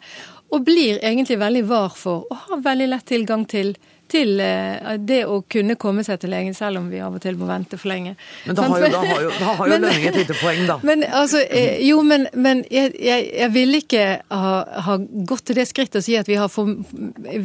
Og 0.51 0.65
blir 0.65 0.99
egentlig 1.05 1.39
veldig 1.39 1.69
var 1.69 1.95
for 1.97 2.27
å 2.31 2.41
ha 2.49 2.61
veldig 2.65 2.89
lett 2.89 3.07
tilgang 3.07 3.47
til 3.47 3.77
til 4.13 4.41
eh, 4.43 4.95
det 5.01 5.23
å 5.29 5.41
kunne 5.51 5.77
komme 5.81 6.05
seg 6.07 6.21
til 6.23 6.33
legen, 6.33 6.55
selv 6.57 6.83
om 6.83 6.89
vi 6.93 7.01
av 7.03 7.15
og 7.17 7.23
til 7.25 7.39
må 7.41 7.49
vente 7.49 7.79
for 7.81 7.93
lenge. 7.93 8.15
Men 8.47 8.59
da 8.59 8.67
har 8.73 8.85
jo, 8.85 8.91
da 8.93 9.03
har 9.07 9.25
jo, 9.25 9.31
da 9.39 9.53
har 9.59 9.63
jo 9.63 9.73
Lønning 9.73 10.07
et 10.11 10.19
lite 10.21 10.37
poeng, 10.41 10.65
da. 10.69 10.79
Men 10.87 11.05
altså, 11.09 11.43
eh, 11.49 11.81
jo, 11.87 12.03
men, 12.07 12.29
men 12.35 12.65
jeg, 12.73 12.95
jeg, 13.01 13.29
jeg 13.39 13.55
ville 13.55 13.83
ikke 13.83 14.07
ha, 14.29 14.55
ha, 14.89 14.99
gått 15.29 15.47
til 15.49 15.61
det 15.61 15.69
skrittet 15.71 16.03
å 16.03 16.05
si 16.05 16.17
at 16.19 16.29
vi 16.31 16.39
har, 16.41 16.53
for, 16.53 16.71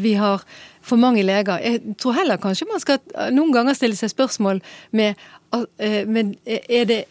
vi 0.04 0.14
har 0.20 0.46
for 0.88 1.00
mange 1.02 1.24
leger. 1.26 1.60
Jeg 1.64 1.98
tror 2.00 2.16
heller 2.20 2.40
kanskje 2.42 2.70
man 2.70 2.84
skal 2.84 3.02
noen 3.36 3.52
ganger 3.56 3.78
stille 3.78 3.98
seg 4.00 4.12
spørsmål 4.14 4.62
med 4.96 5.16
eh, 5.56 6.04
men 6.08 6.36
er 6.46 6.88
det 6.90 7.04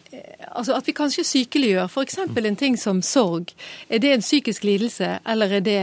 Altså 0.47 0.73
at 0.77 0.87
vi 0.87 0.93
kanskje 0.95 1.25
sykeliggjør 1.27 1.89
f.eks. 1.91 2.17
en 2.23 2.57
ting 2.57 2.77
som 2.79 3.01
sorg. 3.05 3.51
Er 3.89 4.01
det 4.01 4.13
en 4.15 4.23
psykisk 4.25 4.63
lidelse, 4.65 5.19
eller 5.27 5.59
er 5.59 5.65
det 5.65 5.81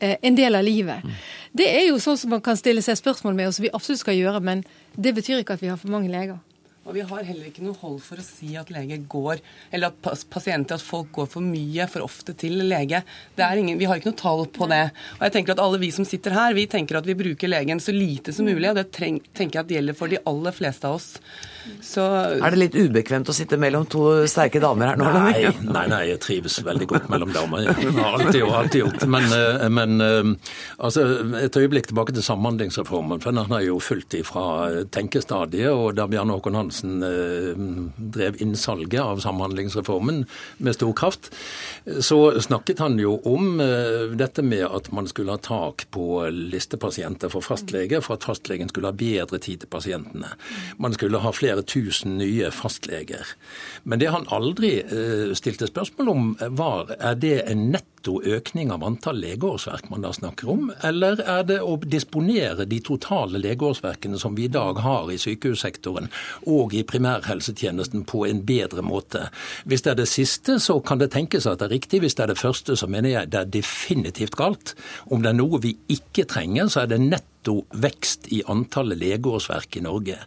en 0.00 0.36
del 0.36 0.58
av 0.58 0.64
livet? 0.66 1.04
Det 1.56 1.66
er 1.72 1.86
jo 1.86 2.00
sånn 2.02 2.18
som 2.20 2.34
man 2.34 2.42
kan 2.44 2.58
stille 2.58 2.82
seg 2.84 2.98
spørsmål 2.98 3.36
med, 3.36 3.48
og 3.48 3.56
som 3.56 3.64
vi 3.64 3.72
absolutt 3.72 4.02
skal 4.02 4.18
gjøre. 4.18 4.42
Men 4.44 4.64
det 4.92 5.14
betyr 5.16 5.40
ikke 5.40 5.56
at 5.56 5.62
vi 5.64 5.70
har 5.72 5.80
for 5.80 5.92
mange 5.92 6.10
leger. 6.12 6.36
Og 6.86 6.94
vi 6.94 7.02
har 7.02 7.24
heller 7.26 7.48
ikke 7.48 7.64
noe 7.66 7.74
hold 7.80 7.96
for 8.04 8.20
å 8.20 8.24
si 8.24 8.52
at 8.54 8.68
leger 8.70 9.00
går, 9.10 9.40
eller 9.74 9.90
at 9.90 10.26
pasienter, 10.30 10.78
at 10.78 10.84
folk 10.86 11.08
går 11.16 11.26
for 11.32 11.42
mye, 11.42 11.88
for 11.90 12.04
ofte 12.04 12.34
til 12.38 12.60
lege. 12.70 13.00
Ingen, 13.34 13.80
vi 13.80 13.88
har 13.90 13.98
ikke 13.98 14.12
noe 14.12 14.20
tall 14.20 14.44
på 14.54 14.68
det. 14.70 14.84
Og 15.16 15.24
jeg 15.26 15.34
tenker 15.34 15.56
at 15.56 15.62
alle 15.64 15.80
vi 15.82 15.90
som 15.96 16.06
sitter 16.06 16.36
her, 16.36 16.54
vi 16.54 16.68
tenker 16.70 17.00
at 17.00 17.08
vi 17.08 17.18
bruker 17.18 17.50
legen 17.50 17.82
så 17.82 17.94
lite 17.94 18.36
som 18.36 18.46
mulig, 18.46 18.70
og 18.70 18.78
det 18.78 18.86
tenker 18.94 19.58
jeg 19.58 19.64
at 19.64 19.76
gjelder 19.78 19.98
for 19.98 20.12
de 20.12 20.22
aller 20.30 20.54
fleste 20.54 20.86
av 20.86 21.00
oss. 21.00 21.16
Så... 21.82 22.02
Er 22.02 22.52
det 22.52 22.58
litt 22.58 22.76
ubekvemt 22.76 23.28
å 23.30 23.34
sitte 23.36 23.58
mellom 23.60 23.86
to 23.90 24.02
sterke 24.30 24.60
damer 24.62 24.92
her 24.92 25.00
nå? 25.00 25.10
Nei, 25.26 25.50
nei, 25.64 25.84
nei 25.90 26.00
jeg 26.10 26.20
trives 26.24 26.58
veldig 26.66 26.88
godt 26.90 27.10
mellom 27.12 27.32
damer. 27.34 27.66
Jeg 27.66 27.92
har 27.96 28.16
alltid, 28.18 28.42
alltid 28.44 28.82
gjort 28.82 29.06
Men, 29.10 29.26
eh, 29.34 29.66
men 29.72 30.02
eh, 30.04 30.30
altså, 30.82 31.04
et 31.40 31.58
øyeblikk 31.58 31.90
tilbake 31.90 32.14
til 32.16 32.24
Samhandlingsreformen. 32.26 33.20
for 33.22 33.36
Den 33.36 33.52
har 33.52 33.64
jo 33.66 33.78
fulgt 33.82 34.16
ifra 34.18 34.46
tenkestadiet, 34.92 35.70
og 35.70 35.96
da 35.98 36.08
Bjarne 36.10 36.36
Håkon 36.36 36.58
Hansen 36.58 37.02
eh, 37.06 37.52
drev 38.16 38.40
innsalget 38.42 39.00
av 39.02 39.22
Samhandlingsreformen 39.24 40.24
med 40.58 40.76
stor 40.76 40.94
kraft, 40.96 41.30
så 42.02 42.18
snakket 42.42 42.80
han 42.82 42.98
jo 43.00 43.16
om 43.28 43.60
dette 44.18 44.42
med 44.42 44.64
at 44.66 44.88
man 44.94 45.06
skulle 45.08 45.36
ha 45.36 45.40
tak 45.42 45.86
på 45.94 46.24
listepasienter 46.30 47.30
for 47.32 47.44
fastlege, 47.44 48.00
for 48.04 48.16
at 48.16 48.26
fastlegen 48.26 48.70
skulle 48.72 48.90
ha 48.90 48.96
bedre 48.96 49.38
tid 49.42 49.62
til 49.62 49.70
pasientene. 49.70 50.32
Man 50.82 50.96
skulle 50.96 51.20
ha 51.22 51.32
flere 51.34 51.55
flere 51.56 51.62
tusen 51.66 52.18
nye 52.18 52.50
fastleger. 52.50 53.26
Men 53.84 53.98
det 53.98 54.10
han 54.10 54.26
aldri 54.28 54.80
eh, 54.82 55.34
stilte 55.34 55.66
spørsmål 55.66 56.08
om, 56.08 56.36
var 56.50 56.96
er 56.98 57.14
det 57.16 57.50
en 57.50 57.70
netto 57.72 58.22
økning 58.22 58.70
av 58.70 58.84
antall 58.84 59.18
legeårsverk 59.18 59.88
man 59.90 60.02
da 60.02 60.12
snakker 60.12 60.48
om, 60.48 60.72
eller 60.82 61.20
er 61.20 61.44
det 61.44 61.60
å 61.60 61.76
disponere 61.82 62.66
de 62.66 62.80
totale 62.80 63.38
legeårsverkene 63.38 64.18
som 64.18 64.36
vi 64.36 64.46
i 64.46 64.52
dag 64.52 64.78
har 64.78 65.10
i 65.10 65.18
sykehussektoren 65.18 66.08
og 66.46 66.74
i 66.74 66.84
primærhelsetjenesten 66.86 68.04
på 68.06 68.26
en 68.26 68.44
bedre 68.46 68.82
måte? 68.82 69.28
Hvis 69.64 69.82
det 69.82 69.94
er 69.94 70.00
det 70.02 70.08
siste, 70.08 70.60
så 70.60 70.78
kan 70.80 70.98
det 70.98 71.12
tenkes 71.14 71.46
at 71.46 71.60
det 71.60 71.70
er 71.70 71.76
riktig. 71.78 72.02
Hvis 72.04 72.14
det 72.14 72.26
er 72.26 72.34
det 72.34 72.42
første, 72.42 72.76
så 72.76 72.86
mener 72.86 73.10
jeg 73.10 73.32
det 73.32 73.40
er 73.40 73.54
definitivt 73.58 74.36
galt. 74.38 74.76
Om 75.10 75.22
det 75.22 75.32
er 75.32 75.40
noe 75.40 75.62
vi 75.62 75.76
ikke 75.90 76.28
trenger, 76.30 76.70
så 76.70 76.84
er 76.84 76.94
det 76.94 77.02
netto 77.02 77.35
netto 77.46 77.64
vekst 77.70 78.28
i 78.32 78.42
antallet 78.46 78.98
legeårsverk 78.98 79.76
i 79.76 79.84
Norge. 79.84 80.18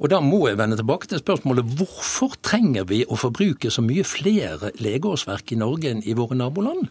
Og 0.00 0.10
Da 0.10 0.20
må 0.20 0.48
jeg 0.48 0.58
vende 0.58 0.76
tilbake 0.76 1.06
til 1.06 1.18
spørsmålet 1.18 1.64
hvorfor 1.78 2.36
trenger 2.42 2.84
vi 2.84 3.04
å 3.04 3.16
forbruke 3.16 3.70
så 3.70 3.82
mye 3.82 4.04
flere 4.04 4.72
legeårsverk 4.78 5.52
i 5.52 5.56
Norge 5.56 5.90
enn 5.90 6.02
i 6.04 6.14
våre 6.14 6.34
naboland? 6.34 6.88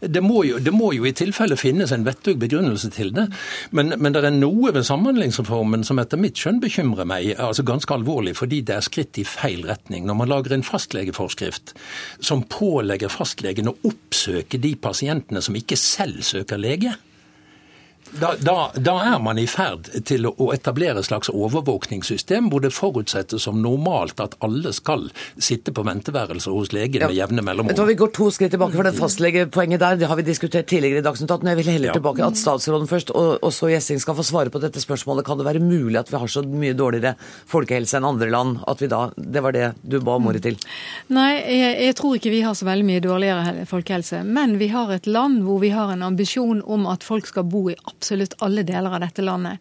Det 0.00 0.20
må, 0.20 0.42
jo, 0.42 0.58
det 0.58 0.72
må 0.74 0.90
jo, 0.92 1.04
i 1.06 1.14
tilfelle 1.14 1.56
finnes 1.56 1.92
en 1.92 2.04
vettug 2.04 2.36
begrunnelse 2.38 2.90
til 2.90 3.12
det. 3.14 3.28
Men, 3.70 3.94
men, 3.96 4.12
det 4.12 4.24
er 4.26 4.34
noe 4.34 4.72
ved 4.74 4.84
Samhandlingsreformen 4.84 5.84
som 5.86 6.00
etter 6.02 6.18
mitt 6.18 6.36
skjønn 6.36 6.58
bekymrer 6.60 7.06
meg 7.06 7.38
altså 7.38 7.62
ganske 7.62 7.94
alvorlig, 7.94 8.34
fordi 8.36 8.60
det 8.66 8.74
er 8.74 8.84
skritt 8.84 9.20
i 9.22 9.24
feil 9.24 9.62
retning. 9.64 10.04
Når 10.04 10.18
man 10.18 10.32
lager 10.34 10.56
en 10.56 10.66
fastlegeforskrift 10.66 11.76
som 12.18 12.42
pålegger 12.50 13.08
fastlegen 13.08 13.70
å 13.70 13.78
oppsøke 13.86 14.58
de 14.58 14.74
pasientene 14.74 15.40
som 15.46 15.56
ikke 15.56 15.78
selv 15.78 16.26
søker 16.26 16.58
lege, 16.58 16.98
Da, 18.16 18.32
da, 18.40 18.70
da, 18.74 18.94
er 19.04 19.18
man 19.22 19.38
i 19.38 19.44
ferd 19.50 19.88
til 20.08 20.26
å 20.30 20.48
etablere 20.54 21.02
et 21.02 21.08
slags 21.08 21.28
overvåkningssystem 21.28 22.48
hvor 22.48 22.62
det 22.64 22.70
forutsettes 22.72 23.44
som 23.44 23.60
normalt 23.62 24.20
at 24.24 24.36
alle 24.44 24.72
skal 24.72 25.08
sitte 25.36 25.74
på 25.76 25.84
venteværelser 25.86 26.54
hos 26.54 26.72
legen 26.72 27.04
ja. 27.04 27.10
med 27.10 27.18
jevne 27.18 27.44
mellomrom. 27.44 27.88
Vi 27.88 27.96
går 27.98 28.12
to 28.16 28.30
skritt 28.34 28.54
tilbake, 28.54 28.76
for 28.78 28.88
det 28.88 28.94
fastlegepoenget 28.96 29.82
der 29.82 30.00
det 30.00 30.08
har 30.08 30.18
vi 30.18 30.24
diskutert 30.26 30.68
tidligere 30.70 31.02
i 31.02 31.04
Dagsnytt 31.04 31.30
18. 31.30 31.50
Jeg 31.52 31.60
vil 31.60 31.70
heller 31.74 31.90
ja. 31.92 31.96
tilbake 31.98 32.24
at 32.24 32.40
statsråden 32.40 32.88
først 32.90 33.12
og, 33.12 33.36
og 33.44 33.54
så 33.54 33.70
Gjessing 33.72 34.00
skal 34.02 34.16
få 34.18 34.26
svare 34.26 34.52
på 34.54 34.62
dette 34.62 34.82
spørsmålet. 34.82 35.26
Kan 35.28 35.40
det 35.40 35.48
være 35.48 35.62
mulig 35.62 36.00
at 36.00 36.12
vi 36.12 36.22
har 36.22 36.32
så 36.32 36.42
mye 36.48 36.76
dårligere 36.78 37.14
folkehelse 37.50 38.00
enn 38.00 38.08
andre 38.08 38.30
land 38.32 38.62
at 38.68 38.82
vi 38.82 38.88
da 38.88 39.04
Det 39.16 39.42
var 39.44 39.54
det 39.54 39.70
du 39.82 39.98
ba 40.04 40.16
om 40.16 40.30
ordet 40.30 40.42
til. 40.46 40.56
Nei, 41.12 41.30
jeg, 41.44 41.76
jeg 41.90 41.98
tror 42.00 42.16
ikke 42.16 42.32
vi 42.32 42.42
har 42.46 42.56
så 42.56 42.66
veldig 42.68 42.88
mye 42.88 43.04
dårligere 43.04 43.68
folkehelse. 43.68 44.24
Men 44.24 44.56
vi 44.60 44.72
har 44.72 44.94
et 44.96 45.06
land 45.06 45.42
hvor 45.44 45.60
vi 45.62 45.74
har 45.76 45.92
en 45.92 46.06
ambisjon 46.08 46.64
om 46.64 46.88
at 46.88 47.04
folk 47.04 47.28
skal 47.28 47.46
bo 47.48 47.66
i 47.68 47.76
absolutt 47.76 47.97
alle 48.40 48.62
deler 48.62 48.94
av 48.94 49.00
dette 49.00 49.22
landet. 49.22 49.58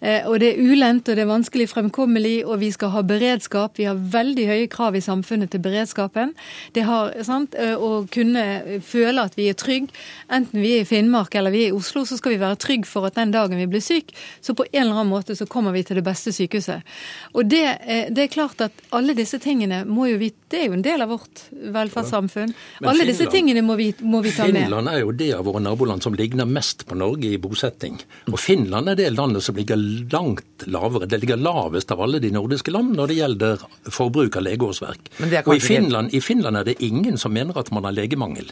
Eh, 0.00 0.26
og 0.28 0.38
det 0.40 0.52
er 0.52 0.62
ulendt 0.62 1.08
og 1.08 1.16
det 1.16 1.24
er 1.24 1.30
vanskelig 1.30 1.68
fremkommelig, 1.72 2.44
og 2.46 2.60
vi 2.62 2.70
skal 2.74 2.92
ha 2.94 3.02
beredskap. 3.06 3.78
Vi 3.78 3.88
har 3.88 3.96
veldig 3.96 4.46
høye 4.48 4.68
krav 4.72 4.96
i 4.96 5.04
samfunnet 5.04 5.52
til 5.52 5.62
beredskapen. 5.64 6.34
Det 6.72 6.86
har, 6.88 7.12
sant, 7.22 7.54
eh, 7.54 7.76
Å 7.82 8.06
kunne 8.12 8.80
føle 8.84 9.22
at 9.24 9.34
vi 9.34 9.48
er 9.50 9.56
trygg, 9.58 9.88
enten 10.30 10.60
vi 10.62 10.76
er 10.76 10.82
i 10.82 10.86
Finnmark 10.86 11.34
eller 11.34 11.50
vi 11.50 11.64
er 11.64 11.72
i 11.72 11.76
Oslo, 11.76 12.04
så 12.04 12.16
skal 12.16 12.34
vi 12.34 12.38
være 12.38 12.60
trygg 12.60 12.86
for 12.86 13.06
at 13.08 13.16
den 13.18 13.32
dagen 13.32 13.58
vi 13.58 13.66
blir 13.66 13.82
syk, 13.82 14.12
så 14.40 14.54
på 14.54 14.66
en 14.70 14.82
eller 14.82 15.00
annen 15.00 15.10
måte 15.10 15.34
så 15.36 15.46
kommer 15.46 15.72
vi 15.72 15.82
til 15.82 15.98
det 15.98 16.04
beste 16.04 16.32
sykehuset. 16.32 16.82
Og 17.34 17.48
det, 17.48 17.64
eh, 17.86 18.06
det 18.12 18.28
er 18.28 18.28
klart 18.28 18.60
at 18.60 18.72
alle 18.92 19.16
disse 19.18 19.40
tingene 19.42 19.84
må 19.88 20.10
jo 20.10 20.18
vi 20.18 20.32
Det 20.52 20.60
er 20.60 20.66
jo 20.66 20.74
en 20.76 20.82
del 20.84 21.00
av 21.00 21.08
vårt 21.08 21.46
velferdssamfunn. 21.50 22.50
Alle 22.84 23.06
disse 23.08 23.24
tingene 23.32 23.62
må 23.64 23.72
vi, 23.78 23.86
må 24.04 24.20
vi 24.20 24.34
ta 24.36 24.44
med. 24.44 24.66
Finland 24.66 24.90
er 24.92 24.98
jo 25.00 25.12
det 25.16 25.30
av 25.32 25.46
våre 25.48 25.62
naboland 25.64 26.02
som 26.04 26.12
ligner 26.12 26.44
mest 26.44 26.84
på 26.84 26.94
Norge 26.94 27.24
i 27.24 27.38
bosetting. 27.40 27.71
Og 28.30 28.38
Finland 28.40 28.92
er 28.92 28.98
det 28.98 29.08
landet 29.14 29.44
som 29.46 29.56
ligger 29.56 29.80
langt 30.12 30.66
lavere. 30.66 31.08
Det 31.10 31.20
ligger 31.22 31.40
lavest 31.40 31.90
av 31.94 32.02
alle 32.04 32.20
de 32.22 32.32
nordiske 32.34 32.74
land 32.74 32.94
når 32.98 33.10
det 33.10 33.18
gjelder 33.18 33.66
forbruk 33.90 34.38
av 34.38 34.46
legeårsverk. 34.46 35.12
Og 35.44 35.54
i 35.56 35.62
Finland, 35.62 36.14
i 36.14 36.20
Finland 36.20 36.60
er 36.60 36.70
det 36.70 36.80
ingen 36.84 37.18
som 37.20 37.34
mener 37.34 37.58
at 37.58 37.72
man 37.74 37.88
har 37.88 37.96
legemangel. 37.96 38.50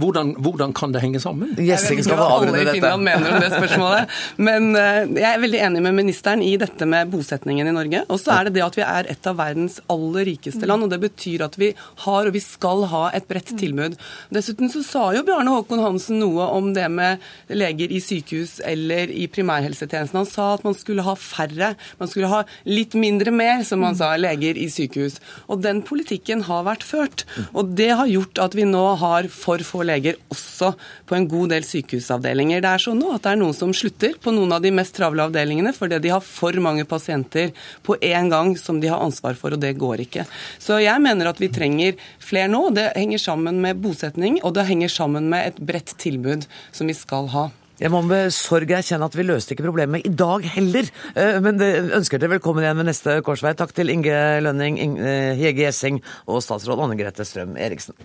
Hvordan, 0.00 0.34
hvordan, 0.42 0.72
kan 0.74 0.92
det 0.94 1.02
henge 1.04 1.20
sammen? 1.22 1.52
Jeg 1.58 1.78
vet 1.78 2.02
ikke 2.02 2.16
hva 2.18 2.28
alle 2.38 2.62
i 2.62 2.66
Finland 2.72 3.04
mener 3.06 3.30
om 3.30 3.42
det 3.42 3.50
spørsmålet. 3.52 4.14
Men 4.42 4.70
uh, 4.74 5.04
jeg 5.14 5.28
er 5.28 5.42
veldig 5.42 5.60
enig 5.68 5.82
med 5.86 5.96
ministeren 6.00 6.42
i 6.42 6.54
dette 6.60 6.88
med 6.88 7.12
bosetningen 7.12 7.70
i 7.70 7.74
Norge. 7.74 8.02
Og 8.08 8.20
så 8.22 8.34
er 8.38 8.48
det 8.48 8.56
det 8.58 8.64
at 8.66 8.78
vi 8.78 8.84
er 8.86 9.10
et 9.14 9.28
av 9.30 9.38
verdens 9.38 9.78
aller 9.92 10.26
rikeste 10.30 10.66
land. 10.66 10.86
og 10.86 10.92
Det 10.92 11.00
betyr 11.04 11.44
at 11.46 11.58
vi 11.60 11.70
har 12.06 12.30
og 12.30 12.34
vi 12.34 12.42
skal 12.42 12.86
ha 12.90 13.04
et 13.14 13.28
bredt 13.30 13.54
tilbud. 13.60 13.96
Dessuten 14.34 14.72
så 14.72 14.82
sa 14.86 15.04
jo 15.14 15.24
Bjarne 15.26 15.54
Håkon 15.54 15.82
Hansen 15.84 16.18
noe 16.22 16.48
om 16.56 16.72
det 16.76 16.86
med 16.92 17.22
leger 17.52 17.92
i 17.94 18.00
sykehus 18.02 18.58
eller 18.66 19.12
i 19.12 19.28
primærhelsetjenesten. 19.30 20.22
Han 20.22 20.30
sa 20.30 20.50
at 20.56 20.66
man 20.66 20.76
skulle 20.78 21.04
ha 21.06 21.14
færre, 21.18 21.74
man 22.00 22.10
skulle 22.10 22.32
ha 22.32 22.42
litt 22.66 22.96
mindre 22.98 23.32
mer, 23.34 23.62
som 23.66 23.84
han 23.86 23.96
sa, 23.98 24.14
leger 24.18 24.58
i 24.58 24.66
sykehus. 24.72 25.20
Og 25.46 25.62
den 25.64 25.84
politikken 25.86 26.44
har 26.48 26.66
vært 26.66 26.86
ført. 26.86 27.26
Og 27.52 27.74
det 27.78 27.92
har 27.94 28.10
gjort 28.10 28.42
at 28.42 28.58
vi 28.58 28.66
nå 28.68 28.84
har 29.00 29.30
for 29.32 29.62
få 29.64 29.83
leger 29.86 30.18
også 30.32 30.72
på 31.08 31.16
en 31.16 31.28
god 31.30 31.54
del 31.54 31.66
sykehusavdelinger. 31.68 32.62
Det 32.64 32.72
er 32.72 32.84
sånn 32.84 33.00
nå 33.00 33.14
at 33.14 33.24
det 33.24 33.34
er 33.34 33.40
noen 33.40 33.56
som 33.56 33.74
slutter 33.76 34.16
på 34.20 34.34
noen 34.34 34.56
av 34.56 34.64
de 34.64 34.72
mest 34.74 34.94
travle 34.96 35.26
avdelingene 35.28 35.74
fordi 35.76 36.00
de 36.04 36.12
har 36.14 36.24
for 36.24 36.56
mange 36.64 36.86
pasienter 36.88 37.52
på 37.86 37.98
én 38.00 38.30
gang 38.32 38.54
som 38.60 38.80
de 38.82 38.90
har 38.92 39.02
ansvar 39.04 39.38
for, 39.38 39.54
og 39.54 39.62
det 39.62 39.74
går 39.80 40.04
ikke. 40.06 40.28
Så 40.62 40.80
jeg 40.82 41.02
mener 41.04 41.30
at 41.30 41.42
vi 41.42 41.52
trenger 41.52 41.98
flere 42.22 42.50
nå. 42.52 42.66
Det 42.74 42.90
henger 42.96 43.22
sammen 43.22 43.60
med 43.64 43.82
bosetning, 43.84 44.40
og 44.42 44.56
det 44.56 44.68
henger 44.70 44.92
sammen 44.92 45.28
med 45.32 45.52
et 45.52 45.60
bredt 45.60 45.96
tilbud 46.00 46.48
som 46.72 46.90
vi 46.90 46.96
skal 46.96 47.30
ha. 47.34 47.50
Jeg 47.80 47.90
må 47.90 48.04
med 48.06 48.30
sorg 48.34 48.70
erkjenne 48.70 49.08
at 49.08 49.16
vi 49.18 49.26
løste 49.26 49.54
ikke 49.54 49.66
problemet 49.66 50.06
i 50.06 50.12
dag 50.14 50.46
heller. 50.54 50.90
Eh, 51.18 51.40
men 51.42 51.58
det 51.58 51.72
ønsker 51.98 52.22
dere 52.22 52.36
velkommen 52.36 52.62
igjen 52.62 52.78
ved 52.78 52.90
neste 52.92 53.18
korsvei. 53.26 53.56
Takk 53.58 53.74
til 53.74 53.90
Inge 53.90 54.14
Lønning, 54.46 54.78
eh, 54.78 55.34
Hege 55.40 55.66
Gjessing 55.66 56.02
og 56.28 56.42
statsråd 56.46 56.86
Anne 56.86 56.98
Grete 57.00 57.26
Strøm 57.26 57.58
Eriksen. 57.58 57.98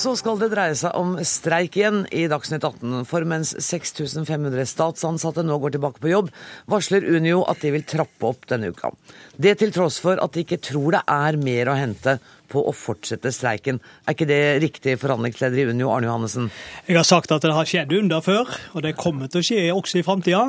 Så 0.00 0.14
skal 0.16 0.38
det 0.40 0.46
dreie 0.54 0.72
seg 0.78 0.94
om 0.96 1.18
streik 1.28 1.74
igjen 1.76 2.06
i 2.16 2.22
Dagsnytt 2.30 2.64
18. 2.64 3.02
For 3.04 3.26
mens 3.28 3.50
6500 3.60 4.64
statsansatte 4.70 5.42
nå 5.44 5.58
går 5.60 5.74
tilbake 5.74 6.00
på 6.00 6.08
jobb, 6.08 6.30
varsler 6.72 7.04
Unio 7.04 7.42
at 7.50 7.60
de 7.60 7.74
vil 7.74 7.84
trappe 7.84 8.30
opp 8.30 8.46
denne 8.48 8.70
uka. 8.72 8.94
Det 9.36 9.58
til 9.60 9.74
tross 9.74 9.98
for 10.00 10.16
at 10.24 10.32
de 10.32 10.46
ikke 10.46 10.62
tror 10.70 10.96
det 10.96 11.02
er 11.04 11.36
mer 11.42 11.68
å 11.68 11.76
hente 11.76 12.16
på 12.50 12.62
å 12.64 12.72
fortsette 12.72 13.28
streiken. 13.34 13.82
Er 14.08 14.16
ikke 14.16 14.30
det 14.30 14.40
riktig, 14.64 14.96
forhandlingsleder 15.04 15.60
i 15.60 15.68
Unio, 15.74 15.92
Arne 15.92 16.08
Johannessen? 16.08 16.48
Jeg 16.88 16.96
har 16.96 17.08
sagt 17.10 17.36
at 17.36 17.44
det 17.44 17.52
har 17.58 17.68
skjedd 17.68 17.92
under 18.00 18.24
før, 18.24 18.56
og 18.72 18.88
det 18.88 18.96
kommer 18.96 19.28
til 19.28 19.44
å 19.44 19.48
skje 19.50 19.68
også 19.74 20.00
i 20.00 20.06
framtida. 20.08 20.42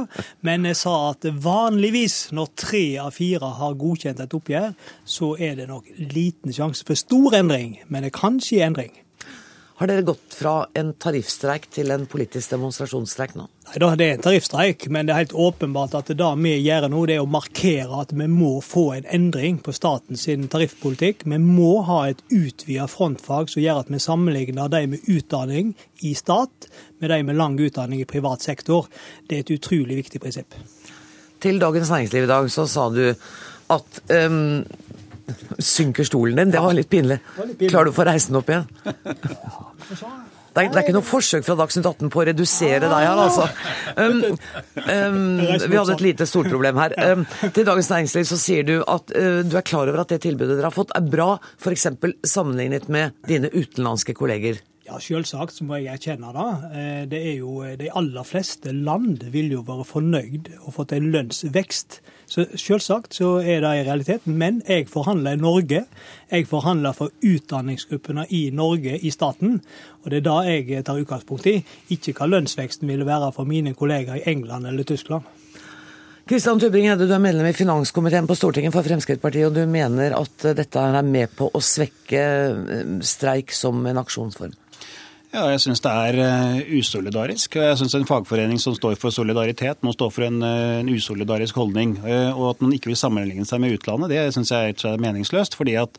Men 0.48 0.72
jeg 0.72 0.80
sa 0.86 0.96
at 1.12 1.28
vanligvis, 1.44 2.30
når 2.32 2.56
tre 2.56 2.86
av 3.04 3.20
fire 3.20 3.52
har 3.60 3.80
godkjent 3.84 4.24
et 4.24 4.40
oppgjør, 4.40 4.74
så 5.04 5.36
er 5.36 5.60
det 5.60 5.70
nok 5.76 5.92
liten 6.16 6.56
sjanse 6.56 6.88
for 6.88 6.96
stor 6.96 7.42
endring. 7.44 7.82
Men 7.92 8.08
det 8.08 8.16
kan 8.16 8.40
skje 8.40 8.64
endring. 8.72 8.96
Har 9.82 9.90
dere 9.90 10.04
gått 10.06 10.36
fra 10.38 10.68
en 10.78 10.92
tariffstreik 10.94 11.64
til 11.74 11.90
en 11.90 12.04
politisk 12.06 12.52
demonstrasjonsstreik 12.54 13.32
nå? 13.34 13.48
Nei, 13.66 13.80
da, 13.82 13.88
Det 13.98 14.06
er 14.06 14.12
en 14.14 14.22
tariffstreik, 14.22 14.84
men 14.94 15.08
det 15.08 15.14
er 15.16 15.20
helt 15.24 15.34
åpenbart 15.34 15.96
at 15.98 16.12
det 16.12 16.20
da 16.20 16.28
vi 16.38 16.52
gjør 16.62 16.86
nå, 16.94 17.00
det 17.10 17.16
er 17.16 17.24
å 17.24 17.32
markere 17.34 18.04
at 18.04 18.14
vi 18.14 18.28
må 18.30 18.52
få 18.62 18.84
en 19.00 19.08
endring 19.10 19.58
på 19.58 19.74
statens 19.74 20.28
tariffpolitikk. 20.54 21.26
Vi 21.26 21.40
må 21.42 21.72
ha 21.88 22.04
et 22.12 22.22
utvidet 22.30 22.92
frontfag 22.94 23.50
som 23.50 23.64
gjør 23.64 23.82
at 23.82 23.90
vi 23.90 24.04
sammenligner 24.06 24.70
de 24.70 24.84
med 24.92 25.10
utdanning 25.10 25.74
i 26.06 26.14
stat 26.14 26.70
med 27.02 27.10
de 27.10 27.24
med 27.26 27.42
lang 27.42 27.58
utdanning 27.58 28.06
i 28.06 28.10
privat 28.14 28.46
sektor. 28.46 28.86
Det 29.26 29.40
er 29.40 29.48
et 29.48 29.56
utrolig 29.58 29.98
viktig 30.04 30.22
prinsipp. 30.22 30.62
Til 31.42 31.58
Dagens 31.58 31.90
Næringsliv 31.90 32.30
i 32.30 32.34
dag 32.36 32.54
så 32.54 32.70
sa 32.70 32.86
du 32.94 33.08
at 33.74 34.02
um, 34.30 34.62
Synker 35.58 36.08
stolen 36.08 36.40
din? 36.40 36.54
Det 36.54 36.62
var 36.64 36.76
litt 36.78 36.92
pinlig. 36.92 37.22
Klarer 37.68 37.90
du 37.90 37.94
å 37.94 37.98
få 37.98 38.08
reise 38.08 38.32
den 38.32 38.42
opp 38.42 38.52
igjen? 38.52 38.68
Det 40.52 40.60
er, 40.60 40.68
det 40.68 40.76
er, 40.76 40.84
ikke 40.84 40.96
noe 40.98 41.08
forsøk 41.08 41.46
fra 41.48 41.56
Dagsnytt 41.56 41.86
18 41.88 42.10
på 42.12 42.20
å 42.20 42.24
redusere 42.28 42.82
deg 42.84 43.06
her, 43.06 43.20
altså. 43.24 43.46
Um, 43.96 44.18
um, 44.84 45.38
vi 45.40 45.78
hadde 45.78 45.94
et 45.96 46.04
lite 46.04 46.28
storproblem 46.28 46.82
her. 46.82 46.96
Um, 47.14 47.24
til 47.56 47.68
Dagens 47.68 47.88
Næringsliv 47.94 48.28
så 48.28 48.40
sier 48.42 48.68
du 48.68 48.74
at 48.82 49.14
uh, 49.16 49.40
du 49.48 49.56
er 49.56 49.64
klar 49.64 49.88
over 49.88 50.04
at 50.04 50.12
det 50.12 50.20
tilbudet 50.26 50.58
dere 50.58 50.68
har 50.68 50.76
fått 50.76 50.92
er 50.98 51.08
bra, 51.08 51.38
f.eks. 51.56 51.88
sammenlignet 52.28 52.92
med 52.92 53.16
dine 53.32 53.48
utenlandske 53.54 54.18
kolleger. 54.18 54.60
Ja, 54.92 54.98
Selvsagt 55.00 55.56
så 55.56 55.64
må 55.64 55.78
jeg 55.80 55.94
erkjenne 55.94 56.34
det. 56.36 56.46
Eh, 56.76 57.04
det 57.08 57.20
er 57.30 57.36
jo, 57.40 57.62
De 57.80 57.88
aller 57.96 58.26
fleste 58.28 58.74
land 58.76 59.22
vil 59.32 59.54
jo 59.54 59.62
være 59.64 59.86
fornøyd 59.88 60.50
og 60.66 60.74
fått 60.76 60.92
en 60.98 61.08
lønnsvekst. 61.14 62.02
Så 62.28 62.44
Selvsagt 62.60 63.16
så 63.16 63.38
er 63.40 63.62
det 63.64 63.72
i 63.72 63.86
realiteten. 63.88 64.36
Men 64.36 64.60
jeg 64.68 64.90
forhandler 64.92 65.38
i 65.38 65.40
Norge. 65.40 65.86
Jeg 66.32 66.48
forhandler 66.48 66.92
for 66.98 67.14
utdanningsgruppene 67.24 68.26
i 68.36 68.50
Norge 68.52 68.98
i 69.00 69.12
staten. 69.16 69.62
Og 70.04 70.12
det 70.12 70.20
er 70.20 70.26
da 70.28 70.38
jeg 70.50 70.84
tar 70.84 71.00
utgangspunkt 71.00 71.48
i, 71.48 71.62
ikke 71.96 72.18
hva 72.18 72.28
lønnsveksten 72.28 72.92
vil 72.92 73.06
være 73.08 73.32
for 73.32 73.48
mine 73.48 73.72
kollegaer 73.74 74.20
i 74.20 74.28
England 74.34 74.68
eller 74.68 74.84
Tyskland. 74.84 75.24
Kristian 76.28 76.60
Tubring-Gjedde, 76.60 77.08
du 77.08 77.14
er 77.16 77.24
medlem 77.24 77.48
i 77.48 77.56
finanskomiteen 77.56 78.28
på 78.28 78.36
Stortinget 78.36 78.76
for 78.76 78.86
Fremskrittspartiet, 78.86 79.48
og 79.48 79.56
du 79.56 79.64
mener 79.68 80.14
at 80.20 80.46
dette 80.56 80.84
er 80.84 81.08
med 81.08 81.32
på 81.36 81.48
å 81.48 81.64
svekke 81.64 82.22
eh, 82.22 82.92
streik 83.04 83.56
som 83.56 83.82
en 83.88 84.00
aksjonsform? 84.04 84.54
Ja, 85.32 85.46
jeg 85.48 85.62
syns 85.64 85.80
det 85.80 85.92
er 85.96 86.18
uh, 86.20 86.58
usolidarisk. 86.76 87.54
Jeg 87.56 87.78
syns 87.80 87.94
en 87.96 88.08
fagforening 88.08 88.58
som 88.60 88.74
står 88.76 88.98
for 89.00 89.16
solidaritet, 89.16 89.78
må 89.80 89.94
stå 89.96 90.10
for 90.12 90.26
en, 90.26 90.42
uh, 90.44 90.82
en 90.82 90.90
usolidarisk 90.92 91.56
holdning. 91.56 91.94
Uh, 92.04 92.36
og 92.36 92.50
at 92.50 92.66
man 92.66 92.74
ikke 92.76 92.90
vil 92.92 92.98
sammenligne 93.00 93.48
seg 93.48 93.62
med 93.64 93.78
utlandet, 93.78 94.12
det 94.12 94.26
syns 94.36 94.52
jeg 94.52 94.76
er 94.76 95.00
meningsløst. 95.00 95.56
fordi 95.56 95.78
at 95.80 95.96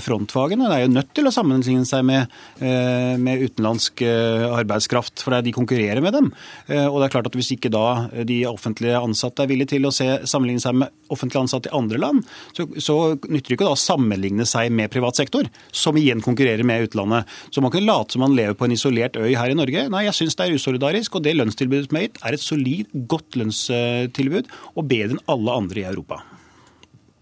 frontfagene 0.00 0.70
er 0.72 0.86
jo 0.86 0.94
nødt 0.94 1.12
til 1.12 1.28
å 1.28 1.32
sammenligne 1.34 1.84
seg 1.88 2.06
med, 2.06 2.32
med 2.60 3.42
utenlandsk 3.42 4.02
arbeidskraft, 4.04 5.22
for 5.24 5.34
de 5.42 5.52
konkurrerer 5.54 6.00
med 6.04 6.14
dem. 6.14 6.28
Og 6.68 6.98
det 7.00 7.06
er 7.06 7.12
klart 7.14 7.28
at 7.30 7.36
hvis 7.36 7.50
ikke 7.56 7.72
da 7.72 8.08
de 8.28 8.38
offentlige 8.48 9.00
ansatte 9.00 9.44
er 9.44 9.50
villige 9.50 9.72
til 9.74 9.88
å 9.88 9.92
se, 9.94 10.06
sammenligne 10.28 10.62
seg 10.62 10.76
med 10.82 10.92
offentlig 11.10 11.40
ansatte 11.40 11.70
i 11.72 11.76
andre 11.76 12.00
land, 12.00 12.22
så, 12.56 12.68
så 12.78 12.98
nytter 13.26 13.52
det 13.52 13.58
ikke 13.58 13.70
å 13.72 13.78
sammenligne 13.80 14.46
seg 14.48 14.70
med 14.72 14.92
privat 14.92 15.18
sektor, 15.18 15.48
som 15.72 15.98
igjen 15.98 16.22
konkurrerer 16.24 16.66
med 16.66 16.86
utlandet. 16.88 17.28
Så 17.50 17.64
man 17.64 17.74
kan 17.74 17.86
late 17.86 18.14
som 18.14 18.24
man 18.24 18.36
lever 18.38 18.56
på 18.58 18.69
en 18.70 18.78
isolert 18.78 19.18
øy 19.18 19.34
her 19.34 19.52
i 19.52 19.58
Norge. 19.58 19.86
Nei, 19.92 20.06
jeg 20.06 20.18
syns 20.22 20.38
det 20.38 20.46
er 20.48 20.58
usolidarisk. 20.58 21.18
Og 21.18 21.26
det 21.26 21.36
lønnstilbudet 21.38 21.90
som 21.90 22.00
er 22.00 22.08
gitt, 22.08 22.20
er 22.22 22.36
et 22.36 22.44
solid, 22.44 23.00
godt 23.10 23.40
lønnstilbud, 23.40 24.52
og 24.76 24.86
bedre 24.90 25.16
enn 25.16 25.24
alle 25.30 25.62
andre 25.62 25.82
i 25.82 25.88
Europa. 25.90 26.22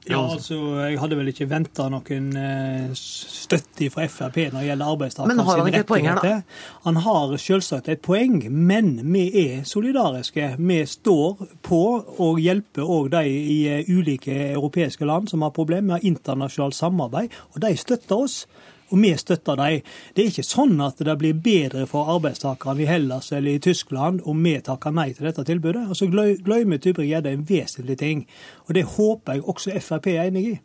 Ja, 0.08 0.22
altså, 0.32 0.56
Jeg 0.88 0.98
hadde 1.00 1.16
vel 1.18 1.28
ikke 1.32 1.46
venta 1.50 1.88
noen 1.92 2.30
eh, 2.40 2.94
støtte 2.96 3.90
fra 3.92 4.06
Frp 4.08 4.38
når 4.52 4.62
det 4.62 4.68
gjelder 4.70 4.92
arbeidstakere. 4.94 5.28
Men 5.28 5.44
har 5.44 5.60
han 5.60 5.68
ikke 5.68 5.82
et 5.84 5.90
poeng 5.90 6.08
her, 6.08 6.20
da? 6.24 6.38
Han 6.86 7.00
har 7.04 7.34
selvsagt 7.42 7.90
et 7.92 8.00
poeng, 8.04 8.40
men 8.48 8.94
vi 9.12 9.26
er 9.42 9.66
solidariske. 9.68 10.54
Vi 10.58 10.78
står 10.88 11.44
på 11.66 11.82
og 12.24 12.40
hjelper 12.40 12.88
òg 12.88 13.12
de 13.18 13.24
i 13.28 13.58
eh, 13.68 13.92
ulike 13.92 14.38
europeiske 14.54 15.08
land 15.08 15.28
som 15.32 15.44
har 15.44 15.52
problemer. 15.56 15.90
Vi 15.90 15.98
har 15.98 16.10
internasjonalt 16.14 16.78
samarbeid, 16.78 17.36
og 17.52 17.62
de 17.66 17.76
støtter 17.76 18.24
oss 18.24 18.40
og 18.88 19.02
vi 19.02 19.12
støtter 19.16 19.58
dem. 19.58 19.80
Det 20.14 20.22
er 20.22 20.30
ikke 20.32 20.46
sånn 20.46 20.78
at 20.84 21.00
det 21.04 21.16
blir 21.20 21.40
bedre 21.44 21.86
for 21.90 22.10
arbeidstakerne 22.14 22.84
i 22.84 22.88
Hellas 22.88 23.32
eller 23.32 23.56
i 23.56 23.62
Tyskland 23.62 24.22
om 24.28 24.40
vi 24.44 24.54
takker 24.64 24.94
nei 24.94 25.10
til 25.12 25.28
dette 25.28 25.44
tilbudet. 25.48 25.86
Og 25.88 25.98
så 25.98 26.08
glemmer 26.10 26.80
Tybring-Gjedde 26.82 27.34
en 27.34 27.44
vesentlig 27.48 27.98
ting, 28.00 28.24
og 28.66 28.74
det 28.78 28.86
håper 28.96 29.38
jeg 29.38 29.46
også 29.48 29.76
Frp 29.84 30.10
er 30.14 30.24
enig 30.28 30.46
i. 30.52 30.56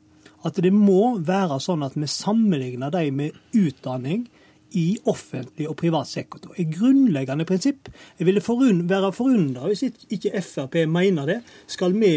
At 0.43 0.59
det 0.59 0.74
må 0.76 1.17
være 1.24 1.59
sånn 1.63 1.86
at 1.86 1.95
vi 1.95 2.07
sammenligner 2.11 2.91
dem 2.91 3.19
med 3.21 3.38
utdanning 3.55 4.26
i 4.74 4.97
offentlig 5.05 5.67
og 5.69 5.78
privat 5.80 6.09
sektor. 6.09 6.53
Et 6.57 6.67
grunnleggende 6.67 7.45
prinsipp. 7.45 7.91
Jeg 8.17 8.28
ville 8.28 8.41
forund 8.41 8.88
være 8.89 9.13
forundra 9.15 9.69
hvis 9.69 9.86
ikke 9.86 10.41
Frp 10.41 10.80
mener 10.89 11.30
det. 11.30 11.39
Skal 11.67 11.93
vi 11.95 12.15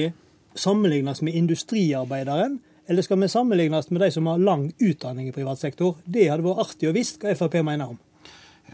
sammenlignes 0.56 1.22
med 1.22 1.36
industriarbeideren 1.36 2.58
eller 2.86 3.02
skal 3.02 3.20
vi 3.20 3.28
sammenlignes 3.28 3.90
med 3.90 4.00
de 4.00 4.10
som 4.14 4.26
har 4.30 4.38
lang 4.38 4.72
utdanning 4.78 5.28
i 5.28 5.32
privat 5.34 5.58
sektor? 5.58 5.96
Det 6.04 6.28
hadde 6.30 6.46
vært 6.46 6.62
artig 6.66 6.90
å 6.90 6.94
visst 6.94 7.22
hva 7.22 7.34
Frp 7.34 7.58
mener 7.66 7.94
om. 7.94 7.98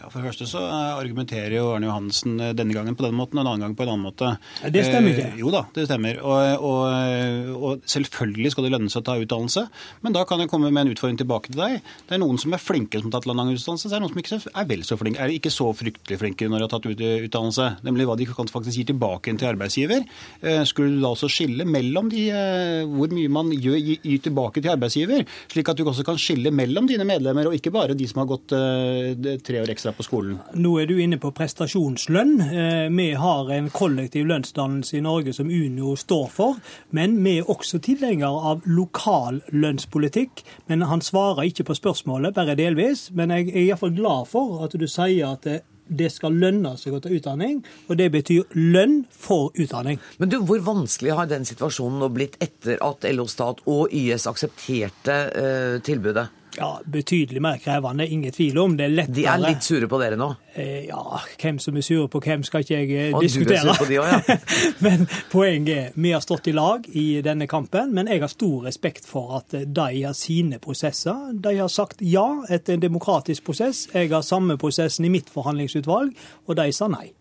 Ja, 0.03 0.09
For 0.11 0.19
det 0.19 0.33
første 0.33 0.47
så 0.51 0.61
eh, 0.67 0.97
argumenterer 0.99 1.53
jo 1.55 1.69
Arne 1.77 1.87
Johansen 1.87 2.41
eh, 2.43 2.53
denne 2.59 2.75
gangen 2.75 2.97
på 2.99 3.05
den 3.07 3.15
måten, 3.15 3.39
og 3.39 3.45
en 3.45 3.51
annen 3.53 3.69
gang 3.69 3.75
på 3.79 3.85
en 3.85 3.93
annen 3.93 4.07
måte. 4.09 4.33
Det 4.75 4.83
stemmer 4.89 5.13
ikke. 5.13 5.27
Eh, 5.31 5.37
jo 5.39 5.53
da, 5.55 5.61
det 5.77 5.85
stemmer. 5.87 6.19
Og, 6.27 6.65
og, 6.67 7.53
og, 7.55 7.85
selvfølgelig 7.93 8.51
skal 8.55 8.67
det 8.67 8.73
lønne 8.75 8.91
seg 8.91 9.05
å 9.05 9.07
ta 9.07 9.15
utdannelse. 9.23 9.63
Men 10.03 10.17
da 10.17 10.25
kan 10.27 10.43
jeg 10.43 10.51
komme 10.51 10.73
med 10.73 10.83
en 10.83 10.97
utfordring 10.97 11.21
tilbake 11.21 11.53
til 11.53 11.63
deg. 11.63 11.77
Det 12.09 12.17
er 12.17 12.23
noen 12.23 12.41
som 12.43 12.57
er 12.57 12.63
flinke 12.63 12.99
som 12.99 13.13
har 13.13 13.21
tatt 13.21 13.29
lang 13.31 13.53
utdannelse, 13.53 13.87
så 13.87 13.93
er 13.93 14.01
det 14.01 14.03
noen 14.03 14.15
som 14.17 14.23
ikke 14.25 14.41
er 14.65 14.69
vel 14.73 14.83
så 14.89 14.99
flinke. 14.99 15.23
Er 15.23 15.37
ikke 15.37 15.55
så 15.55 15.69
fryktelig 15.79 16.19
flinke 16.25 16.51
når 16.51 16.65
de 16.65 16.67
har 16.67 16.75
tatt 16.75 16.91
utdannelse. 16.91 17.69
Nemlig 17.87 18.09
hva 18.11 18.19
de 18.19 18.29
kan 18.33 18.51
faktisk 18.51 18.81
gi 18.81 18.87
tilbake 18.91 19.37
til 19.39 19.51
arbeidsgiver. 19.53 20.03
Eh, 20.43 20.65
skulle 20.67 20.97
du 20.97 21.07
da 21.07 21.13
også 21.15 21.31
skille 21.31 21.69
mellom 21.69 22.11
de, 22.11 22.25
eh, 22.35 22.83
hvor 22.91 23.15
mye 23.15 23.31
man 23.39 23.55
gir, 23.55 23.79
gir 24.03 24.27
tilbake 24.27 24.59
til 24.59 24.75
arbeidsgiver, 24.75 25.23
slik 25.55 25.71
at 25.71 25.79
du 25.79 25.87
også 25.87 26.03
kan 26.11 26.19
skille 26.19 26.51
mellom 26.51 26.91
dine 26.91 27.07
medlemmer, 27.07 27.47
og 27.47 27.55
ikke 27.55 27.75
bare 27.75 27.95
de 27.95 28.11
som 28.11 28.25
har 28.25 28.31
gått 28.35 28.59
eh, 28.59 29.39
tre 29.47 29.63
år 29.63 29.71
ekstra 29.71 29.92
på 29.97 30.05
skolen. 30.07 30.39
Nå 30.55 30.75
er 30.81 30.89
du 30.91 30.97
inne 31.01 31.19
på 31.23 31.33
prestasjonslønn. 31.37 32.33
Eh, 32.45 32.87
vi 32.93 33.09
har 33.19 33.51
en 33.55 33.71
kollektiv 33.73 34.27
lønnsdannelse 34.31 34.99
i 34.99 35.03
Norge 35.05 35.35
som 35.37 35.51
Unio 35.51 35.97
står 35.97 36.29
for. 36.33 36.61
Men 36.91 37.19
vi 37.25 37.39
er 37.41 37.51
også 37.51 37.81
tilhengere 37.85 38.53
av 38.53 38.67
lokal 38.67 39.43
lønnspolitikk. 39.53 40.45
Men 40.69 40.87
han 40.89 41.05
svarer 41.05 41.49
ikke 41.49 41.69
på 41.71 41.79
spørsmålet, 41.79 42.35
bare 42.35 42.59
delvis. 42.59 43.11
Men 43.13 43.35
jeg 43.35 43.53
er 43.53 43.67
iallfall 43.67 43.95
glad 43.97 44.33
for 44.33 44.65
at 44.67 44.77
du 44.79 44.89
sier 44.91 45.35
at 45.35 45.47
det 45.93 46.11
skal 46.15 46.37
lønne 46.39 46.75
seg 46.81 46.97
å 46.97 47.01
ta 47.03 47.11
utdanning, 47.13 47.61
og 47.89 47.99
det 48.01 48.09
betyr 48.15 48.57
lønn 48.57 49.03
for 49.11 49.51
utdanning. 49.59 50.01
Men 50.19 50.33
du, 50.33 50.39
Hvor 50.47 50.63
vanskelig 50.65 51.17
har 51.17 51.31
den 51.31 51.45
situasjonen 51.49 52.01
nå 52.03 52.09
blitt 52.15 52.39
etter 52.43 52.81
at 52.83 53.05
LO 53.13 53.27
Stat 53.31 53.63
og 53.67 53.93
YS 53.93 54.29
aksepterte 54.31 55.19
uh, 55.33 55.77
tilbudet? 55.85 56.29
Ja, 56.57 56.81
Betydelig 56.85 57.41
mer 57.43 57.57
krevende, 57.59 58.07
ingen 58.09 58.33
tvil 58.33 58.59
om. 58.59 58.75
Det 58.77 58.85
er 58.85 58.93
lettere. 58.93 59.15
De 59.17 59.25
er 59.31 59.41
litt 59.41 59.65
sure 59.65 59.89
på 59.89 59.99
dere 60.03 60.19
nå? 60.21 60.29
Eh, 60.53 60.85
ja, 60.91 61.21
hvem 61.41 61.59
som 61.63 61.77
er 61.81 61.87
sure 61.87 62.11
på 62.13 62.21
hvem 62.21 62.45
skal 62.45 62.65
ikke 62.65 62.81
jeg 62.83 63.15
diskutere. 63.15 63.15
og 63.17 63.23
diskutere. 63.25 63.63
Du 63.63 63.71
er 63.71 63.77
sur 63.77 63.85
på 63.85 63.89
de 63.89 64.01
også, 64.03 64.19
ja. 64.29 64.37
men 64.87 65.07
poenget 65.33 65.73
er, 65.77 65.95
vi 65.97 66.13
har 66.13 66.25
stått 66.25 66.51
i 66.53 66.57
lag 66.57 66.85
i 66.93 67.07
denne 67.25 67.49
kampen, 67.49 67.95
men 67.97 68.11
jeg 68.13 68.21
har 68.25 68.33
stor 68.33 68.69
respekt 68.69 69.09
for 69.09 69.39
at 69.41 69.57
eh, 69.57 69.65
de 69.65 70.05
har 70.05 70.17
sine 70.19 70.61
prosesser. 70.63 71.33
De 71.33 71.55
har 71.57 71.73
sagt 71.73 72.05
ja 72.05 72.27
etter 72.53 72.77
en 72.77 72.85
demokratisk 72.85 73.49
prosess. 73.49 73.87
Jeg 73.95 74.13
har 74.13 74.27
samme 74.27 74.59
prosessen 74.61 75.09
i 75.09 75.13
mitt 75.13 75.33
forhandlingsutvalg, 75.33 76.13
og 76.47 76.61
de 76.61 76.69
sa 76.77 76.91
nei. 76.93 77.15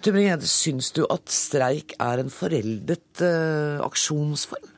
Tybring-Gjedde, 0.00 0.48
syns 0.48 0.92
du 0.96 1.02
at 1.12 1.28
streik 1.32 1.92
er 2.00 2.22
en 2.22 2.30
foreldet 2.32 3.20
uh, 3.20 3.80
aksjonsform? 3.84 4.68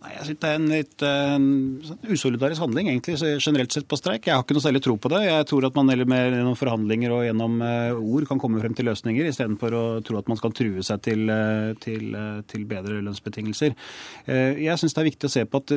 Nei, 0.00 0.14
Jeg 0.14 0.30
synes 0.30 0.40
Det 0.40 0.48
er 0.48 0.56
en 0.56 0.70
litt 0.70 1.02
uh, 1.04 2.08
usolidarisk 2.08 2.62
handling 2.62 2.88
egentlig, 2.88 3.18
generelt 3.44 3.74
sett 3.74 3.88
på 3.88 3.98
streik. 4.00 4.24
Jeg 4.24 4.32
har 4.32 4.44
ikke 4.46 4.56
noe 4.56 4.64
særlig 4.64 4.80
tro 4.86 4.94
på 4.96 5.10
det. 5.12 5.18
Jeg 5.26 5.48
tror 5.50 5.66
at 5.68 5.76
man 5.76 5.90
med 5.90 6.22
gjennom 6.32 6.56
forhandlinger 6.56 7.12
og 7.12 7.24
gjennom 7.26 7.58
uh, 7.60 7.98
ord 8.00 8.24
kan 8.30 8.40
komme 8.40 8.62
frem 8.62 8.76
til 8.76 8.88
løsninger, 8.88 9.28
istedenfor 9.28 9.76
å 9.76 9.82
tro 10.06 10.16
at 10.16 10.30
man 10.32 10.40
skal 10.40 10.54
true 10.56 10.84
seg 10.86 11.02
til, 11.04 11.26
uh, 11.28 11.74
til, 11.84 12.16
til 12.48 12.64
bedre 12.70 13.02
lønnsbetingelser. 13.04 13.76
Jeg 14.30 14.80
syns 14.80 14.94
det 14.94 15.00
er 15.02 15.08
viktig 15.08 15.28
å 15.28 15.32
se 15.32 15.42
på 15.48 15.60
at 15.60 15.72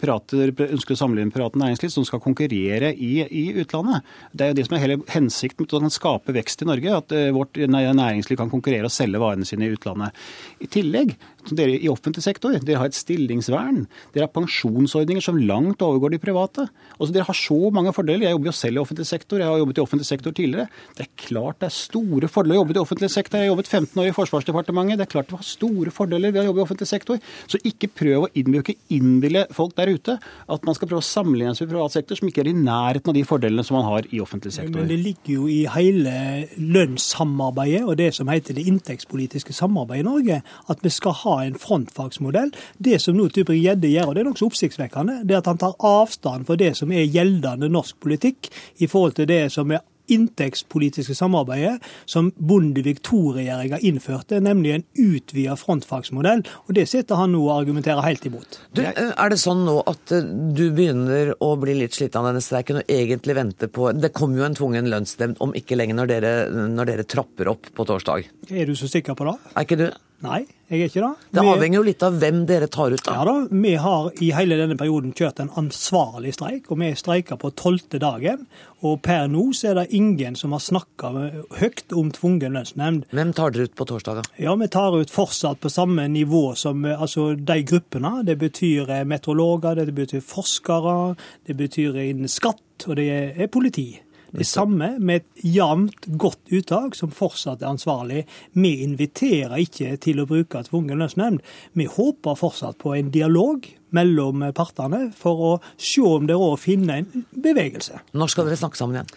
pirater 0.00 0.52
ønsker 0.66 0.96
å 0.96 0.98
sammenligne 0.98 1.34
private 1.34 1.60
næringsliv 1.60 1.92
som 1.92 2.06
skal 2.08 2.22
konkurrere 2.24 2.90
i, 2.94 3.12
i, 3.22 3.44
utlandet. 3.62 4.06
Det 4.32 4.46
er 4.46 4.52
jo 4.52 4.58
det 4.58 4.66
som 4.66 4.76
er 4.76 4.82
hele 4.82 4.98
hensikten 5.12 5.68
med 5.68 5.90
å 5.90 5.92
skape 5.92 6.34
vekst 6.34 6.64
i 6.64 6.68
Norge, 6.68 6.96
at 7.02 7.14
vårt 7.36 7.60
næringsliv 7.60 8.40
kan 8.40 8.50
konkurrere 8.52 8.88
og 8.88 8.94
selge 8.94 9.20
varene 9.22 9.46
sine 9.48 9.68
i 9.68 9.76
utlandet. 9.76 10.16
I 10.64 10.70
tillegg, 10.72 11.14
dere 11.52 11.76
i 11.76 11.90
offentlig 11.92 12.24
sektor, 12.24 12.56
dere 12.56 12.80
har 12.80 12.90
et 12.90 12.98
stillingsvern 12.98 13.51
personvern. 13.52 13.86
Dere 14.12 14.26
har 14.26 14.32
pensjonsordninger 14.32 15.22
som 15.22 15.38
langt 15.38 15.82
overgår 15.82 16.14
de 16.14 16.20
private. 16.22 16.66
Altså, 16.98 17.12
dere 17.12 17.26
har 17.28 17.36
så 17.36 17.70
mange 17.72 17.92
fordeler. 17.92 18.26
Jeg 18.26 18.36
jobber 18.36 18.50
jo 18.50 18.56
selv 18.56 18.76
i 18.76 18.82
offentlig 18.82 19.06
sektor, 19.06 19.38
jeg 19.38 19.48
har 19.48 19.58
jobbet 19.58 19.78
i 19.78 19.82
offentlig 19.82 20.06
sektor 20.06 20.32
tidligere. 20.32 20.68
Det 20.96 21.06
er 21.06 21.10
klart 21.16 21.60
det 21.60 21.68
er 21.68 21.76
store 21.76 22.28
fordeler 22.28 22.56
å 22.56 22.62
jobbe 22.62 22.76
i 22.76 22.82
offentlig 22.82 23.10
sektor. 23.10 23.38
Jeg 23.38 23.48
har 23.48 23.52
jobbet 23.52 23.68
15 23.68 24.02
år 24.02 24.10
i 24.10 24.16
Forsvarsdepartementet. 24.16 24.98
Det 24.98 25.06
er 25.06 25.12
klart 25.12 25.30
det 25.30 25.36
var 25.36 25.46
store 25.46 25.94
fordeler 25.94 26.32
ved 26.32 26.42
å 26.42 26.46
jobbe 26.50 26.62
i 26.62 26.66
offentlig 26.66 26.88
sektor. 26.90 27.20
Så 27.46 27.60
ikke 27.68 27.90
prøv 27.92 28.26
å 28.26 28.30
innbruke, 28.38 28.76
innbille 28.92 29.46
folk 29.52 29.76
der 29.78 29.92
ute 29.92 30.18
at 30.22 30.66
man 30.66 30.76
skal 30.76 30.90
prøve 30.90 31.02
å 31.02 31.06
sammenligne 31.06 31.54
seg 31.56 31.68
med 31.68 31.76
privat 31.76 31.96
sektor, 31.96 32.18
som 32.18 32.28
ikke 32.28 32.44
er 32.44 32.52
i 32.52 32.56
nærheten 32.56 33.12
av 33.12 33.16
de 33.16 33.24
fordelene 33.26 33.64
som 33.66 33.78
man 33.78 33.88
har 33.88 34.08
i 34.10 34.20
offentlig 34.22 34.54
sektor. 34.54 34.82
Men 34.82 34.90
det 34.90 35.00
ligger 35.02 35.32
jo 35.34 35.48
i 35.50 35.62
hele 35.72 36.14
lønnssamarbeidet 36.56 37.82
og 37.86 37.96
det 38.00 38.10
som 38.16 38.30
heter 38.30 38.56
det 38.56 38.66
inntektspolitiske 38.70 39.54
samarbeidet 39.56 40.02
i 40.02 40.08
Norge, 40.08 40.40
at 40.72 40.82
vi 40.84 40.92
skal 40.92 41.16
ha 41.22 41.36
en 41.44 41.58
frontfagsmodell. 41.60 42.52
Det 42.82 42.98
som 43.02 43.16
nå 43.16 43.28
Tybring-Gjedde 43.42 43.92
gjør, 43.92 44.10
og 44.10 44.14
det 44.14 44.24
er 44.24 44.30
nokså 44.30 44.50
oppsiktsvekkende, 44.50 45.22
det 45.26 45.36
er 45.36 45.42
at 45.42 45.50
han 45.50 45.60
tar 45.60 45.78
avstand 45.78 46.46
for 46.48 46.60
det 46.60 46.74
som 46.78 46.92
er 46.94 47.08
gjeldende 47.08 47.70
norsk 47.72 47.98
politikk 48.02 48.52
i 48.78 48.90
forhold 48.90 49.18
til 49.18 49.28
det 49.30 49.46
som 49.54 49.72
er 49.74 49.84
inntektspolitiske 50.10 51.14
samarbeidet 51.14 51.76
som 52.10 52.30
Bondevik 52.36 53.00
II-regjeringa 53.06 53.78
innførte, 53.86 54.40
nemlig 54.42 54.74
en 54.74 54.84
utvida 54.98 55.54
frontfagsmodell. 55.56 56.44
og 56.66 56.74
Det 56.74 56.88
sitter 56.90 57.20
han 57.20 57.32
nå 57.32 57.42
og 57.46 57.54
argumenterer 57.60 58.02
helt 58.02 58.26
imot. 58.26 58.60
Du, 58.74 58.82
eh, 58.82 59.12
er 59.16 59.30
det 59.30 59.38
sånn 59.40 59.64
nå 59.64 59.78
at 59.86 60.12
eh, 60.12 60.26
du 60.26 60.70
begynner 60.74 61.34
å 61.40 61.54
bli 61.60 61.78
litt 61.78 61.94
sliten 61.94 62.20
av 62.20 62.30
denne 62.30 62.44
streiken 62.44 62.82
og 62.82 62.90
egentlig 62.90 63.38
venter 63.38 63.68
på 63.72 63.92
Det 63.92 64.12
kommer 64.12 64.42
jo 64.42 64.48
en 64.50 64.58
tvungen 64.58 64.90
lønnsnemnd 64.90 65.40
om 65.40 65.54
ikke 65.54 65.78
lenge 65.78 65.96
når 65.96 66.06
dere, 66.06 66.32
når 66.50 66.92
dere 66.92 67.04
trapper 67.08 67.48
opp 67.48 67.70
på 67.74 67.86
torsdag. 67.86 68.26
Er 68.50 68.66
du 68.66 68.74
så 68.76 68.90
sikker 68.90 69.14
på 69.14 69.30
det? 69.30 69.38
Er 69.54 69.68
ikke 69.68 69.80
du? 69.86 69.90
Nei, 70.22 70.44
jeg 70.70 70.78
er 70.84 70.90
ikke 70.90 71.02
det. 71.02 71.28
Det 71.34 71.42
avhenger 71.42 71.80
jo 71.80 71.84
litt 71.86 72.02
av 72.06 72.18
hvem 72.22 72.44
dere 72.46 72.68
tar 72.70 72.94
ut, 72.94 73.02
da. 73.02 73.14
Ja 73.18 73.24
da, 73.26 73.34
Vi 73.50 73.72
har 73.82 74.10
i 74.22 74.28
hele 74.36 74.58
denne 74.60 74.76
perioden 74.78 75.10
kjørt 75.18 75.40
en 75.42 75.50
ansvarlig 75.58 76.36
streik, 76.36 76.70
og 76.70 76.78
vi 76.78 76.92
streiker 76.94 77.40
på 77.42 77.50
tolvte 77.58 77.98
dagen. 78.02 78.44
Og 78.86 79.00
per 79.02 79.26
nå 79.30 79.48
så 79.56 79.72
er 79.72 79.80
det 79.80 79.88
ingen 79.98 80.38
som 80.38 80.54
har 80.54 80.62
snakka 80.62 81.10
høyt 81.58 81.94
om 81.98 82.12
tvungen 82.14 82.54
lønnsnemnd. 82.54 83.08
Hvem 83.10 83.34
tar 83.34 83.50
dere 83.54 83.66
ut 83.66 83.74
på 83.78 83.88
torsdag, 83.90 84.22
da? 84.22 84.36
Ja, 84.38 84.54
Vi 84.54 84.70
tar 84.70 84.94
ut 84.94 85.10
fortsatt 85.10 85.60
på 85.60 85.72
samme 85.72 86.06
nivå 86.08 86.54
som 86.54 86.84
altså, 86.84 87.34
de 87.34 87.58
gruppene. 87.66 88.22
Det 88.22 88.38
betyr 88.38 88.90
eh, 88.90 89.04
meteorologer, 89.04 89.82
det 89.82 89.94
betyr 89.94 90.22
forskere, 90.22 91.16
det 91.46 91.58
betyr 91.58 91.98
innen 91.98 92.30
skatt, 92.30 92.86
og 92.86 92.96
det 92.96 93.10
er 93.10 93.50
politi. 93.50 93.90
Det 94.32 94.46
samme 94.48 94.94
med 94.96 95.20
et 95.20 95.42
jevnt, 95.44 96.06
godt 96.16 96.48
uttak 96.56 96.94
som 96.96 97.10
fortsatt 97.12 97.60
er 97.60 97.68
ansvarlig. 97.74 98.22
Vi 98.56 98.70
inviterer 98.80 99.60
ikke 99.60 99.98
til 100.00 100.22
å 100.22 100.26
bruke 100.28 100.62
tvungen 100.64 101.02
lønnsnemnd. 101.02 101.42
Vi 101.76 101.84
håper 101.84 102.38
fortsatt 102.40 102.78
på 102.80 102.94
en 102.96 103.10
dialog 103.12 103.68
mellom 103.92 104.46
partene 104.56 105.10
for 105.16 105.44
å 105.50 105.52
se 105.76 106.00
om 106.00 106.24
det 106.24 106.32
er 106.32 106.40
råd 106.40 106.56
å 106.56 106.62
finne 106.62 106.98
en 107.02 107.26
bevegelse. 107.44 108.00
Når 108.16 108.32
skal 108.32 108.48
dere 108.48 108.60
snakke 108.62 108.80
sammen 108.80 109.02
igjen? 109.02 109.12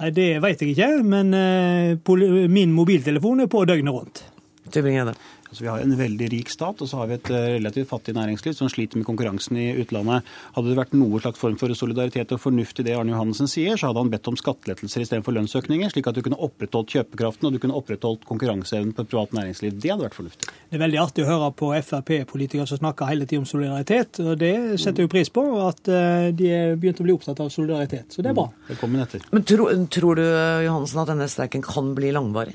Nei, 0.00 0.10
Det 0.16 0.28
vet 0.44 0.60
jeg 0.60 0.74
ikke, 0.74 0.90
men 1.08 1.32
eh, 1.36 2.48
min 2.52 2.76
mobiltelefon 2.76 3.46
er 3.46 3.48
på 3.52 3.64
døgnet 3.68 3.96
rundt. 3.96 4.24
Tybring-Gjedde. 4.70 5.16
Altså, 5.50 5.64
vi 5.64 5.70
har 5.70 5.82
en 5.82 5.96
veldig 5.98 6.28
rik 6.30 6.50
stat, 6.52 6.78
og 6.78 6.86
så 6.86 7.00
har 7.00 7.08
vi 7.10 7.16
et 7.16 7.28
eh, 7.34 7.46
relativt 7.56 7.88
fattig 7.90 8.14
næringsliv 8.14 8.54
som 8.54 8.68
sliter 8.70 9.00
med 9.00 9.06
konkurransen 9.08 9.56
i 9.58 9.66
utlandet. 9.82 10.28
Hadde 10.54 10.70
det 10.70 10.78
vært 10.78 10.94
noe 10.94 11.18
slags 11.22 11.40
form 11.42 11.56
for 11.58 11.74
solidaritet 11.74 12.30
og 12.36 12.38
fornuft 12.38 12.78
i 12.78 12.84
det 12.86 12.94
Arne 12.94 13.10
Johannessen 13.10 13.50
sier, 13.50 13.74
så 13.74 13.90
hadde 13.90 14.04
han 14.04 14.12
bedt 14.12 14.30
om 14.30 14.38
skattelettelser 14.38 15.02
istedenfor 15.02 15.34
lønnsøkninger, 15.34 15.90
slik 15.90 16.06
at 16.06 16.14
du 16.14 16.22
kunne 16.22 16.38
opprettholdt 16.38 16.94
kjøpekraften 16.94 17.48
og 17.48 17.56
du 17.56 17.58
kunne 17.64 17.78
opprettholdt 17.80 18.22
konkurranseevnen 18.28 18.94
på 18.94 19.02
et 19.02 19.10
privat 19.10 19.34
næringsliv. 19.40 19.74
Det 19.74 19.90
hadde 19.90 20.06
vært 20.06 20.20
fornuftig. 20.20 20.52
Det 20.70 20.78
er 20.78 20.84
veldig 20.84 21.02
artig 21.02 21.26
å 21.26 21.30
høre 21.32 21.50
på 21.58 21.72
Frp-politikere 21.80 22.68
som 22.70 22.78
snakker 22.78 23.10
hele 23.10 23.26
tiden 23.26 23.42
om 23.42 23.50
solidaritet. 23.50 24.22
og 24.22 24.38
Det 24.38 24.54
setter 24.78 25.08
jo 25.08 25.10
pris 25.10 25.34
på, 25.34 25.44
at 25.66 25.90
eh, 25.90 26.30
de 26.30 26.54
er 26.54 26.78
begynt 26.78 27.02
å 27.02 27.08
bli 27.08 27.18
opptatt 27.18 27.42
av 27.42 27.50
solidaritet. 27.50 28.06
Så 28.14 28.22
det 28.22 28.30
er 28.30 28.38
bra. 28.38 28.46
Velkommen 28.70 29.02
etter. 29.02 29.26
Men 29.34 29.42
tror, 29.50 29.74
tror 29.90 30.22
du 30.22 30.24
Johansen, 30.68 31.02
at 31.02 31.10
denne 31.10 31.26
streiken 31.32 31.66
kan 31.66 31.90
bli 31.98 32.14
langvarig? 32.14 32.54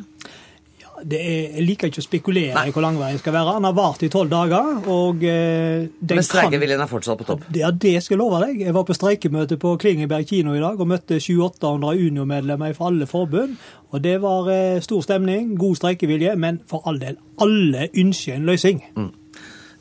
Er, 1.04 1.56
jeg 1.58 1.66
liker 1.66 1.92
ikke 1.92 2.02
å 2.02 2.06
spekulere 2.06 2.56
Nei. 2.56 2.68
i 2.70 2.74
hvor 2.76 2.86
lang 2.86 2.98
veien 3.00 3.20
skal 3.20 3.36
være. 3.36 3.56
Han 3.58 3.68
har 3.68 3.76
vart 3.78 4.06
i 4.06 4.10
tolv 4.12 4.32
dager. 4.32 4.70
og 4.92 5.26
eh, 5.28 5.88
Men 6.00 6.24
streikeviljen 6.26 6.82
er 6.82 6.92
fortsatt 6.92 7.20
på 7.22 7.28
topp? 7.28 7.48
Ja, 7.56 7.72
det 7.72 7.98
skal 8.04 8.16
jeg 8.16 8.22
love 8.22 8.42
deg. 8.46 8.64
Jeg 8.66 8.76
var 8.78 8.88
på 8.88 8.96
streikemøte 8.98 9.60
på 9.62 9.76
Klingeberg 9.82 10.28
kino 10.30 10.56
i 10.56 10.64
dag 10.64 10.80
og 10.80 10.90
møtte 10.92 11.20
700-800 11.20 12.08
Unio-medlemmer 12.08 12.78
fra 12.78 12.92
alle 12.92 13.10
forbund. 13.10 13.60
og 13.92 14.02
Det 14.04 14.16
var 14.24 14.50
eh, 14.54 14.82
stor 14.84 15.04
stemning, 15.06 15.56
god 15.60 15.82
streikevilje, 15.82 16.36
men 16.40 16.62
for 16.70 16.88
all 16.90 17.00
del, 17.02 17.20
alle 17.42 17.90
ønsker 17.92 18.40
en 18.40 18.50
løsning. 18.50 18.84
Mm. 18.96 19.12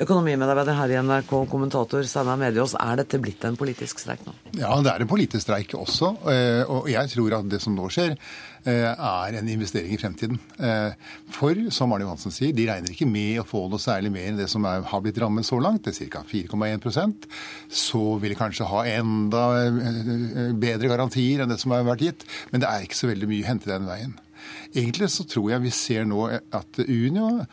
Økonomimedarbeider 0.02 0.74
her 0.74 0.90
i 0.90 0.96
NRK, 1.06 1.32
kommentator 1.46 2.02
Steinar 2.08 2.38
Mediås, 2.40 2.72
er 2.74 2.98
dette 2.98 3.20
blitt 3.22 3.44
en 3.46 3.54
politisk 3.58 4.00
streik 4.02 4.24
nå? 4.26 4.32
Ja, 4.58 4.72
det 4.82 4.90
er 4.90 5.04
en 5.04 5.10
politisk 5.10 5.44
streik 5.44 5.74
også. 5.78 6.08
Eh, 6.32 6.62
og 6.66 6.88
jeg 6.90 7.12
tror 7.12 7.36
at 7.38 7.50
det 7.52 7.60
som 7.62 7.76
nå 7.76 7.86
skjer, 7.94 8.16
eh, 8.66 8.88
er 8.90 9.38
en 9.38 9.50
investering 9.52 9.94
i 9.94 9.98
fremtiden. 10.00 10.40
Eh, 10.58 10.96
for, 11.36 11.60
som 11.70 11.94
Arne 11.94 12.08
Johansen 12.08 12.34
sier, 12.34 12.50
de 12.56 12.66
regner 12.66 12.90
ikke 12.90 13.06
med 13.06 13.38
å 13.38 13.46
få 13.46 13.68
noe 13.70 13.82
særlig 13.82 14.10
mer 14.16 14.32
enn 14.32 14.40
det 14.40 14.48
som 14.50 14.66
er, 14.66 14.82
har 14.90 15.04
blitt 15.04 15.20
rammet 15.22 15.46
så 15.46 15.60
langt. 15.62 15.86
Det 15.86 15.94
er 15.94 16.10
ca. 16.10 16.24
4,1% 16.26 17.28
Så 17.70 18.02
vil 18.18 18.34
de 18.34 18.38
kanskje 18.38 18.66
ha 18.66 18.82
enda 18.96 19.44
bedre 20.58 20.90
garantier 20.90 21.44
enn 21.44 21.54
det 21.54 21.60
som 21.62 21.76
har 21.76 21.86
vært 21.86 22.02
gitt. 22.08 22.26
Men 22.50 22.64
det 22.64 22.70
er 22.70 22.88
ikke 22.88 22.98
så 22.98 23.12
veldig 23.12 23.30
mye 23.30 23.46
å 23.46 23.50
hente 23.52 23.70
den 23.70 23.86
veien. 23.86 24.18
Egentlig 24.74 25.12
så 25.14 25.22
tror 25.28 25.52
jeg 25.54 25.64
vi 25.68 25.72
ser 25.74 26.10
nå 26.10 26.26
at 26.34 26.82
Unio 26.82 27.44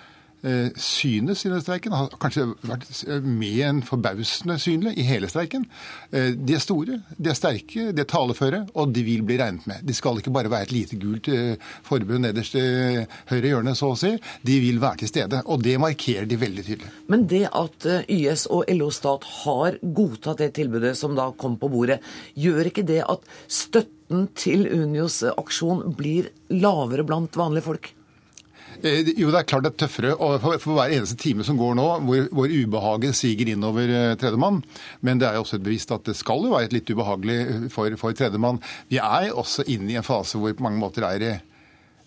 synes 0.76 1.46
i 1.46 1.52
den 1.52 1.62
streiken. 1.62 1.94
Har 1.94 2.10
kanskje 2.22 2.48
vært 2.66 2.88
med 3.26 3.60
en 3.68 3.82
forbausende 3.86 4.58
synlig 4.62 4.96
i 4.98 5.06
hele 5.06 5.30
streiken. 5.30 5.66
Eh, 6.12 6.32
de 6.36 6.56
er 6.58 6.64
store, 6.64 7.00
de 7.18 7.32
er 7.32 7.38
sterke, 7.38 7.92
de 7.94 8.04
er 8.04 8.10
taleføre, 8.10 8.64
og 8.74 8.94
de 8.96 9.04
vil 9.06 9.24
bli 9.28 9.38
regnet 9.42 9.68
med. 9.70 9.84
De 9.88 9.96
skal 9.96 10.20
ikke 10.20 10.34
bare 10.34 10.52
være 10.52 10.70
et 10.70 10.76
lite 10.76 11.00
gult 11.02 11.30
eh, 11.32 11.56
forbund 11.88 12.26
nederst 12.26 12.58
i 12.60 12.66
høyre 13.32 13.54
hjørne, 13.54 13.76
så 13.78 13.92
å 13.94 14.00
si. 14.00 14.14
De 14.48 14.58
vil 14.64 14.82
være 14.82 15.04
til 15.04 15.14
stede, 15.14 15.44
og 15.46 15.64
det 15.66 15.78
markerer 15.82 16.30
de 16.30 16.40
veldig 16.42 16.68
tydelig. 16.68 16.92
Men 17.12 17.28
det 17.30 17.46
at 17.48 17.88
YS 18.10 18.48
og 18.52 18.70
LO 18.74 18.92
Stat 18.94 19.28
har 19.44 19.80
godtatt 19.82 20.42
det 20.44 20.54
tilbudet 20.58 20.96
som 21.00 21.16
da 21.18 21.32
kom 21.38 21.58
på 21.62 21.72
bordet, 21.72 22.02
gjør 22.34 22.72
ikke 22.72 22.88
det 22.88 23.02
at 23.06 23.26
støtten 23.52 24.28
til 24.36 24.68
Unios 24.68 25.22
aksjon 25.32 25.94
blir 25.98 26.32
lavere 26.52 27.06
blant 27.08 27.38
vanlige 27.40 27.68
folk? 27.70 27.92
Eh, 28.82 29.12
jo, 29.14 29.30
det 29.30 29.42
er 29.42 29.46
klart 29.46 29.66
det 29.66 29.74
er 29.76 29.80
tøffere 29.84 30.16
for, 30.42 30.58
for 30.62 30.78
hver 30.78 30.94
eneste 30.96 31.18
time 31.20 31.46
som 31.46 31.60
går 31.60 31.76
nå, 31.78 31.86
hvor, 32.08 32.26
hvor 32.34 32.50
ubehaget 32.50 33.18
siger 33.18 33.54
innover 33.54 33.94
eh, 33.94 34.16
tredjemann. 34.18 34.62
Men 35.06 35.22
det 35.22 35.30
er 35.30 35.38
jo 35.38 35.46
også 35.46 35.60
et 35.60 35.68
bevisst 35.68 35.94
at 35.94 36.08
det 36.08 36.18
skal 36.18 36.48
jo 36.48 36.56
være 36.56 36.74
litt 36.74 36.90
ubehagelig 36.90 37.38
eh, 37.44 37.68
for, 37.74 37.94
for 38.02 38.18
tredjemann. 38.18 38.62
Vi 38.90 38.98
er 39.02 39.30
også 39.38 39.68
inne 39.70 39.94
i 39.94 40.00
en 40.02 40.08
fase 40.08 40.42
hvor 40.42 40.56
på 40.58 40.66
mange 40.66 40.82
måter 40.82 41.06
er 41.06 41.28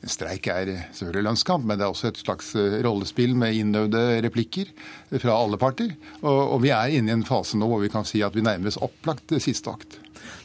en 0.04 0.12
streik 0.12 0.50
er 0.52 0.68
selvfølgelig 0.92 1.24
lønnskamp, 1.30 1.64
men 1.64 1.78
det 1.80 1.86
er 1.86 1.94
også 1.94 2.10
et 2.10 2.18
slags 2.20 2.50
rollespill 2.84 3.32
med 3.40 3.56
innøvde 3.56 4.02
replikker 4.26 4.68
fra 5.14 5.38
alle 5.38 5.56
parter. 5.56 5.94
Og, 6.20 6.40
og 6.58 6.58
vi 6.60 6.74
er 6.76 6.98
inne 6.98 7.14
i 7.14 7.16
en 7.16 7.24
fase 7.24 7.56
nå 7.56 7.70
hvor 7.70 7.80
vi 7.80 7.92
kan 7.92 8.04
si 8.04 8.20
at 8.26 8.36
vi 8.36 8.44
nærmer 8.44 8.82
opplagt 8.84 9.32
siste 9.40 9.72
akt. 9.72 10.03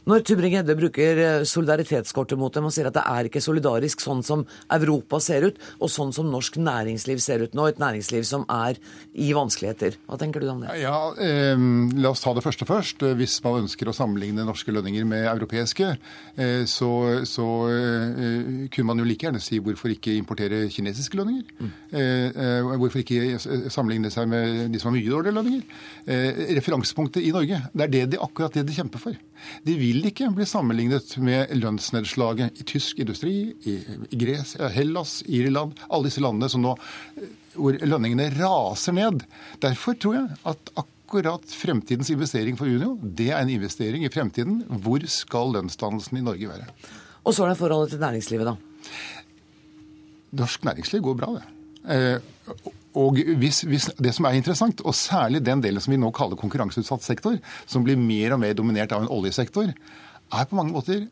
Når 0.09 0.23
Tybring-Gjedde 0.25 0.75
bruker 0.79 1.19
eh, 1.21 1.43
solidaritetskortet 1.45 2.39
mot 2.39 2.53
dem 2.55 2.65
og 2.65 2.73
sier 2.73 2.87
at 2.89 2.95
det 2.95 3.03
er 3.05 3.27
ikke 3.29 3.41
solidarisk 3.43 4.01
sånn 4.01 4.23
som 4.25 4.45
Europa 4.73 5.19
ser 5.21 5.45
ut, 5.49 5.59
og 5.77 5.91
sånn 5.93 6.13
som 6.15 6.31
norsk 6.31 6.57
næringsliv 6.57 7.21
ser 7.21 7.43
ut 7.45 7.53
nå, 7.57 7.67
et 7.69 7.81
næringsliv 7.81 8.25
som 8.25 8.45
er 8.49 8.79
i 9.13 9.29
vanskeligheter. 9.37 9.99
Hva 10.09 10.17
tenker 10.17 10.41
du 10.41 10.49
om 10.49 10.63
det? 10.63 10.73
Ja, 10.81 11.11
eh, 11.13 11.53
La 11.99 12.13
oss 12.13 12.23
ta 12.23 12.33
det 12.33 12.45
første 12.45 12.65
først. 12.65 13.05
Hvis 13.19 13.37
man 13.45 13.65
ønsker 13.65 13.89
å 13.89 13.95
sammenligne 13.95 14.47
norske 14.47 14.73
lønninger 14.73 15.05
med 15.09 15.27
europeiske, 15.29 15.91
eh, 16.39 16.63
så, 16.69 16.91
så 17.29 17.47
eh, 17.69 18.65
kunne 18.73 18.89
man 18.89 19.03
jo 19.03 19.07
like 19.09 19.27
gjerne 19.27 19.43
si 19.43 19.61
hvorfor 19.61 19.93
ikke 19.93 20.17
importere 20.17 20.63
kinesiske 20.73 21.19
lønninger? 21.19 21.53
Mm. 21.59 21.71
Eh, 21.91 22.41
eh, 22.47 22.73
hvorfor 22.81 23.03
ikke 23.03 23.69
sammenligne 23.69 24.09
seg 24.13 24.29
med 24.31 24.73
de 24.73 24.81
som 24.81 24.89
har 24.89 24.97
mye 24.97 25.09
dårligere 25.09 25.37
lønninger? 25.37 25.85
referansepunktet 26.09 27.21
i 27.21 27.31
Norge, 27.33 27.59
det 27.75 27.83
er 27.85 27.91
det 27.93 28.01
de, 28.13 28.19
akkurat 28.23 28.55
det 28.55 28.63
de 28.65 28.73
kjemper 28.73 29.01
for. 29.01 29.17
De 29.65 29.75
vil 29.79 30.05
ikke 30.09 30.29
bli 30.35 30.47
sammenlignet 30.47 31.15
med 31.23 31.51
lønnsnedslaget 31.57 32.61
i 32.61 32.67
tysk 32.67 33.01
industri, 33.03 33.33
i, 33.67 33.75
Gres, 34.19 34.55
Hellas, 34.75 35.19
Irland, 35.27 35.79
alle 35.89 36.09
disse 36.09 36.23
landene 36.23 36.49
som 36.51 36.63
nå, 36.63 36.75
hvor 37.55 37.77
lønningene 37.81 38.29
raser 38.37 38.95
ned. 38.95 39.25
Derfor 39.63 39.97
tror 39.99 40.17
jeg 40.19 40.39
at 40.53 40.73
akkurat 40.79 41.53
fremtidens 41.57 42.11
investering 42.13 42.57
for 42.59 42.69
Unio, 42.69 42.95
det 43.01 43.31
er 43.33 43.41
en 43.41 43.53
investering 43.53 44.05
i 44.05 44.11
fremtiden. 44.13 44.61
Hvor 44.69 45.03
skal 45.09 45.55
lønnsdannelsen 45.55 46.19
i 46.19 46.25
Norge 46.25 46.51
være? 46.51 46.67
Og 47.25 47.35
så 47.35 47.45
er 47.45 47.53
det 47.53 47.61
forholdet 47.61 47.95
til 47.95 48.03
næringslivet, 48.03 48.51
da. 48.51 48.55
Norsk 50.39 50.67
næringsliv 50.67 51.01
går 51.01 51.17
bra, 51.17 51.31
det. 51.39 51.47
Eh, 51.89 52.69
og 52.97 53.19
hvis, 53.37 53.61
hvis, 53.69 53.89
Det 53.99 54.13
som 54.15 54.25
er 54.25 54.37
interessant, 54.39 54.81
og 54.81 54.95
særlig 54.95 55.45
den 55.45 55.61
delen 55.61 55.81
som 55.81 55.91
vi 55.93 55.99
nå 56.01 56.09
kaller 56.11 56.39
konkurranseutsatt 56.39 57.03
sektor, 57.05 57.37
som 57.65 57.83
blir 57.83 57.97
mer 57.97 58.33
og 58.33 58.39
mer 58.39 58.53
dominert 58.53 58.91
av 58.91 59.03
en 59.03 59.11
oljesektor, 59.13 59.69
er 60.29 60.45
på 60.45 60.57
mange 60.57 60.73
måter 60.73 61.07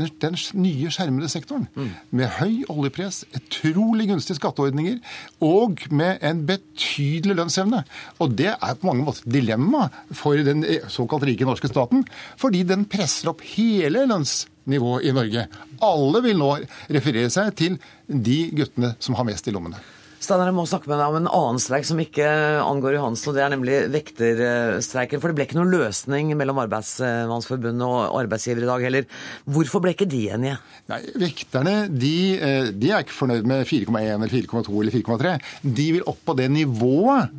den 0.00 0.36
nye 0.56 0.90
skjermede 0.92 1.28
sektoren. 1.28 1.66
Mm. 1.74 1.90
Med 2.16 2.32
høy 2.38 2.62
oljepress, 2.72 3.24
utrolig 3.36 4.08
gunstige 4.08 4.38
skatteordninger 4.38 4.96
og 5.44 5.82
med 5.92 6.24
en 6.24 6.44
betydelig 6.48 7.36
lønnsevne. 7.36 7.82
Og 8.18 8.32
det 8.38 8.54
er 8.54 8.78
på 8.78 8.88
mange 8.88 9.04
måter 9.04 9.28
dilemma 9.28 9.88
for 10.16 10.40
den 10.46 10.64
såkalt 10.88 11.26
rike 11.28 11.44
norske 11.48 11.68
staten, 11.68 12.06
fordi 12.40 12.64
den 12.64 12.86
presser 12.90 13.34
opp 13.34 13.44
hele 13.52 14.06
lønnsnivået 14.08 15.04
i 15.04 15.14
Norge. 15.16 15.46
Alle 15.84 16.24
vil 16.24 16.40
nå 16.40 16.52
referere 16.88 17.30
seg 17.32 17.54
til 17.60 17.80
de 18.08 18.42
guttene 18.56 18.94
som 19.00 19.18
har 19.18 19.28
mest 19.28 19.48
i 19.48 19.54
lommene. 19.54 19.80
Steinar, 20.20 20.50
jeg 20.50 20.56
må 20.58 20.66
snakke 20.68 20.90
med 20.90 20.98
deg 21.00 21.14
om 21.14 21.16
en 21.16 21.28
annen 21.32 21.58
streik 21.62 21.86
som 21.88 22.00
ikke 22.02 22.26
angår 22.60 22.98
Johansen, 22.98 23.30
og 23.30 23.36
det 23.38 23.40
er 23.40 23.52
nemlig 23.54 23.76
vekterstreiken. 23.94 25.20
For 25.22 25.32
det 25.32 25.38
ble 25.38 25.46
ikke 25.46 25.56
noen 25.56 25.72
løsning 25.72 26.34
mellom 26.36 26.60
Arbeidsmannsforbundet 26.60 27.86
og 27.86 28.18
arbeidsgiver 28.18 28.66
i 28.66 28.68
dag 28.68 28.84
heller. 28.84 29.06
Hvorfor 29.48 29.80
ble 29.80 29.94
ikke 29.94 30.08
de 30.12 30.26
enige? 30.36 30.58
Nei, 30.92 30.98
Vekterne 31.24 31.74
de, 31.88 32.12
eh, 32.36 32.68
de 32.76 32.90
er 32.92 33.06
ikke 33.06 33.16
fornøyd 33.16 33.48
med 33.48 33.64
4,1 33.64 33.96
eller 34.18 34.34
4,2 34.34 34.82
eller 34.82 34.98
4,3. 34.98 35.32
De 35.64 35.88
vil 35.96 36.04
opp 36.12 36.20
på 36.28 36.36
det 36.36 36.50
nivået 36.52 37.32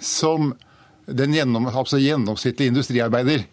som 0.00 0.54
den 1.04 1.36
gjennom, 1.36 1.68
altså 1.68 2.00
gjennomsnittlige 2.00 2.72
industriarbeider 2.72 3.44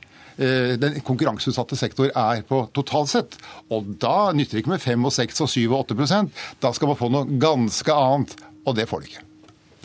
den 0.81 0.99
konkurranseutsatte 1.05 1.77
sektor 1.77 2.09
er 2.09 2.41
på 2.47 2.63
totalt 2.75 3.11
sett. 3.11 3.35
Og 3.69 3.93
da 4.01 4.31
nytter 4.35 4.57
det 4.57 4.63
ikke 4.63 4.75
med 4.75 4.83
5 4.83 5.09
og 5.09 5.13
6 5.13 5.43
og 5.45 5.51
7 5.53 5.59
og 5.69 5.91
8 5.93 6.21
Da 6.63 6.71
skal 6.73 6.89
man 6.89 6.99
få 6.99 7.11
noe 7.13 7.39
ganske 7.41 7.93
annet, 7.93 8.33
og 8.65 8.77
det 8.77 8.87
får 8.89 9.03
de 9.03 9.11
ikke. 9.11 9.25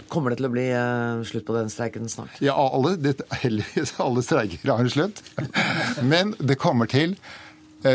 Kommer 0.08 0.30
det 0.30 0.38
til 0.38 0.46
å 0.46 0.52
bli 0.54 0.68
uh, 0.70 1.24
slutt 1.26 1.46
på 1.48 1.56
den 1.56 1.70
streiken 1.72 2.06
snart? 2.08 2.36
Ja, 2.44 2.54
alle, 2.54 2.94
det, 2.96 3.18
alle 4.06 4.22
streiker 4.22 4.70
har 4.70 4.84
en 4.84 4.92
slutt. 4.92 5.22
Men 6.02 6.36
det 6.38 6.60
kommer 6.62 6.88
til 6.90 7.16
Eh, 7.18 7.45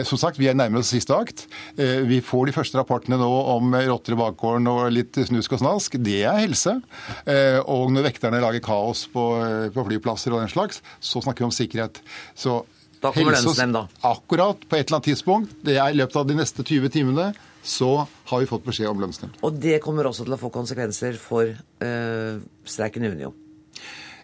som 0.08 0.20
sagt, 0.20 0.40
Vi 0.40 0.48
er 0.48 0.58
nærmere 0.58 0.84
oss 0.84 0.92
siste 0.94 1.16
akt. 1.16 1.48
Eh, 1.78 2.02
vi 2.08 2.22
får 2.22 2.48
de 2.48 2.56
første 2.56 2.78
rapportene 2.78 3.18
nå 3.20 3.30
om 3.56 3.74
rotter 3.76 4.16
i 4.16 4.20
bakgården 4.20 4.70
og 4.72 4.92
litt 4.94 5.18
snusk 5.28 5.58
og 5.58 5.64
snask. 5.64 5.98
Det 6.00 6.22
er 6.24 6.42
helse. 6.44 6.78
Eh, 7.26 7.60
og 7.60 7.92
når 7.92 8.10
vekterne 8.12 8.42
lager 8.44 8.64
kaos 8.64 9.08
på, 9.12 9.26
på 9.74 9.88
flyplasser 9.88 10.36
og 10.36 10.44
den 10.44 10.54
slags, 10.54 10.82
så 11.00 11.24
snakker 11.24 11.44
vi 11.44 11.50
om 11.50 11.56
sikkerhet. 11.56 12.02
Så 12.36 12.62
da 13.02 13.10
kommer 13.12 13.34
lønnsnemnd, 13.34 13.74
da. 13.74 13.88
Akkurat. 14.12 14.62
På 14.70 14.78
et 14.78 14.86
eller 14.86 15.00
annet 15.00 15.10
tidspunkt, 15.10 15.56
det 15.66 15.80
er 15.80 15.90
i 15.90 15.98
løpet 15.98 16.20
av 16.22 16.28
de 16.30 16.38
neste 16.38 16.64
20 16.64 16.94
timene, 16.94 17.32
så 17.66 18.06
har 18.30 18.42
vi 18.42 18.50
fått 18.50 18.66
beskjed 18.66 18.90
om 18.92 19.02
lønnsnemnd. 19.02 19.40
Og 19.46 19.58
det 19.62 19.80
kommer 19.82 20.10
også 20.10 20.26
til 20.28 20.38
å 20.38 20.42
få 20.42 20.52
konsekvenser 20.54 21.18
for 21.22 21.50
øh, 21.50 22.42
streiken 22.66 23.06
i 23.06 23.12
Unio? 23.14 23.34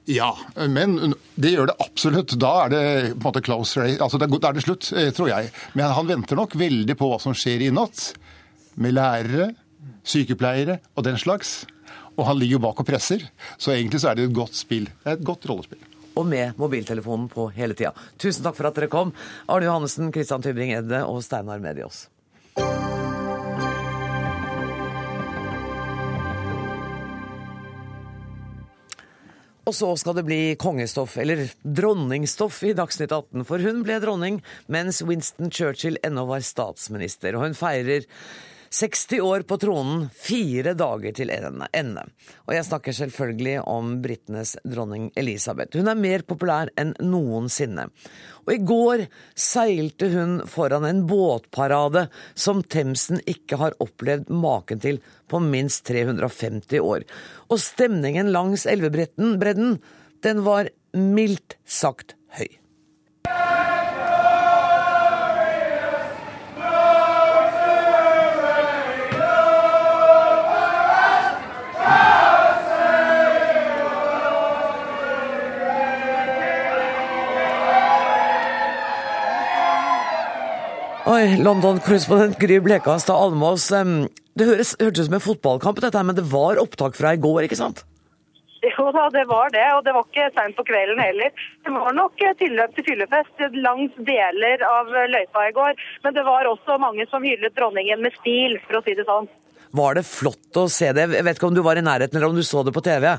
Ja, 0.08 0.30
men 0.56 1.16
det 1.36 1.50
gjør 1.52 1.68
det 1.68 1.76
absolutt. 1.84 2.38
Da 2.40 2.52
er 2.64 2.72
det 2.72 2.84
på 3.12 3.18
en 3.18 3.26
måte 3.26 3.44
close 3.44 3.82
race. 3.82 4.00
Altså, 4.00 4.20
da 4.22 4.28
er 4.30 4.56
det 4.56 4.64
slutt, 4.64 4.88
eh, 4.96 5.10
tror 5.12 5.28
jeg. 5.34 5.52
Men 5.76 5.92
han 5.92 6.08
venter 6.08 6.40
nok 6.40 6.56
veldig 6.56 6.96
på 6.96 7.10
hva 7.12 7.20
som 7.20 7.36
skjer 7.36 7.66
i 7.68 7.74
natt. 7.76 8.14
Med 8.80 8.96
lærere, 8.96 9.50
sykepleiere 10.08 10.80
og 10.96 11.04
den 11.10 11.20
slags. 11.20 11.66
Og 12.16 12.24
han 12.26 12.40
ligger 12.40 12.56
jo 12.56 12.64
bak 12.70 12.80
og 12.80 12.88
presser. 12.88 13.28
Så 13.60 13.76
egentlig 13.76 14.00
så 14.00 14.14
er 14.14 14.16
det 14.16 14.30
et 14.30 14.38
godt 14.38 14.56
spill. 14.56 14.88
Det 15.04 15.12
er 15.12 15.20
et 15.20 15.28
godt 15.28 15.46
rollespill. 15.50 15.84
Og 16.18 16.26
med 16.26 16.56
mobiltelefonen 16.58 17.28
på 17.30 17.52
hele 17.54 17.76
tida. 17.78 17.92
Tusen 18.18 18.48
takk 18.48 18.56
for 18.58 18.72
at 18.72 18.80
dere 18.80 18.90
kom, 18.90 19.12
Arne 19.52 19.68
Johannessen, 19.68 20.14
Christian 20.16 20.42
Tybring-Edde 20.42 21.04
og 21.06 21.20
Steinar 21.26 21.60
Mediås. 21.62 22.08
Og 29.68 29.76
så 29.76 29.90
skal 30.00 30.16
det 30.16 30.24
bli 30.24 30.42
kongestoff, 30.60 31.18
eller 31.20 31.42
dronningstoff, 31.62 32.62
i 32.64 32.72
Dagsnytt 32.78 33.12
18. 33.12 33.44
For 33.50 33.60
hun 33.60 33.82
ble 33.84 33.98
dronning 34.00 34.38
mens 34.72 35.02
Winston 35.04 35.52
Churchill 35.52 36.00
ennå 36.08 36.24
var 36.30 36.46
statsminister. 36.46 37.36
Og 37.36 37.50
hun 37.50 37.58
feirer 37.58 38.08
60 38.70 39.22
år 39.22 39.46
på 39.48 39.58
tronen, 39.62 40.08
fire 40.14 40.74
dager 40.78 41.14
til 41.16 41.32
ende. 41.32 42.04
Og 42.46 42.54
jeg 42.56 42.66
snakker 42.68 42.96
selvfølgelig 42.96 43.56
om 43.68 43.96
britenes 44.04 44.56
dronning 44.66 45.10
Elisabeth. 45.16 45.78
Hun 45.78 45.92
er 45.92 46.00
mer 46.00 46.26
populær 46.28 46.72
enn 46.80 46.94
noensinne. 47.04 47.88
Og 48.48 48.54
i 48.56 48.60
går 48.64 49.06
seilte 49.38 50.10
hun 50.14 50.40
foran 50.48 50.88
en 50.88 51.04
båtparade 51.08 52.08
som 52.36 52.64
Themsen 52.64 53.22
ikke 53.28 53.60
har 53.62 53.78
opplevd 53.84 54.32
maken 54.32 54.84
til 54.84 55.02
på 55.28 55.42
minst 55.44 55.86
350 55.90 56.80
år. 56.84 57.08
Og 57.52 57.62
stemningen 57.64 58.32
langs 58.36 58.68
elvebredden, 58.70 59.78
den 60.24 60.46
var 60.48 60.72
mildt 60.98 61.60
sagt 61.66 62.16
høy. 62.38 62.50
London-korrespondent 81.42 82.38
Gry 82.42 82.60
Blekastad 82.64 83.18
Almås. 83.18 83.68
Det 84.38 84.46
høres, 84.46 84.76
hørtes 84.80 85.06
ut 85.06 85.10
som 85.10 85.16
en 85.18 85.24
fotballkamp, 85.24 85.80
dette, 85.82 86.04
men 86.06 86.18
det 86.18 86.26
var 86.32 86.60
opptak 86.62 86.98
fra 86.98 87.16
i 87.16 87.22
går, 87.22 87.48
ikke 87.48 87.60
sant? 87.60 87.84
Jo 88.66 88.90
da, 88.94 89.08
det 89.14 89.24
var 89.30 89.52
det, 89.54 89.66
og 89.78 89.84
det 89.86 89.94
var 89.96 90.06
ikke 90.08 90.28
seint 90.36 90.58
på 90.58 90.66
kvelden 90.68 91.00
heller. 91.02 91.34
Det 91.66 91.74
var 91.74 91.96
nok 91.96 92.22
tilløp 92.40 92.74
til 92.76 92.88
fyllefest 92.88 93.44
langs 93.56 93.98
deler 94.08 94.64
av 94.68 94.90
løypa 95.14 95.48
i 95.48 95.56
går, 95.56 95.84
men 96.06 96.16
det 96.18 96.26
var 96.28 96.50
også 96.50 96.80
mange 96.82 97.06
som 97.12 97.26
hyllet 97.26 97.56
dronningen 97.58 98.02
med 98.04 98.16
stil, 98.20 98.58
for 98.68 98.80
å 98.80 98.84
si 98.86 98.98
det 98.98 99.06
sånn. 99.08 99.30
Var 99.78 100.00
det 100.00 100.06
flott 100.08 100.58
å 100.58 100.68
se 100.72 100.94
det? 100.96 101.10
Jeg 101.18 101.26
vet 101.28 101.40
ikke 101.40 101.50
om 101.50 101.58
du 101.58 101.64
var 101.66 101.80
i 101.80 101.86
nærheten 101.86 102.18
eller 102.18 102.32
om 102.32 102.38
du 102.38 102.46
så 102.46 102.64
det 102.66 102.74
på 102.76 102.84
TV? 102.86 103.18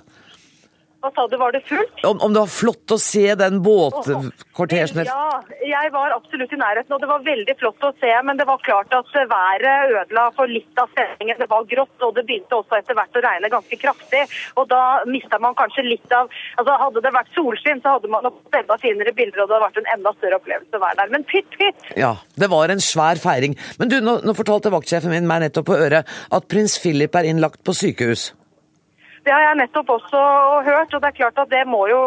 Hva 1.08 1.22
sa 1.22 1.28
du, 1.30 1.38
var 1.40 1.54
det 1.54 1.62
fullt? 1.64 2.02
Om, 2.04 2.18
om, 2.20 2.32
det 2.34 2.40
var 2.42 2.50
flott 2.52 2.92
å 2.92 2.98
se 3.00 3.24
den 3.40 3.62
båtkortesjen? 3.64 5.06
Ja, 5.08 5.38
jeg 5.64 5.92
var 5.94 6.12
absolutt 6.12 6.52
i 6.52 6.58
nærheten, 6.60 6.92
og 6.92 7.00
det 7.00 7.08
var 7.08 7.22
veldig 7.24 7.54
flott 7.60 7.86
å 7.86 7.92
se. 7.96 8.10
Men 8.28 8.36
det 8.36 8.44
var 8.48 8.60
klart 8.66 8.92
at 8.92 9.08
været 9.30 9.94
ødela 9.94 10.26
for 10.36 10.50
litt 10.52 10.82
av 10.82 10.90
stemningen. 10.92 11.38
Det 11.40 11.48
var 11.48 11.64
grått, 11.70 11.96
og 12.04 12.12
det 12.18 12.26
begynte 12.28 12.58
også 12.58 12.76
etter 12.76 12.98
hvert 12.98 13.16
å 13.16 13.22
regne 13.24 13.52
ganske 13.52 13.78
kraftig. 13.80 14.24
Og 14.60 14.68
da 14.68 14.82
mista 15.08 15.40
man 15.40 15.56
kanskje 15.56 15.86
litt 15.86 16.12
av 16.12 16.28
altså 16.58 16.76
Hadde 16.78 17.00
det 17.02 17.10
vært 17.14 17.32
solskinn, 17.34 17.80
så 17.82 17.96
hadde 17.96 18.10
man 18.12 18.28
fått 18.28 18.58
enda 18.60 18.76
finere 18.80 19.12
bilder, 19.16 19.42
og 19.42 19.48
det 19.48 19.56
hadde 19.56 19.64
vært 19.64 19.80
en 19.80 19.90
enda 19.96 20.12
større 20.18 20.38
opplevelse 20.38 20.76
å 20.76 20.82
være 20.82 21.00
der. 21.00 21.12
Men 21.16 21.24
pytt, 21.28 21.48
pytt! 21.56 21.88
Ja, 21.98 22.12
det 22.36 22.50
var 22.52 22.72
en 22.72 22.84
svær 22.84 23.20
feiring. 23.22 23.56
Men 23.80 23.92
du, 23.92 23.98
nå, 24.04 24.18
nå 24.28 24.36
fortalte 24.36 24.72
vaktsjefen 24.74 25.14
min 25.14 25.28
meg 25.28 25.46
nettopp 25.46 25.70
på 25.72 25.80
øret 25.80 26.18
at 26.36 26.50
prins 26.52 26.76
Philip 26.82 27.16
er 27.18 27.32
innlagt 27.32 27.64
på 27.64 27.76
sykehus. 27.76 28.30
Det 29.28 29.34
har 29.36 29.42
jeg 29.44 29.56
nettopp 29.60 29.90
også 29.92 30.20
hørt, 30.64 30.94
og 30.96 31.02
det 31.02 31.08
er 31.10 31.16
klart 31.18 31.40
at 31.42 31.50
det 31.52 31.66
må 31.68 31.82
jo 31.90 31.98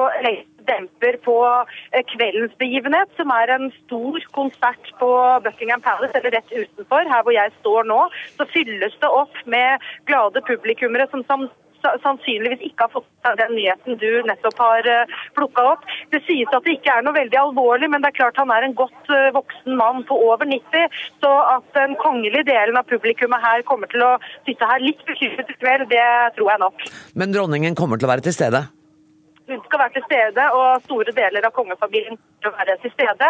demper 0.66 1.20
på 1.22 1.36
eh, 1.94 2.02
kveldens 2.16 2.56
begivenhet, 2.58 3.12
som 3.14 3.30
er 3.36 3.54
en 3.54 3.68
stor 3.76 4.18
konsert 4.34 4.90
på 4.98 5.10
Buckingham 5.46 5.84
Palace, 5.86 6.16
eller 6.18 6.34
rett 6.34 6.50
utenfor, 6.50 7.06
her 7.14 7.22
hvor 7.22 7.36
jeg 7.36 7.54
står 7.60 7.86
nå. 7.92 8.00
Så 8.40 8.50
fylles 8.50 8.98
det 9.06 9.12
opp 9.22 9.38
med 9.46 9.86
glade 10.10 10.42
publikummere 10.50 11.06
som 11.14 11.22
sannsynligvis 12.04 12.66
ikke 12.68 12.88
har 12.88 12.94
fått 12.96 13.08
den 13.40 13.54
nyheten 13.56 14.00
du 14.02 14.10
nettopp 14.28 14.60
har 14.62 14.88
eh, 14.90 15.16
plukka 15.38 15.66
opp. 15.74 15.86
Det 16.14 16.22
sies 16.28 16.50
at 16.56 16.66
det 16.66 16.78
ikke 16.78 16.96
er 16.96 17.06
noe 17.06 17.18
veldig 17.18 17.40
alvorlig, 17.44 17.90
men 17.92 18.04
det 18.04 18.12
er 18.12 18.20
klart 18.20 18.40
han 18.42 18.54
er 18.54 18.66
en 18.68 18.78
godt 18.78 19.14
eh, 19.14 19.30
voksen 19.36 19.78
mann 19.80 20.04
på 20.10 20.18
over 20.28 20.48
90. 20.50 21.00
Så 21.24 21.32
at 21.56 21.72
den 21.78 21.96
kongelige 22.02 22.48
delen 22.50 22.80
av 22.80 22.90
publikummet 22.90 23.44
her 23.46 23.66
kommer 23.68 23.92
til 23.92 24.06
å 24.06 24.14
sitte 24.48 24.68
her 24.68 24.84
litt 24.84 25.02
bekymret 25.08 25.50
i 25.52 25.58
kveld, 25.62 25.90
det 25.94 26.06
tror 26.38 26.54
jeg 26.54 26.66
nok. 26.66 26.86
Men 27.16 27.36
dronningen 27.36 27.78
kommer 27.78 28.02
til 28.02 28.10
å 28.10 28.16
være 28.16 28.30
til 28.30 28.38
stede? 28.38 28.66
Hun 29.52 29.62
skal 29.68 29.82
være 29.84 29.96
til 29.98 30.06
stede, 30.10 30.44
og 30.58 30.84
store 30.88 31.14
deler 31.22 31.48
av 31.48 31.54
kongefamilien 31.56 32.20
skal 32.40 32.54
være 32.58 32.78
til 32.84 32.94
stede. 32.96 33.30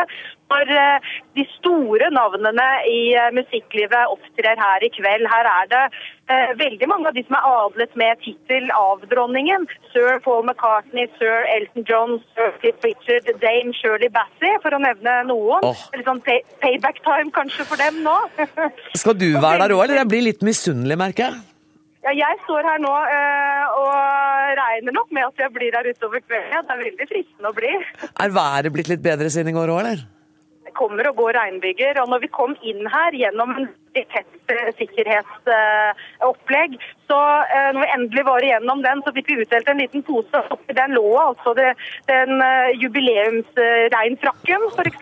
Når 0.52 0.72
eh, 0.84 1.12
de 1.38 1.46
store 1.58 2.10
navnene 2.14 2.68
i 2.92 3.02
eh, 3.18 3.32
musikklivet 3.38 4.14
opptrer 4.16 4.62
her 4.66 4.86
i 4.86 4.92
kveld, 4.98 5.28
her 5.34 5.50
er 5.52 5.70
det 5.74 5.84
eh, 6.32 6.54
veldig 6.64 6.90
mange 6.92 7.10
av 7.10 7.18
de 7.18 7.26
som 7.28 7.38
er 7.40 7.50
adlet 7.52 8.00
med 8.04 8.24
tittel 8.26 8.72
av 8.78 9.06
dronningen. 9.14 9.68
Sir 9.92 10.22
Paul 10.26 10.46
McCartney, 10.46 11.10
sir 11.18 11.48
Elton 11.58 11.88
John, 11.90 12.18
sir 12.36 12.54
Cliff 12.62 12.88
Richard, 12.88 13.30
dame 13.44 13.76
Shirley 13.82 14.12
Bassey, 14.14 14.56
for 14.64 14.78
å 14.78 14.82
nevne 14.84 15.22
noen. 15.32 15.66
Oh. 15.68 15.86
Litt 15.96 16.08
sånn 16.08 16.24
pay 16.26 16.44
payback 16.64 17.02
time 17.08 17.34
kanskje 17.36 17.68
for 17.68 17.82
dem 17.82 18.04
nå. 18.06 18.18
skal 19.02 19.18
du 19.18 19.32
være 19.38 19.66
der 19.66 19.78
òg, 19.78 19.88
eller? 19.88 20.04
Jeg 20.04 20.14
blir 20.14 20.30
litt 20.32 20.46
misunnelig, 20.46 21.00
merker 21.02 21.30
jeg. 21.30 21.51
Ja, 22.02 22.12
jeg 22.18 22.38
står 22.48 22.66
her 22.66 22.80
nå 22.82 22.92
øh, 23.16 23.66
og 23.78 23.92
regner 24.58 24.96
nok 24.96 25.12
med 25.14 25.28
at 25.28 25.44
jeg 25.44 25.54
blir 25.54 25.76
her 25.78 25.90
utover 25.92 26.24
kvelden. 26.24 26.66
Det 26.66 26.74
er 26.74 26.80
veldig 26.80 27.08
fristende 27.12 27.52
å 27.52 27.58
bli. 27.60 27.74
Er 28.26 28.34
været 28.34 28.74
blitt 28.74 28.90
litt 28.90 29.04
bedre 29.06 29.30
siden 29.30 29.52
i 29.52 29.56
går 29.58 29.70
òg, 29.70 29.82
eller? 29.84 30.02
Det 30.66 30.74
kommer 30.80 31.12
og 31.12 31.20
går 31.22 31.38
regnbyger. 31.38 32.00
Og 32.02 32.10
når 32.10 32.24
vi 32.24 32.32
kom 32.34 32.56
inn 32.66 32.90
her 32.90 33.18
gjennom 33.22 33.54
en 33.54 33.70
tett 33.94 34.52
eh, 34.52 34.70
sikkerhetsopplegg. 34.80 36.76
Så 37.10 37.18
eh, 37.18 37.70
når 37.76 37.82
vi 37.84 37.90
endelig 37.96 38.24
var 38.28 38.46
igjennom 38.46 38.84
den, 38.86 39.02
så 39.04 39.14
fikk 39.16 39.28
vi 39.32 39.40
utdelt 39.44 39.70
en 39.72 39.82
liten 39.82 40.04
pose. 40.08 40.44
Oppi 40.56 40.76
den 40.78 40.96
lå 40.96 41.08
altså 41.20 41.54
det, 41.58 41.70
den 42.10 42.32
eh, 42.46 42.72
jubileumsregnfrakken, 42.82 44.68
f.eks. 44.72 45.02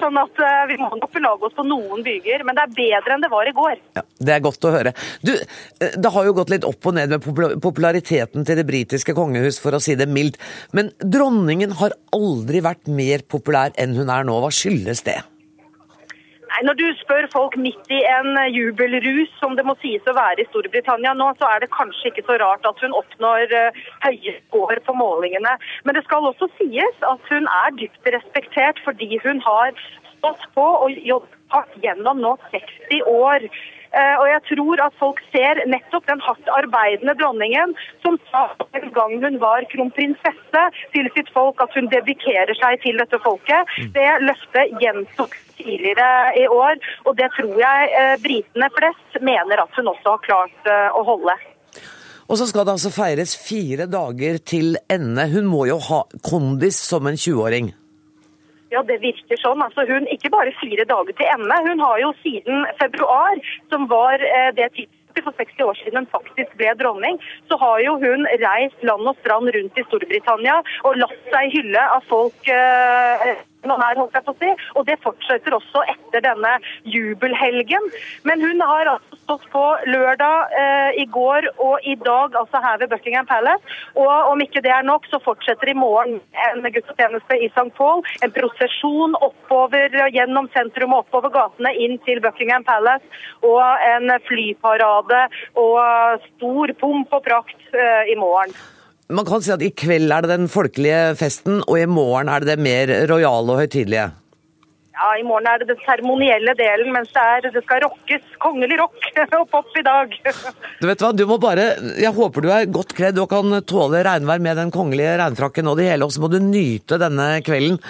Sånn 0.00 0.20
at 0.20 0.36
vi 0.70 0.76
må 0.80 0.88
nok 0.94 1.12
belage 1.12 1.48
oss 1.48 1.56
på 1.56 1.66
noen 1.66 2.04
byger. 2.06 2.44
Men 2.46 2.56
det 2.56 2.64
er 2.64 2.76
bedre 2.78 3.16
enn 3.16 3.24
det 3.24 3.32
var 3.32 3.48
i 3.48 3.56
går. 3.56 3.76
Ja, 3.98 4.04
Det 4.18 4.36
er 4.36 4.44
godt 4.44 4.68
å 4.68 4.74
høre. 4.74 4.94
Du, 5.26 5.34
det 5.80 6.14
har 6.14 6.28
jo 6.28 6.36
gått 6.36 6.52
litt 6.54 6.68
opp 6.68 6.86
og 6.88 6.96
ned 6.96 7.12
med 7.12 7.20
populariteten 7.62 8.46
til 8.46 8.60
det 8.60 8.68
britiske 8.68 9.14
kongehus, 9.16 9.60
for 9.62 9.76
å 9.76 9.82
si 9.82 9.96
det 9.98 10.08
mildt. 10.10 10.40
Men 10.76 10.92
dronningen 11.00 11.76
har 11.80 11.96
aldri 12.16 12.62
vært 12.64 12.88
mer 12.88 13.26
populær 13.28 13.74
enn 13.80 13.96
hun 13.98 14.12
er 14.12 14.24
nå. 14.26 14.40
Hva 14.40 14.52
skyldes 14.54 15.04
det? 15.06 15.20
Nei, 16.50 16.62
Når 16.66 16.78
du 16.80 16.86
spør 16.98 17.28
folk 17.32 17.56
midt 17.56 17.92
i 17.94 18.00
en 18.10 18.34
jubelrus, 18.50 19.30
som 19.38 19.56
det 19.58 19.64
må 19.66 19.76
sies 19.82 20.06
å 20.10 20.16
være 20.16 20.42
i 20.42 20.48
Storbritannia 20.50 21.14
nå, 21.14 21.30
så 21.38 21.50
er 21.54 21.62
det 21.62 21.70
kanskje 21.74 22.10
ikke 22.10 22.26
så 22.26 22.38
rart 22.42 22.66
at 22.66 22.82
hun 22.82 22.96
oppnår 22.96 23.54
uh, 23.54 23.80
høye 24.06 24.36
skår 24.40 24.82
på 24.86 24.96
målingene. 24.98 25.56
Men 25.86 25.98
det 25.98 26.04
skal 26.08 26.26
også 26.26 26.50
sies 26.58 27.04
at 27.06 27.32
hun 27.32 27.46
er 27.62 27.76
dypt 27.78 28.14
respektert 28.16 28.82
fordi 28.86 29.20
hun 29.24 29.42
har 29.46 29.76
stått 30.20 30.48
på 30.56 30.64
og 30.84 31.04
jobbet 31.06 31.76
gjennom 31.84 32.18
nå 32.22 32.34
60 32.50 33.06
år. 33.10 33.46
Eh, 33.90 34.16
og 34.22 34.26
jeg 34.30 34.42
tror 34.52 34.80
at 34.84 34.98
folk 35.00 35.18
ser 35.34 35.58
nettopp 35.66 36.04
den 36.06 36.20
hardt 36.22 36.50
arbeidende 36.54 37.16
dronningen 37.18 37.72
som 38.04 38.20
sa 38.30 38.44
en 38.78 38.92
gang 38.94 39.16
hun 39.24 39.40
var 39.42 39.66
kronprinsesse 39.72 40.64
til 40.94 41.10
sitt 41.16 41.32
folk 41.34 41.62
at 41.64 41.74
hun 41.74 41.90
dedikerer 41.90 42.54
seg 42.60 42.78
til 42.84 43.02
dette 43.02 43.18
folket. 43.24 43.66
Mm. 43.80 43.90
Det 43.96 44.10
løftet 44.28 44.76
gjentok 44.84 45.34
tidligere 45.60 46.10
i 46.40 46.46
år, 46.50 46.80
og 47.06 47.16
det 47.20 47.30
tror 47.36 47.56
jeg 47.60 47.94
eh, 48.00 48.16
britene 48.24 48.70
flest 48.76 49.22
mener 49.22 49.64
at 49.64 49.78
hun 49.78 49.92
også 49.94 50.16
har 50.16 50.24
klart 50.26 50.70
eh, 50.72 50.88
å 50.96 51.04
holde. 51.06 51.36
Og 52.30 52.38
så 52.38 52.46
skal 52.46 52.66
det 52.66 52.76
altså 52.76 52.92
feires 52.94 53.34
fire 53.34 53.88
dager 53.90 54.38
til 54.46 54.76
ende. 54.92 55.26
Hun 55.32 55.48
må 55.50 55.64
jo 55.66 55.80
ha 55.88 56.04
kondis 56.22 56.78
som 56.78 57.08
en 57.10 57.18
20-åring? 57.18 57.72
Ja, 58.70 58.84
det 58.86 59.00
virker 59.02 59.40
sånn. 59.42 59.62
Altså, 59.64 59.82
hun 59.88 60.06
ikke 60.14 60.30
bare 60.30 60.54
fire 60.60 60.86
dager 60.86 61.16
til 61.18 61.26
ende. 61.26 61.58
Hun 61.66 61.82
har 61.82 61.98
jo 62.04 62.12
siden 62.22 62.68
februar, 62.78 63.40
som 63.72 63.88
var 63.90 64.22
eh, 64.22 64.52
det 64.54 64.70
tidspunktet 64.76 65.26
for 65.26 65.34
60 65.42 65.66
år 65.66 65.78
siden 65.80 65.98
hun 65.98 66.10
faktisk 66.12 66.54
ble 66.60 66.70
dronning, 66.78 67.18
så 67.50 67.58
har 67.58 67.80
jo 67.82 67.96
hun 67.98 68.28
reist 68.44 68.86
land 68.86 69.10
og 69.10 69.18
strand 69.18 69.50
rundt 69.56 69.80
i 69.80 69.86
Storbritannia 69.88 70.60
og 70.86 71.00
latt 71.02 71.32
seg 71.34 71.50
hylle 71.56 71.86
av 71.96 72.06
folk 72.06 72.52
eh, 72.54 73.32
her, 73.68 73.98
holdt 73.98 74.14
jeg 74.14 74.24
på 74.24 74.32
å 74.32 74.38
si. 74.40 74.50
Og 74.76 74.86
det 74.86 74.98
fortsetter 75.04 75.54
også 75.56 75.84
etter 75.90 76.24
denne 76.24 76.56
jubelhelgen. 76.84 77.90
Men 78.24 78.40
hun 78.40 78.60
har 78.60 78.94
altså 78.94 79.18
stått 79.20 79.46
på 79.52 79.64
lørdag, 79.86 80.54
eh, 80.58 81.02
i 81.02 81.06
går 81.06 81.50
og 81.58 81.78
i 81.84 81.94
dag, 81.94 82.34
altså 82.34 82.60
her 82.62 82.78
ved 82.78 82.90
Buckingham 82.90 83.26
Palace. 83.26 83.62
Og 83.94 84.32
om 84.32 84.40
ikke 84.40 84.62
det 84.62 84.72
er 84.72 84.82
nok, 84.82 85.06
så 85.06 85.20
fortsetter 85.22 85.70
i 85.70 85.74
morgen 85.76 86.20
en 86.48 86.62
gudstjeneste 86.72 87.38
i 87.38 87.50
St. 87.52 87.70
Paul. 87.76 88.02
En 88.22 88.32
prosesjon 88.32 89.14
oppover 89.20 89.90
gjennom 90.10 90.48
sentrum 90.56 90.94
og 90.94 91.06
oppover 91.06 91.30
gatene 91.30 91.74
inn 91.76 91.98
til 92.06 92.20
Buckingham 92.20 92.64
Palace. 92.64 93.04
Og 93.42 93.62
en 93.94 94.10
flyparade 94.26 95.26
og 95.54 96.26
stor 96.26 96.74
pomp 96.80 97.12
og 97.12 97.24
prakt 97.24 97.74
eh, 97.74 98.12
i 98.12 98.18
morgen. 98.18 98.54
Man 99.10 99.26
kan 99.26 99.42
si 99.42 99.50
at 99.50 99.62
i 99.64 99.72
kveld 99.74 100.12
er 100.14 100.22
det 100.22 100.36
den 100.36 100.48
folkelige 100.50 101.16
festen, 101.18 101.64
og 101.66 101.76
i 101.80 101.86
morgen 101.90 102.30
er 102.30 102.44
det 102.44 102.54
det 102.54 102.62
mer 102.62 102.92
rojale 103.10 103.56
og 103.56 103.62
høytidelige? 103.64 104.10
Ja, 105.00 105.08
i 105.16 105.24
morgen 105.24 105.48
er 105.48 105.62
det 105.62 105.70
den 105.70 105.80
seremonielle 105.82 106.52
delen, 106.58 106.92
mens 106.92 107.10
det, 107.14 107.24
er, 107.24 107.48
det 107.54 107.62
skal 107.64 107.82
rockes. 107.86 108.24
Kongelig 108.42 108.76
rock 108.78 109.08
og 109.40 109.46
pop 109.50 109.76
i 109.80 109.84
dag. 109.86 110.14
Du 110.78 110.86
vet 110.86 111.02
hva, 111.02 111.10
du 111.16 111.24
må 111.26 111.40
bare 111.42 111.70
Jeg 111.98 112.12
håper 112.14 112.44
du 112.44 112.50
er 112.52 112.70
godt 112.70 112.92
kledd 112.98 113.18
og 113.22 113.30
kan 113.32 113.62
tåle 113.66 114.04
regnvær 114.06 114.42
med 114.44 114.60
den 114.60 114.72
kongelige 114.74 115.16
regnfrakken 115.22 115.72
og 115.72 115.80
det 115.80 115.88
hele, 115.88 116.06
og 116.06 116.14
så 116.14 116.22
må 116.22 116.30
du 116.30 116.38
nyte 116.44 117.00
denne 117.00 117.32
kvelden. 117.46 117.80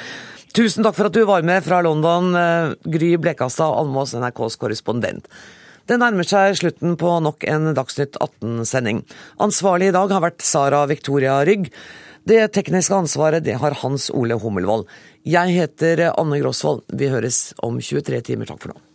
Tusen 0.57 0.87
takk 0.87 0.97
for 0.97 1.11
at 1.11 1.15
du 1.15 1.25
var 1.29 1.45
med 1.47 1.67
fra 1.67 1.83
London, 1.85 2.33
eh, 2.39 2.73
Gry 2.97 3.13
Blekastad 3.23 3.77
Almås, 3.83 4.17
NRKs 4.19 4.57
korrespondent. 4.63 5.29
Det 5.89 5.99
nærmer 6.01 6.27
seg 6.29 6.59
slutten 6.59 6.99
på 7.01 7.15
nok 7.25 7.47
en 7.49 7.73
Dagsnytt 7.77 8.19
18-sending. 8.21 9.03
Ansvarlig 9.43 9.91
i 9.91 9.97
dag 9.97 10.13
har 10.13 10.25
vært 10.27 10.45
Sara 10.45 10.85
Victoria 10.91 11.41
Rygg. 11.47 11.71
Det 12.29 12.43
tekniske 12.55 12.95
ansvaret 12.95 13.47
det 13.47 13.57
har 13.63 13.79
Hans 13.81 14.11
Ole 14.13 14.37
Hummelvold. 14.41 14.87
Jeg 15.25 15.57
heter 15.57 16.11
Anne 16.13 16.43
Grosvold. 16.43 16.85
Vi 16.93 17.09
høres 17.13 17.51
om 17.65 17.81
23 17.81 18.21
timer. 18.33 18.51
Takk 18.51 18.63
for 18.65 18.75
nå. 18.75 18.90